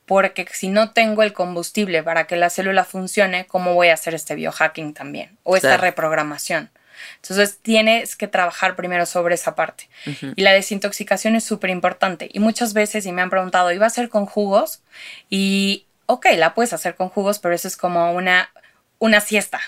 Porque 0.06 0.46
si 0.52 0.68
no 0.68 0.90
tengo 0.90 1.22
el 1.22 1.32
combustible 1.32 2.02
para 2.02 2.26
que 2.26 2.36
la 2.36 2.50
célula 2.50 2.84
funcione, 2.84 3.46
¿cómo 3.46 3.74
voy 3.74 3.88
a 3.88 3.94
hacer 3.94 4.14
este 4.14 4.34
biohacking 4.34 4.92
también? 4.92 5.38
O 5.42 5.56
esta 5.56 5.76
reprogramación. 5.76 6.70
Entonces 7.16 7.58
tienes 7.60 8.16
que 8.16 8.28
trabajar 8.28 8.76
primero 8.76 9.06
sobre 9.06 9.34
esa 9.34 9.54
parte. 9.54 9.88
Y 10.36 10.42
la 10.42 10.52
desintoxicación 10.52 11.36
es 11.36 11.44
súper 11.44 11.70
importante. 11.70 12.28
Y 12.32 12.40
muchas 12.40 12.74
veces, 12.74 13.06
y 13.06 13.12
me 13.12 13.22
han 13.22 13.30
preguntado, 13.30 13.72
¿iba 13.72 13.86
a 13.86 13.90
ser 13.90 14.08
con 14.08 14.26
jugos? 14.26 14.82
Y, 15.30 15.86
ok, 16.06 16.26
la 16.36 16.54
puedes 16.54 16.72
hacer 16.72 16.94
con 16.96 17.08
jugos, 17.08 17.38
pero 17.38 17.54
eso 17.54 17.68
es 17.68 17.76
como 17.76 18.12
una, 18.12 18.50
una 18.98 19.20
siesta. 19.20 19.60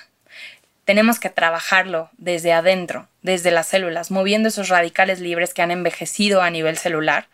Tenemos 0.84 1.18
que 1.18 1.30
trabajarlo 1.30 2.10
desde 2.16 2.52
adentro, 2.52 3.08
desde 3.22 3.50
las 3.50 3.66
células, 3.66 4.10
moviendo 4.10 4.48
esos 4.48 4.68
radicales 4.68 5.18
libres 5.18 5.52
que 5.52 5.62
han 5.62 5.72
envejecido 5.72 6.42
a 6.42 6.50
nivel 6.50 6.76
celular 6.76 7.28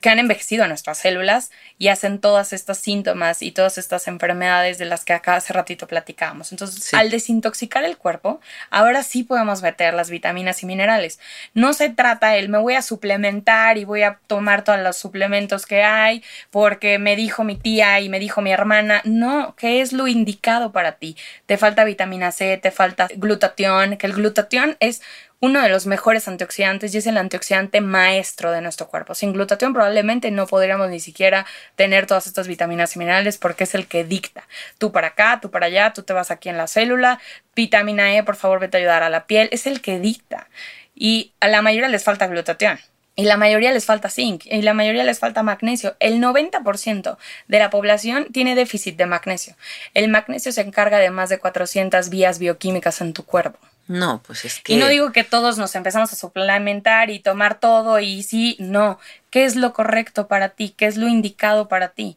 que 0.00 0.10
han 0.10 0.18
envejecido 0.18 0.64
a 0.64 0.68
nuestras 0.68 0.98
células 0.98 1.50
y 1.78 1.88
hacen 1.88 2.18
todas 2.18 2.52
estas 2.52 2.78
síntomas 2.78 3.42
y 3.42 3.52
todas 3.52 3.78
estas 3.78 4.08
enfermedades 4.08 4.78
de 4.78 4.84
las 4.84 5.04
que 5.04 5.12
acá 5.12 5.36
hace 5.36 5.52
ratito 5.52 5.86
platicábamos. 5.86 6.52
Entonces, 6.52 6.92
al 6.94 7.10
desintoxicar 7.10 7.84
el 7.84 7.96
cuerpo, 7.96 8.40
ahora 8.70 9.02
sí 9.02 9.24
podemos 9.24 9.62
meter 9.62 9.94
las 9.94 10.10
vitaminas 10.10 10.62
y 10.62 10.66
minerales. 10.66 11.18
No 11.54 11.72
se 11.72 11.88
trata 11.90 12.36
el 12.36 12.48
me 12.48 12.58
voy 12.58 12.74
a 12.74 12.82
suplementar 12.82 13.78
y 13.78 13.84
voy 13.84 14.02
a 14.02 14.18
tomar 14.26 14.64
todos 14.64 14.80
los 14.80 14.96
suplementos 14.96 15.66
que 15.66 15.82
hay 15.82 16.22
porque 16.50 16.98
me 16.98 17.16
dijo 17.16 17.44
mi 17.44 17.56
tía 17.56 18.00
y 18.00 18.08
me 18.08 18.18
dijo 18.18 18.40
mi 18.40 18.52
hermana. 18.52 19.02
No, 19.04 19.54
¿qué 19.56 19.80
es 19.80 19.92
lo 19.92 20.08
indicado 20.08 20.72
para 20.72 20.92
ti? 20.92 21.16
Te 21.46 21.56
falta 21.56 21.84
vitamina 21.84 22.32
C, 22.32 22.56
te 22.56 22.70
falta 22.70 23.08
glutatión, 23.16 23.96
que 23.96 24.06
el 24.06 24.14
glutatión 24.14 24.76
es 24.80 25.02
uno 25.40 25.62
de 25.62 25.68
los 25.68 25.86
mejores 25.86 26.26
antioxidantes 26.26 26.94
y 26.94 26.98
es 26.98 27.06
el 27.06 27.16
antioxidante 27.16 27.80
maestro 27.80 28.50
de 28.50 28.60
nuestro 28.60 28.88
cuerpo. 28.88 29.14
Sin 29.14 29.32
glutatión 29.32 29.72
probablemente 29.72 30.30
no 30.30 30.46
podríamos 30.46 30.90
ni 30.90 30.98
siquiera 30.98 31.46
tener 31.76 32.06
todas 32.06 32.26
estas 32.26 32.48
vitaminas 32.48 32.96
y 32.96 32.98
minerales 32.98 33.38
porque 33.38 33.64
es 33.64 33.74
el 33.74 33.86
que 33.86 34.04
dicta. 34.04 34.48
Tú 34.78 34.90
para 34.90 35.08
acá, 35.08 35.38
tú 35.40 35.50
para 35.50 35.66
allá, 35.66 35.92
tú 35.92 36.02
te 36.02 36.12
vas 36.12 36.30
aquí 36.30 36.48
en 36.48 36.56
la 36.56 36.66
célula, 36.66 37.20
vitamina 37.54 38.16
E, 38.16 38.24
por 38.24 38.36
favor, 38.36 38.58
vete 38.58 38.78
a 38.78 38.80
ayudar 38.80 39.02
a 39.02 39.10
la 39.10 39.26
piel, 39.26 39.48
es 39.52 39.66
el 39.66 39.80
que 39.80 40.00
dicta. 40.00 40.48
Y 40.94 41.32
a 41.40 41.46
la 41.46 41.62
mayoría 41.62 41.88
les 41.88 42.02
falta 42.02 42.26
glutatión. 42.26 42.80
Y 43.14 43.24
la 43.24 43.36
mayoría 43.36 43.72
les 43.72 43.84
falta 43.84 44.10
zinc, 44.10 44.46
y 44.46 44.62
la 44.62 44.74
mayoría 44.74 45.02
les 45.02 45.18
falta 45.18 45.42
magnesio. 45.42 45.96
El 45.98 46.20
90% 46.20 47.16
de 47.48 47.58
la 47.58 47.68
población 47.68 48.28
tiene 48.32 48.54
déficit 48.54 48.96
de 48.96 49.06
magnesio. 49.06 49.56
El 49.92 50.08
magnesio 50.08 50.52
se 50.52 50.60
encarga 50.60 50.98
de 50.98 51.10
más 51.10 51.28
de 51.28 51.38
400 51.38 52.10
vías 52.10 52.38
bioquímicas 52.38 53.00
en 53.00 53.12
tu 53.12 53.24
cuerpo. 53.24 53.58
No, 53.88 54.22
pues 54.26 54.44
es 54.44 54.60
que... 54.60 54.74
Y 54.74 54.76
no 54.76 54.86
digo 54.86 55.12
que 55.12 55.24
todos 55.24 55.58
nos 55.58 55.74
empezamos 55.74 56.12
a 56.12 56.16
suplementar 56.16 57.10
y 57.10 57.18
tomar 57.18 57.58
todo 57.58 57.98
y 57.98 58.22
sí, 58.22 58.56
no. 58.60 58.98
¿Qué 59.30 59.44
es 59.44 59.56
lo 59.56 59.72
correcto 59.72 60.28
para 60.28 60.50
ti? 60.50 60.74
¿Qué 60.76 60.86
es 60.86 60.96
lo 60.96 61.08
indicado 61.08 61.68
para 61.68 61.88
ti? 61.88 62.16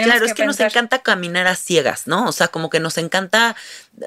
claro, 0.00 0.24
es 0.24 0.32
que 0.32 0.46
nos 0.46 0.58
encanta 0.58 1.02
caminar 1.02 1.46
a 1.46 1.54
ciegas, 1.54 2.06
¿no? 2.06 2.26
O 2.26 2.32
sea, 2.32 2.48
como 2.48 2.70
que 2.70 2.80
nos 2.80 2.96
encanta 2.96 3.54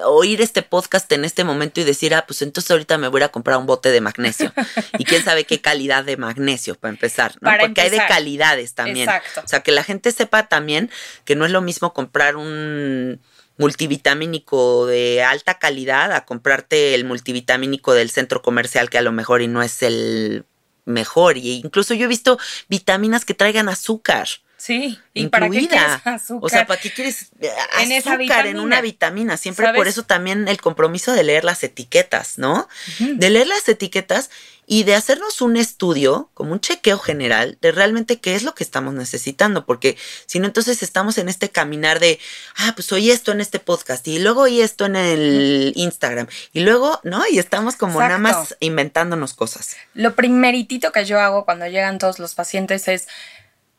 oír 0.04 0.40
este 0.40 0.62
podcast 0.62 1.10
en 1.12 1.24
este 1.24 1.44
momento 1.44 1.80
y 1.80 1.84
decir, 1.84 2.14
ah, 2.14 2.24
pues 2.26 2.42
entonces 2.42 2.70
ahorita 2.72 2.98
me 2.98 3.08
voy 3.08 3.22
a 3.22 3.28
comprar 3.28 3.56
un 3.58 3.66
bote 3.66 3.92
de 3.92 4.00
magnesio. 4.00 4.52
y 4.98 5.04
quién 5.04 5.22
sabe 5.22 5.44
qué 5.44 5.60
calidad 5.60 6.04
de 6.04 6.16
magnesio 6.16 6.74
para 6.74 6.92
empezar, 6.92 7.34
¿no? 7.40 7.50
Porque 7.60 7.80
hay 7.80 7.90
de 7.90 8.04
calidades 8.08 8.74
también. 8.74 9.08
Exacto. 9.08 9.42
O 9.44 9.48
sea, 9.48 9.60
que 9.60 9.70
la 9.70 9.84
gente 9.84 10.10
sepa 10.10 10.48
también 10.48 10.90
que 11.24 11.36
no 11.36 11.44
es 11.44 11.52
lo 11.52 11.60
mismo 11.60 11.92
comprar 11.92 12.34
un 12.34 13.20
multivitamínico 13.58 14.86
de 14.86 15.22
alta 15.22 15.58
calidad 15.58 16.12
a 16.12 16.24
comprarte 16.24 16.94
el 16.94 17.04
multivitamínico 17.04 17.94
del 17.94 18.10
centro 18.10 18.42
comercial 18.42 18.90
que 18.90 18.98
a 18.98 19.02
lo 19.02 19.12
mejor 19.12 19.42
y 19.42 19.48
no 19.48 19.62
es 19.62 19.82
el 19.82 20.44
mejor. 20.84 21.36
Y 21.36 21.54
incluso 21.54 21.94
yo 21.94 22.04
he 22.04 22.08
visto 22.08 22.38
vitaminas 22.68 23.24
que 23.24 23.34
traigan 23.34 23.68
azúcar. 23.68 24.28
Sí, 24.66 24.98
¿y 25.14 25.28
para 25.28 25.48
qué 25.48 25.68
quieres 25.68 25.80
azúcar? 26.04 26.44
O 26.44 26.48
sea, 26.48 26.66
¿para 26.66 26.80
qué 26.80 26.90
quieres 26.90 27.30
azúcar 27.72 28.48
en, 28.48 28.58
una 28.58 28.80
vitamina? 28.80 29.36
Siempre 29.36 29.72
por 29.72 29.86
eso 29.86 30.02
también 30.02 30.48
el 30.48 30.60
compromiso 30.60 31.12
de 31.12 31.22
leer 31.22 31.44
las 31.44 31.62
etiquetas, 31.62 32.36
¿no? 32.36 32.68
De 32.98 33.30
leer 33.30 33.46
las 33.46 33.68
etiquetas 33.68 34.28
y 34.66 34.82
de 34.82 34.96
hacernos 34.96 35.40
un 35.40 35.56
estudio, 35.56 36.30
como 36.34 36.50
un 36.50 36.58
chequeo 36.58 36.98
general, 36.98 37.58
de 37.60 37.70
realmente 37.70 38.18
qué 38.18 38.34
es 38.34 38.42
lo 38.42 38.56
que 38.56 38.64
estamos 38.64 38.92
necesitando, 38.92 39.66
porque 39.66 39.96
si 40.26 40.40
no, 40.40 40.46
entonces 40.46 40.82
estamos 40.82 41.16
en 41.18 41.28
este 41.28 41.48
caminar 41.48 42.00
de, 42.00 42.18
ah, 42.56 42.72
pues 42.74 42.90
oí 42.90 43.12
esto 43.12 43.30
en 43.30 43.40
este 43.40 43.60
podcast 43.60 44.08
y 44.08 44.18
luego 44.18 44.42
oí 44.42 44.60
esto 44.60 44.86
en 44.86 44.96
el 44.96 45.74
Instagram 45.76 46.26
y 46.52 46.62
luego, 46.62 46.98
¿no? 47.04 47.22
Y 47.30 47.38
estamos 47.38 47.76
como 47.76 48.00
nada 48.00 48.18
más 48.18 48.56
inventándonos 48.58 49.34
cosas. 49.34 49.76
Lo 49.94 50.16
primeritito 50.16 50.90
que 50.90 51.04
yo 51.04 51.20
hago 51.20 51.44
cuando 51.44 51.68
llegan 51.68 52.00
todos 52.00 52.18
los 52.18 52.34
pacientes 52.34 52.88
es 52.88 53.06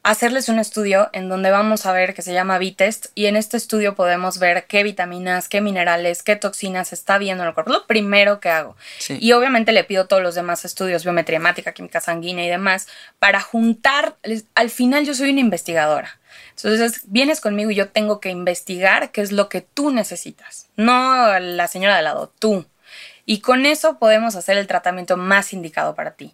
hacerles 0.04 0.48
un 0.48 0.60
estudio 0.60 1.10
en 1.12 1.28
donde 1.28 1.52
vamos 1.52 1.86
a 1.86 1.92
ver 1.92 2.14
que 2.14 2.22
se 2.22 2.34
llama 2.34 2.58
B-Test 2.58 3.08
y 3.14 3.26
en 3.26 3.36
este 3.36 3.58
estudio 3.58 3.96
podemos 3.96 4.40
ver 4.40 4.66
qué 4.66 4.84
vitaminas, 4.84 5.50
qué 5.50 5.60
minerales, 5.60 6.24
qué 6.24 6.36
toxinas 6.36 6.94
está 6.94 7.18
viendo 7.18 7.44
en 7.44 7.50
el 7.50 7.54
cuerpo. 7.54 7.74
Lo 7.74 7.88
primero 7.88 8.40
que 8.40 8.50
hago. 8.50 8.78
Y 9.10 9.34
obviamente 9.34 9.74
le 9.74 9.84
pido 9.84 10.08
todos 10.08 10.24
los 10.24 10.36
demás 10.36 10.64
estudios, 10.64 11.04
biometría 11.04 11.38
hemática, 11.38 11.74
química 11.74 12.00
sanguínea 12.00 12.46
y 12.46 12.50
demás, 12.50 12.88
para 13.20 13.42
juntar. 13.42 14.16
Al 14.56 14.70
final 14.70 15.06
yo 15.06 15.14
soy 15.14 15.32
una 15.32 15.42
investigadora. 15.42 16.20
Entonces 16.52 17.02
vienes 17.06 17.42
conmigo 17.42 17.72
y 17.72 17.76
yo 17.76 17.90
tengo 17.90 18.20
que 18.20 18.30
investigar 18.30 19.12
qué 19.12 19.22
es 19.22 19.32
lo 19.32 19.50
que 19.50 19.62
tú 19.62 19.92
necesitas. 19.92 20.68
No 20.78 21.38
la 21.40 21.68
señora 21.68 21.98
de 21.98 22.04
lado, 22.04 22.32
tú. 22.40 22.66
Y 23.26 23.42
con 23.42 23.66
eso 23.66 24.00
podemos 24.00 24.38
hacer 24.38 24.58
el 24.58 24.68
tratamiento 24.68 25.18
más 25.18 25.52
indicado 25.52 25.96
para 25.96 26.12
ti 26.12 26.34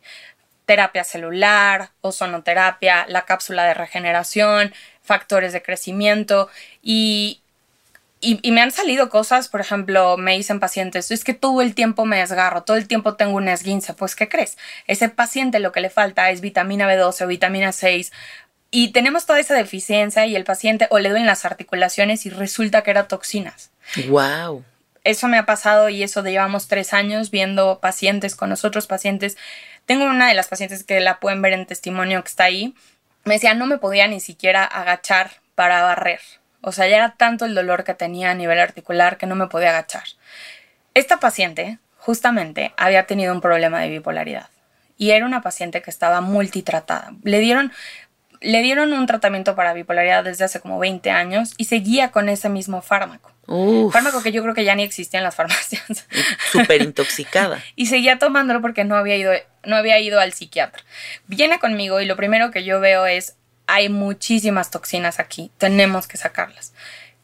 terapia 0.66 1.03
celular, 1.03 1.91
ozonoterapia, 2.01 3.05
la 3.07 3.26
cápsula 3.26 3.66
de 3.66 3.74
regeneración, 3.74 4.74
factores 5.01 5.53
de 5.53 5.61
crecimiento 5.61 6.49
y, 6.82 7.41
y, 8.22 8.51
me 8.51 8.61
han 8.61 8.72
salido 8.72 9.09
cosas, 9.09 9.49
por 9.49 9.59
ejemplo, 9.59 10.16
me 10.18 10.38
dicen 10.38 10.61
pacientes, 10.61 11.11
es 11.11 11.26
que 11.26 11.34
todo 11.34 11.61
el 11.61 11.76
tiempo 11.76 12.05
me 12.05 12.20
desgarro, 12.20 12.64
todo 12.64 12.78
el 12.78 12.88
tiempo 12.88 13.16
tengo 13.16 13.36
un 13.36 13.49
esguince, 13.49 13.93
pues 13.93 14.16
¿qué 14.16 14.30
crees? 14.30 14.57
Ese 14.88 15.09
paciente 15.09 15.59
lo 15.59 15.74
que 15.74 15.82
le 15.82 15.89
falta 15.89 16.30
es 16.30 16.39
vitamina 16.39 16.88
B12 16.88 17.26
o 17.26 17.28
vitamina 17.28 17.74
6 17.74 18.11
y 18.72 18.88
tenemos 18.88 19.26
toda 19.26 19.39
esa 19.39 19.53
deficiencia 19.53 20.26
y 20.26 20.36
el 20.36 20.45
paciente 20.45 20.88
o 20.89 20.99
le 20.99 21.09
duelen 21.09 21.28
las 21.28 21.45
articulaciones 21.45 22.26
y 22.26 22.30
resulta 22.30 22.82
que 22.82 22.91
era 22.91 23.07
toxinas. 23.07 23.70
Wow. 24.07 24.64
Eso 25.03 25.28
me 25.28 25.38
ha 25.38 25.45
pasado 25.45 25.89
y 25.89 26.01
eso 26.01 26.24
de 26.24 26.32
llevamos 26.32 26.68
tres 26.68 26.93
años 26.93 27.30
viendo 27.30 27.80
pacientes 27.82 28.36
con 28.36 28.49
nosotros, 28.49 28.88
pacientes 28.88 29.38
tengo 29.86 30.06
una 30.06 30.28
de 30.28 30.34
las 30.34 30.48
pacientes 30.48 30.84
que 30.84 31.00
la 31.00 31.20
pueden 31.20 31.42
ver 31.42 31.54
en 31.54 31.66
testimonio 31.66 32.24
que 32.24 32.30
está 32.30 32.46
ahí. 32.46 32.76
Me 33.26 33.36
decía, 33.36 33.54
no 33.54 33.66
me 33.66 33.78
podía 33.78 34.08
ni 34.08 34.20
siquiera 34.20 34.64
agachar 34.64 35.32
para 35.56 35.84
barrer. 35.84 36.20
O 36.62 36.72
sea, 36.72 36.88
ya 36.88 36.96
era 36.96 37.16
tanto 37.16 37.46
el 37.46 37.56
dolor 37.56 37.84
que 37.84 37.94
tenía 37.94 38.32
a 38.32 38.36
nivel 38.36 38.60
articular 38.60 39.18
que 39.18 39.26
no 39.26 39.36
me 39.36 39.48
podía 39.48 39.70
agachar. 39.70 40.04
Esta 40.94 41.20
paciente, 41.20 41.80
justamente, 41.98 42.74
había 42.78 43.06
tenido 43.06 43.34
un 43.34 43.42
problema 43.42 43.82
de 43.82 43.90
bipolaridad. 43.90 44.50
Y 44.98 45.12
era 45.12 45.26
una 45.26 45.42
paciente 45.42 45.82
que 45.82 45.90
estaba 45.90 46.22
multitratada. 46.22 47.14
Le 47.24 47.40
dieron, 47.40 47.74
le 48.44 48.62
dieron 48.62 48.94
un 48.94 49.06
tratamiento 49.06 49.56
para 49.56 49.74
bipolaridad 49.74 50.24
desde 50.24 50.44
hace 50.44 50.60
como 50.60 50.78
20 50.78 51.10
años 51.10 51.54
y 51.58 51.66
seguía 51.66 52.12
con 52.12 52.30
ese 52.30 52.50
mismo 52.50 52.82
fármaco. 52.82 53.32
Fármaco 53.91 54.22
que 54.22 54.32
yo 54.32 54.41
creo 54.41 54.54
que 54.54 54.64
ya 54.64 54.76
ni 54.76 54.84
existía 54.84 55.20
en 55.20 55.24
las 55.24 55.36
farmacias. 55.36 55.84
Súper 56.52 56.82
intoxicada. 56.82 57.62
y 57.76 57.88
seguía 57.88 58.20
tomándolo 58.20 58.62
porque 58.62 58.84
no 58.84 58.96
había, 58.96 59.16
ido, 59.16 59.34
no 59.64 59.76
había 59.76 60.00
ido 60.00 60.20
al 60.20 60.34
psiquiatra. 60.34 60.84
Viene 61.28 61.60
conmigo 61.60 62.00
y 62.00 62.06
lo 62.06 62.16
primero 62.16 62.52
que 62.52 62.64
yo 62.64 62.80
veo 62.80 63.06
es, 63.06 63.36
hay 63.66 63.89
muchísimas 63.89 64.72
toxinas 64.72 65.20
aquí, 65.20 65.52
tenemos 65.58 66.08
que 66.08 66.18
sacarlas. 66.18 66.74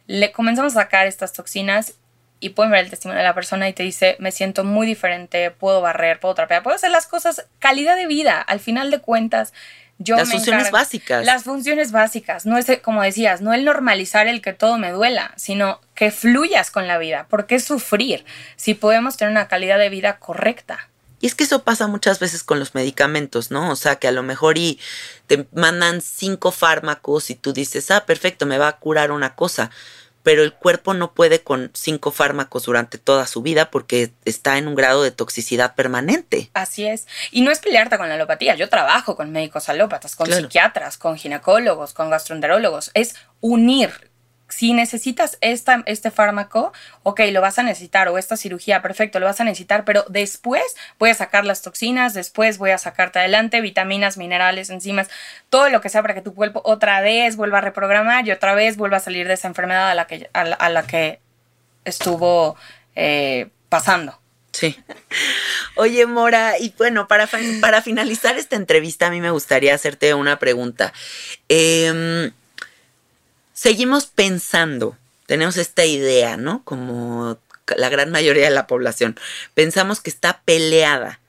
Le 0.08 0.32
comenzamos 0.32 0.76
a 0.76 0.82
sacar 0.82 1.06
estas 1.06 1.34
toxinas 1.34 1.96
y 2.40 2.50
pueden 2.50 2.72
ver 2.72 2.86
el 2.86 2.90
testimonio 2.90 3.20
de 3.20 3.28
la 3.28 3.36
persona 3.36 3.68
y 3.68 3.74
te 3.74 3.84
dice, 3.84 4.16
me 4.20 4.32
siento 4.32 4.64
muy 4.64 4.88
diferente, 4.88 5.52
puedo 5.52 5.82
barrer, 5.82 6.20
puedo 6.20 6.36
trapear, 6.36 6.64
puedo 6.64 6.76
hacer 6.76 6.92
las 6.92 7.08
cosas, 7.08 7.46
calidad 7.60 7.98
de 7.98 8.08
vida, 8.08 8.40
al 8.42 8.62
final 8.62 8.92
de 8.92 9.00
cuentas 9.00 9.54
las 10.00 10.32
funciones 10.32 10.72
básicas. 10.72 11.26
Las 11.26 11.44
funciones 11.44 11.92
básicas. 11.92 12.46
No 12.46 12.58
es, 12.58 12.68
como 12.82 13.04
decías, 13.04 13.42
no 13.42 13.54
el 13.54 13.66
normalizar 13.66 14.28
el 14.28 14.42
que 14.42 14.54
todo 14.54 14.78
me 14.78 14.92
duela, 14.92 15.34
sino 15.36 15.82
que 15.94 16.12
fluyas 16.12 16.72
con 16.72 16.88
la 16.88 16.98
vida. 16.98 17.28
¿Por 17.30 17.46
qué 17.46 17.60
sufrir 17.60 18.26
si 18.56 18.74
podemos 18.74 19.18
tener 19.18 19.32
una 19.32 19.48
calidad 19.48 19.78
de 19.78 19.90
vida 19.90 20.18
correcta? 20.18 20.90
Y 21.22 21.28
es 21.28 21.36
que 21.36 21.44
eso 21.44 21.64
pasa 21.64 21.88
muchas 21.88 22.20
veces 22.20 22.44
con 22.44 22.60
los 22.60 22.76
medicamentos, 22.76 23.52
¿no? 23.52 23.72
O 23.72 23.76
sea, 23.76 23.98
que 23.98 24.08
a 24.08 24.14
lo 24.14 24.24
mejor 24.24 24.58
y 24.58 24.80
te 25.28 25.48
mandan 25.54 26.02
cinco 26.02 26.52
fármacos 26.52 27.30
y 27.30 27.36
tú 27.36 27.52
dices, 27.52 27.92
ah, 27.92 28.06
perfecto, 28.06 28.46
me 28.46 28.58
va 28.58 28.70
a 28.70 28.78
curar 28.78 29.12
una 29.12 29.36
cosa 29.36 29.70
pero 30.30 30.44
el 30.44 30.54
cuerpo 30.54 30.94
no 30.94 31.16
puede 31.16 31.42
con 31.42 31.72
cinco 31.74 32.12
fármacos 32.12 32.66
durante 32.66 33.00
toda 33.00 33.26
su 33.26 33.42
vida 33.42 33.72
porque 33.72 34.12
está 34.26 34.60
en 34.60 34.68
un 34.68 34.76
grado 34.76 35.02
de 35.02 35.10
toxicidad 35.10 35.74
permanente. 35.74 36.52
Así 36.54 36.86
es. 36.86 37.08
Y 37.32 37.42
no 37.42 37.50
es 37.50 37.58
pelearte 37.58 37.98
con 37.98 38.10
la 38.10 38.14
alopatía. 38.14 38.54
Yo 38.54 38.70
trabajo 38.70 39.16
con 39.16 39.32
médicos 39.32 39.70
alópatas, 39.70 40.16
con 40.16 40.32
psiquiatras, 40.32 41.00
con 41.00 41.18
ginecólogos, 41.18 41.94
con 41.94 42.12
gastroenterólogos. 42.12 42.92
Es 42.94 43.16
unir 43.42 44.09
si 44.50 44.74
necesitas 44.74 45.38
esta, 45.42 45.84
este 45.86 46.12
fármaco, 46.12 46.74
ok, 47.04 47.22
lo 47.32 47.40
vas 47.40 47.60
a 47.60 47.64
necesitar, 47.64 48.10
o 48.10 48.18
esta 48.18 48.36
cirugía, 48.36 48.82
perfecto, 48.82 49.20
lo 49.20 49.28
vas 49.28 49.40
a 49.40 49.44
necesitar, 49.44 49.86
pero 49.86 50.06
después 50.10 50.64
voy 50.98 51.12
a 51.12 51.14
sacar 51.14 51.46
las 51.46 51.62
toxinas, 51.62 52.14
después 52.14 52.58
voy 52.58 52.72
a 52.72 52.78
sacarte 52.78 53.20
adelante 53.20 53.62
vitaminas, 53.62 54.18
minerales, 54.18 54.70
enzimas, 54.70 55.10
todo 55.50 55.70
lo 55.70 55.82
que 55.82 55.90
sea 55.90 56.02
para 56.02 56.16
que 56.16 56.22
tu 56.22 56.34
cuerpo 56.34 56.62
otra 56.66 57.00
vez 57.02 57.36
vuelva 57.36 57.60
a 57.60 57.62
reprogramar 57.62 58.28
y 58.28 58.32
otra 58.32 58.56
vez 58.56 58.76
vuelva 58.76 58.98
a 58.98 59.02
salir 59.02 59.28
de 59.28 59.36
esa 59.36 59.48
enfermedad 59.48 59.92
a 59.92 59.96
la 59.96 60.08
que, 60.08 60.30
a 60.34 60.70
la, 60.70 60.84
que 60.84 61.20
estuvo 61.86 62.58
eh, 62.96 63.50
pasando. 63.70 64.20
Sí. 64.52 64.76
Oye, 65.76 66.08
Mora, 66.08 66.58
y 66.60 66.74
bueno, 66.76 67.08
para, 67.08 67.30
para 67.62 67.84
finalizar 67.84 68.38
esta 68.38 68.56
entrevista, 68.56 69.08
a 69.08 69.12
mí 69.12 69.22
me 69.22 69.30
gustaría 69.30 69.76
hacerte 69.76 70.16
una 70.16 70.40
pregunta. 70.40 70.92
Eh, 71.50 72.32
seguimos 73.60 74.06
pensando, 74.06 74.98
tenemos 75.26 75.58
esta 75.58 75.84
idea, 75.84 76.38
¿no? 76.38 76.64
Como 76.64 77.38
la 77.76 77.90
gran 77.90 78.10
mayoría 78.10 78.46
de 78.46 78.52
la 78.52 78.68
población, 78.68 79.20
pensamos 79.54 80.00
que 80.00 80.10
está 80.10 80.42
peleada 80.46 81.20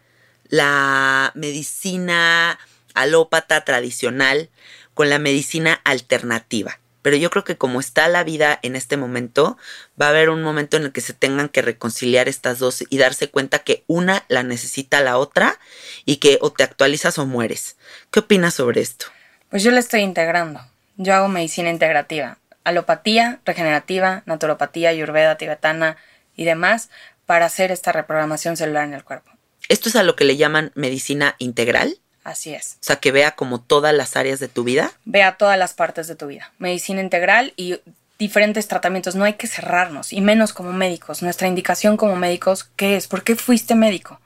la 0.48 1.32
medicina 1.34 2.56
alópata 2.94 3.64
tradicional 3.64 4.48
con 4.94 5.10
la 5.10 5.18
medicina 5.18 5.80
alternativa. 5.82 6.78
Pero 7.02 7.16
yo 7.16 7.30
creo 7.30 7.42
que 7.42 7.56
como 7.56 7.80
está 7.80 8.06
la 8.06 8.22
vida 8.22 8.60
en 8.62 8.76
este 8.76 8.96
momento, 8.96 9.58
va 10.00 10.06
a 10.06 10.10
haber 10.10 10.30
un 10.30 10.42
momento 10.42 10.76
en 10.76 10.84
el 10.84 10.92
que 10.92 11.00
se 11.00 11.14
tengan 11.14 11.48
que 11.48 11.62
reconciliar 11.62 12.28
estas 12.28 12.60
dos 12.60 12.84
y 12.88 12.98
darse 12.98 13.28
cuenta 13.28 13.58
que 13.58 13.82
una 13.88 14.24
la 14.28 14.44
necesita 14.44 15.00
la 15.00 15.18
otra 15.18 15.58
y 16.04 16.18
que 16.18 16.38
o 16.42 16.52
te 16.52 16.62
actualizas 16.62 17.18
o 17.18 17.26
mueres. 17.26 17.76
¿Qué 18.12 18.20
opinas 18.20 18.54
sobre 18.54 18.82
esto? 18.82 19.06
Pues 19.48 19.64
yo 19.64 19.72
la 19.72 19.80
estoy 19.80 20.02
integrando. 20.02 20.60
Yo 21.02 21.14
hago 21.14 21.28
medicina 21.28 21.70
integrativa, 21.70 22.36
alopatía, 22.62 23.40
regenerativa, 23.46 24.22
naturopatía, 24.26 24.90
ayurveda, 24.90 25.38
tibetana 25.38 25.96
y 26.36 26.44
demás 26.44 26.90
para 27.24 27.46
hacer 27.46 27.72
esta 27.72 27.90
reprogramación 27.90 28.58
celular 28.58 28.84
en 28.84 28.92
el 28.92 29.02
cuerpo. 29.02 29.30
¿Esto 29.70 29.88
es 29.88 29.96
a 29.96 30.02
lo 30.02 30.14
que 30.14 30.24
le 30.24 30.36
llaman 30.36 30.72
medicina 30.74 31.36
integral? 31.38 31.96
Así 32.22 32.52
es. 32.52 32.74
O 32.74 32.84
sea, 32.84 32.96
que 32.96 33.12
vea 33.12 33.30
como 33.30 33.62
todas 33.62 33.94
las 33.94 34.14
áreas 34.14 34.40
de 34.40 34.48
tu 34.48 34.62
vida. 34.62 34.92
Vea 35.06 35.38
todas 35.38 35.58
las 35.58 35.72
partes 35.72 36.06
de 36.06 36.16
tu 36.16 36.26
vida. 36.26 36.52
Medicina 36.58 37.00
integral 37.00 37.54
y 37.56 37.80
diferentes 38.18 38.68
tratamientos. 38.68 39.14
No 39.14 39.24
hay 39.24 39.34
que 39.34 39.46
cerrarnos, 39.46 40.12
y 40.12 40.20
menos 40.20 40.52
como 40.52 40.74
médicos. 40.74 41.22
Nuestra 41.22 41.48
indicación 41.48 41.96
como 41.96 42.14
médicos, 42.14 42.64
¿qué 42.76 42.96
es? 42.96 43.08
¿Por 43.08 43.24
qué 43.24 43.36
fuiste 43.36 43.74
médico? 43.74 44.20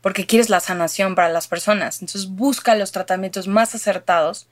Porque 0.00 0.24
quieres 0.26 0.50
la 0.50 0.60
sanación 0.60 1.16
para 1.16 1.30
las 1.30 1.48
personas. 1.48 2.00
Entonces 2.00 2.30
busca 2.30 2.76
los 2.76 2.92
tratamientos 2.92 3.48
más 3.48 3.74
acertados 3.74 4.46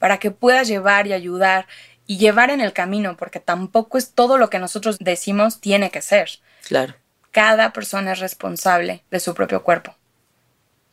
para 0.00 0.18
que 0.18 0.32
puedas 0.32 0.66
llevar 0.66 1.06
y 1.06 1.12
ayudar 1.12 1.68
y 2.08 2.18
llevar 2.18 2.50
en 2.50 2.60
el 2.60 2.72
camino, 2.72 3.16
porque 3.16 3.38
tampoco 3.38 3.96
es 3.96 4.10
todo 4.10 4.36
lo 4.36 4.50
que 4.50 4.58
nosotros 4.58 4.98
decimos 4.98 5.60
tiene 5.60 5.92
que 5.92 6.02
ser. 6.02 6.40
Claro. 6.66 6.94
Cada 7.30 7.72
persona 7.72 8.14
es 8.14 8.18
responsable 8.18 9.04
de 9.12 9.20
su 9.20 9.32
propio 9.34 9.62
cuerpo. 9.62 9.94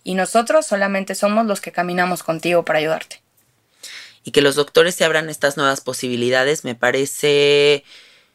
Y 0.03 0.13
nosotros 0.13 0.67
solamente 0.67 1.15
somos 1.15 1.47
los 1.47 1.59
que 1.59 1.71
caminamos 1.71 2.21
contigo 2.21 2.63
para 2.63 2.77
ayudarte. 2.77 3.23
Y 4.23 4.31
que 4.31 4.43
los 4.43 4.53
doctores 4.53 4.93
se 4.93 5.05
abran 5.05 5.29
estas 5.29 5.57
nuevas 5.57 5.81
posibilidades 5.81 6.63
me 6.63 6.75
parece 6.75 7.83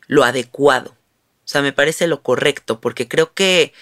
lo 0.09 0.25
adecuado. 0.25 0.97
O 1.45 1.49
sea, 1.53 1.63
me 1.63 1.73
parece 1.73 2.07
lo 2.07 2.23
correcto, 2.23 2.81
porque 2.81 3.07
creo 3.07 3.35
que 3.35 3.73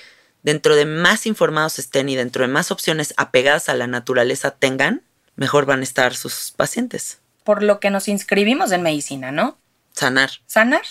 dentro 0.42 0.74
de 0.74 0.84
más 0.84 1.24
informados 1.24 1.78
estén 1.78 2.08
y 2.08 2.16
dentro 2.16 2.42
de 2.42 2.52
más 2.52 2.70
opciones 2.70 3.14
apegadas 3.16 3.68
a 3.68 3.74
la 3.74 3.86
naturaleza 3.86 4.50
tengan, 4.50 5.02
mejor 5.40 5.64
van 5.64 5.80
a 5.80 5.84
estar 5.84 6.14
sus 6.14 6.52
pacientes. 6.54 7.18
Por 7.44 7.62
lo 7.62 7.80
que 7.80 7.90
nos 7.90 8.08
inscribimos 8.08 8.70
en 8.72 8.82
medicina, 8.82 9.32
¿no? 9.32 9.58
Sanar. 9.92 10.30
Sanar. 10.46 10.82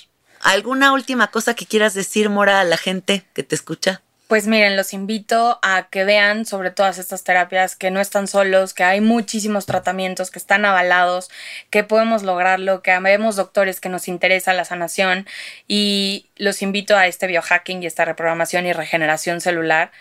¿Alguna 0.42 0.92
última 0.92 1.30
cosa 1.30 1.54
que 1.54 1.68
quieras 1.68 1.94
decir, 1.94 2.30
Mora, 2.30 2.60
a 2.60 2.64
la 2.64 2.78
gente 2.78 3.24
que 3.36 3.44
te 3.44 3.54
escucha? 3.54 4.02
Pues 4.28 4.48
miren, 4.48 4.76
los 4.76 4.94
invito 4.94 5.60
a 5.62 5.88
que 5.90 6.04
vean 6.04 6.46
sobre 6.46 6.72
todas 6.72 6.98
estas 6.98 7.24
terapias, 7.24 7.76
que 7.76 7.92
no 7.92 8.00
están 8.00 8.28
solos, 8.28 8.74
que 8.74 8.84
hay 8.84 9.02
muchísimos 9.02 9.68
tratamientos 9.68 10.32
que 10.32 10.40
están 10.40 10.66
avalados, 10.66 11.30
que 11.70 11.84
podemos 11.84 12.24
lograrlo, 12.24 12.82
que 12.82 12.98
vemos 13.00 13.36
doctores 13.36 13.80
que 13.80 13.90
nos 13.90 14.08
interesa 14.08 14.54
la 14.54 14.66
sanación 14.66 15.28
y 15.68 16.30
los 16.38 16.64
invito 16.64 16.98
a 16.98 17.06
este 17.06 17.28
biohacking 17.28 17.84
y 17.84 17.86
esta 17.86 18.06
reprogramación 18.06 18.66
y 18.66 18.74
regeneración 18.74 19.42
celular 19.42 19.92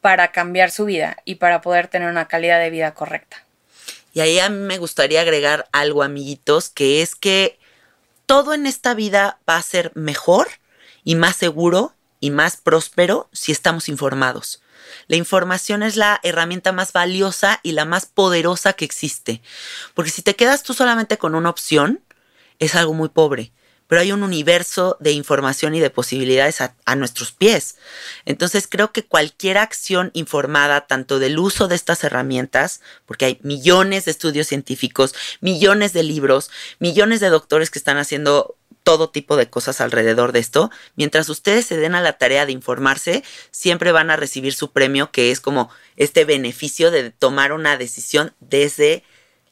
para 0.00 0.32
cambiar 0.32 0.72
su 0.72 0.86
vida 0.86 1.18
y 1.24 1.36
para 1.36 1.60
poder 1.60 1.86
tener 1.86 2.08
una 2.08 2.26
calidad 2.26 2.58
de 2.58 2.70
vida 2.70 2.94
correcta. 2.94 3.44
Y 4.12 4.20
ahí 4.20 4.38
a 4.38 4.48
mí 4.48 4.58
me 4.58 4.78
gustaría 4.78 5.20
agregar 5.20 5.68
algo, 5.72 6.02
amiguitos, 6.02 6.68
que 6.68 7.02
es 7.02 7.14
que 7.14 7.58
todo 8.26 8.54
en 8.54 8.66
esta 8.66 8.94
vida 8.94 9.38
va 9.48 9.56
a 9.56 9.62
ser 9.62 9.92
mejor 9.94 10.48
y 11.04 11.14
más 11.14 11.36
seguro 11.36 11.94
y 12.20 12.30
más 12.30 12.56
próspero 12.56 13.28
si 13.32 13.52
estamos 13.52 13.88
informados. 13.88 14.62
La 15.06 15.16
información 15.16 15.82
es 15.82 15.96
la 15.96 16.20
herramienta 16.22 16.72
más 16.72 16.92
valiosa 16.92 17.60
y 17.62 17.72
la 17.72 17.84
más 17.84 18.06
poderosa 18.06 18.72
que 18.72 18.84
existe. 18.84 19.42
Porque 19.94 20.10
si 20.10 20.22
te 20.22 20.36
quedas 20.36 20.62
tú 20.62 20.74
solamente 20.74 21.18
con 21.18 21.34
una 21.34 21.50
opción, 21.50 22.02
es 22.58 22.74
algo 22.74 22.94
muy 22.94 23.08
pobre 23.08 23.52
pero 23.90 24.02
hay 24.02 24.12
un 24.12 24.22
universo 24.22 24.96
de 25.00 25.10
información 25.10 25.74
y 25.74 25.80
de 25.80 25.90
posibilidades 25.90 26.60
a, 26.60 26.94
nuestros 26.94 27.32
pies. 27.32 27.74
Entonces 28.24 28.68
creo 28.68 28.92
que 28.92 29.04
cualquier 29.04 29.58
acción 29.58 30.12
informada, 30.14 30.86
tanto 30.86 31.18
del 31.18 31.40
uso 31.40 31.66
de 31.66 31.74
estas 31.74 32.04
herramientas, 32.04 32.82
porque 33.04 33.24
hay 33.24 33.40
millones 33.42 34.04
de 34.04 34.12
estudios 34.12 34.46
científicos, 34.46 35.12
millones 35.40 35.92
de 35.92 36.04
libros, 36.04 36.52
millones 36.78 37.18
de 37.18 37.30
doctores 37.30 37.68
que 37.68 37.80
están 37.80 37.98
haciendo 37.98 38.54
todo 38.84 39.10
tipo 39.10 39.36
de 39.36 39.50
cosas 39.50 39.80
alrededor 39.80 40.30
de 40.30 40.38
esto, 40.38 40.70
mientras 40.94 41.28
ustedes 41.28 41.66
se 41.66 41.76
den 41.76 41.96
a 41.96 42.00
la 42.00 42.12
tarea 42.12 42.46
de 42.46 42.52
informarse, 42.52 43.24
siempre 43.50 43.90
van 43.90 44.12
a 44.12 44.16
recibir 44.16 44.54
su 44.54 44.70
premio, 44.70 45.10
que 45.10 45.32
es 45.32 45.40
como 45.40 45.68
este 45.96 46.24
beneficio 46.24 46.92
de 46.92 47.10
tomar 47.10 47.52
una 47.52 47.76
decisión 47.76 48.34
desde 48.38 49.02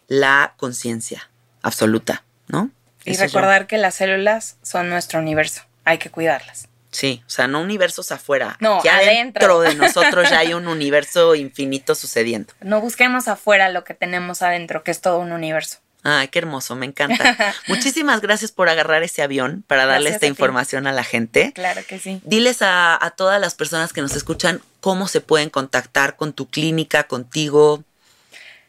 la 0.07 0.55
conciencia 0.57 1.29
absoluta, 1.61 2.23
¿no? 2.47 2.71
Y 3.05 3.17
recordar 3.17 3.67
que 3.67 3.79
las 3.79 3.95
células 3.95 4.57
son 4.63 4.91
nuestro 4.91 5.19
universo, 5.19 5.63
hay 5.85 5.99
que 5.99 6.11
cuidarlas. 6.11 6.69
Sí, 6.91 7.23
o 7.27 7.31
sea, 7.31 7.47
no 7.47 7.61
universos 7.61 8.13
afuera. 8.13 8.57
No, 8.61 8.83
ya 8.83 8.97
adentro. 8.97 9.59
dentro 9.59 9.61
de 9.61 9.75
nosotros 9.87 10.31
ya 10.31 10.39
hay 10.39 10.55
un 10.55 10.69
universo 10.69 11.35
infinito 11.35 11.95
sucediendo. 11.95 12.53
No 12.61 12.81
busquemos 12.81 13.29
afuera 13.29 13.69
lo 13.69 13.85
que 13.85 13.95
tenemos 13.95 14.43
adentro, 14.43 14.83
que 14.83 14.91
es 14.91 15.01
todo 15.01 15.19
un 15.19 15.33
universo. 15.33 15.79
Ay, 16.05 16.29
qué 16.29 16.39
hermoso, 16.39 16.77
me 16.77 16.87
encanta. 16.87 17.55
Muchísimas 17.67 18.21
gracias 18.21 18.53
por 18.53 18.69
agarrar 18.69 19.03
ese 19.03 19.23
avión 19.23 19.65
para 19.67 19.85
darle 19.85 20.11
esta 20.11 20.27
información 20.27 20.87
a 20.87 20.93
la 20.93 21.05
gente. 21.05 21.53
Claro 21.55 21.83
que 21.87 21.99
sí. 21.99 22.21
Diles 22.25 22.63
a, 22.63 23.05
a 23.05 23.11
todas 23.11 23.41
las 23.41 23.55
personas 23.55 23.93
que 23.93 24.01
nos 24.01 24.15
escuchan 24.15 24.63
cómo 24.81 25.09
se 25.09 25.21
pueden 25.21 25.51
contactar 25.51 26.17
con 26.17 26.33
tu 26.33 26.49
clínica, 26.49 27.05
contigo, 27.05 27.83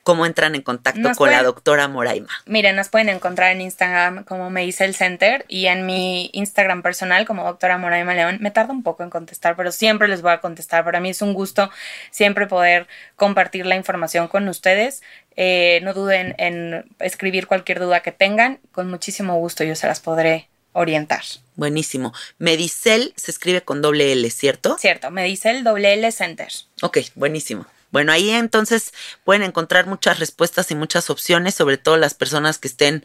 cómo 0.03 0.25
entran 0.25 0.55
en 0.55 0.61
contacto 0.61 1.11
con 1.15 1.31
la 1.31 1.43
doctora 1.43 1.87
Moraima. 1.87 2.29
Miren, 2.45 2.75
nos 2.75 2.89
pueden 2.89 3.09
encontrar 3.09 3.51
en 3.51 3.61
Instagram 3.61 4.23
como 4.23 4.49
me 4.49 4.61
dice 4.61 4.85
el 4.85 4.95
center 4.95 5.45
y 5.47 5.67
en 5.67 5.85
mi 5.85 6.29
Instagram 6.33 6.81
personal 6.81 7.25
como 7.25 7.43
doctora 7.43 7.77
Moraima 7.77 8.13
León. 8.13 8.37
Me 8.41 8.51
tarda 8.51 8.73
un 8.73 8.83
poco 8.83 9.03
en 9.03 9.09
contestar, 9.09 9.55
pero 9.55 9.71
siempre 9.71 10.07
les 10.07 10.21
voy 10.21 10.31
a 10.31 10.41
contestar. 10.41 10.83
Para 10.83 10.99
mí 10.99 11.09
es 11.09 11.21
un 11.21 11.33
gusto 11.33 11.69
siempre 12.11 12.47
poder 12.47 12.87
compartir 13.15 13.65
la 13.65 13.75
información 13.75 14.27
con 14.27 14.47
ustedes. 14.47 15.01
Eh, 15.35 15.79
no 15.83 15.93
duden 15.93 16.35
en 16.37 16.85
escribir 16.99 17.47
cualquier 17.47 17.79
duda 17.79 18.01
que 18.01 18.11
tengan. 18.11 18.59
Con 18.71 18.89
muchísimo 18.89 19.37
gusto 19.37 19.63
yo 19.63 19.75
se 19.75 19.87
las 19.87 19.99
podré 19.99 20.49
orientar. 20.73 21.23
Buenísimo. 21.55 22.13
Medicel 22.37 23.13
se 23.15 23.31
escribe 23.31 23.61
con 23.61 23.81
doble 23.81 24.11
L, 24.11 24.29
¿cierto? 24.29 24.77
Cierto, 24.79 25.11
Medicel 25.11 25.63
doble 25.63 25.93
L 25.93 26.11
Center. 26.11 26.47
Ok, 26.81 26.99
buenísimo. 27.15 27.65
Bueno, 27.91 28.11
ahí 28.11 28.29
entonces 28.29 28.93
pueden 29.23 29.43
encontrar 29.43 29.87
muchas 29.87 30.19
respuestas 30.19 30.69
y 30.71 30.75
muchas 30.75 31.09
opciones, 31.09 31.55
sobre 31.55 31.77
todo 31.77 31.97
las 31.97 32.13
personas 32.13 32.59
que 32.59 32.67
estén 32.67 33.03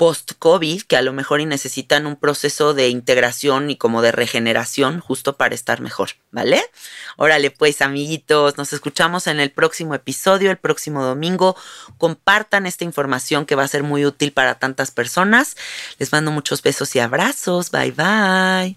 post-COVID, 0.00 0.82
que 0.84 0.96
a 0.96 1.02
lo 1.02 1.12
mejor 1.12 1.42
y 1.42 1.46
necesitan 1.46 2.06
un 2.06 2.16
proceso 2.16 2.72
de 2.72 2.88
integración 2.88 3.68
y 3.68 3.76
como 3.76 4.00
de 4.00 4.12
regeneración 4.12 5.00
justo 5.00 5.36
para 5.36 5.54
estar 5.54 5.82
mejor, 5.82 6.12
¿vale? 6.30 6.62
Órale 7.18 7.50
pues, 7.50 7.82
amiguitos, 7.82 8.56
nos 8.56 8.72
escuchamos 8.72 9.26
en 9.26 9.40
el 9.40 9.50
próximo 9.50 9.94
episodio, 9.94 10.50
el 10.50 10.56
próximo 10.56 11.04
domingo. 11.04 11.54
Compartan 11.98 12.64
esta 12.64 12.84
información 12.84 13.44
que 13.44 13.56
va 13.56 13.64
a 13.64 13.68
ser 13.68 13.82
muy 13.82 14.06
útil 14.06 14.32
para 14.32 14.58
tantas 14.58 14.90
personas. 14.90 15.56
Les 15.98 16.12
mando 16.12 16.30
muchos 16.30 16.62
besos 16.62 16.96
y 16.96 17.00
abrazos. 17.00 17.70
Bye 17.70 17.92
bye. 17.92 18.76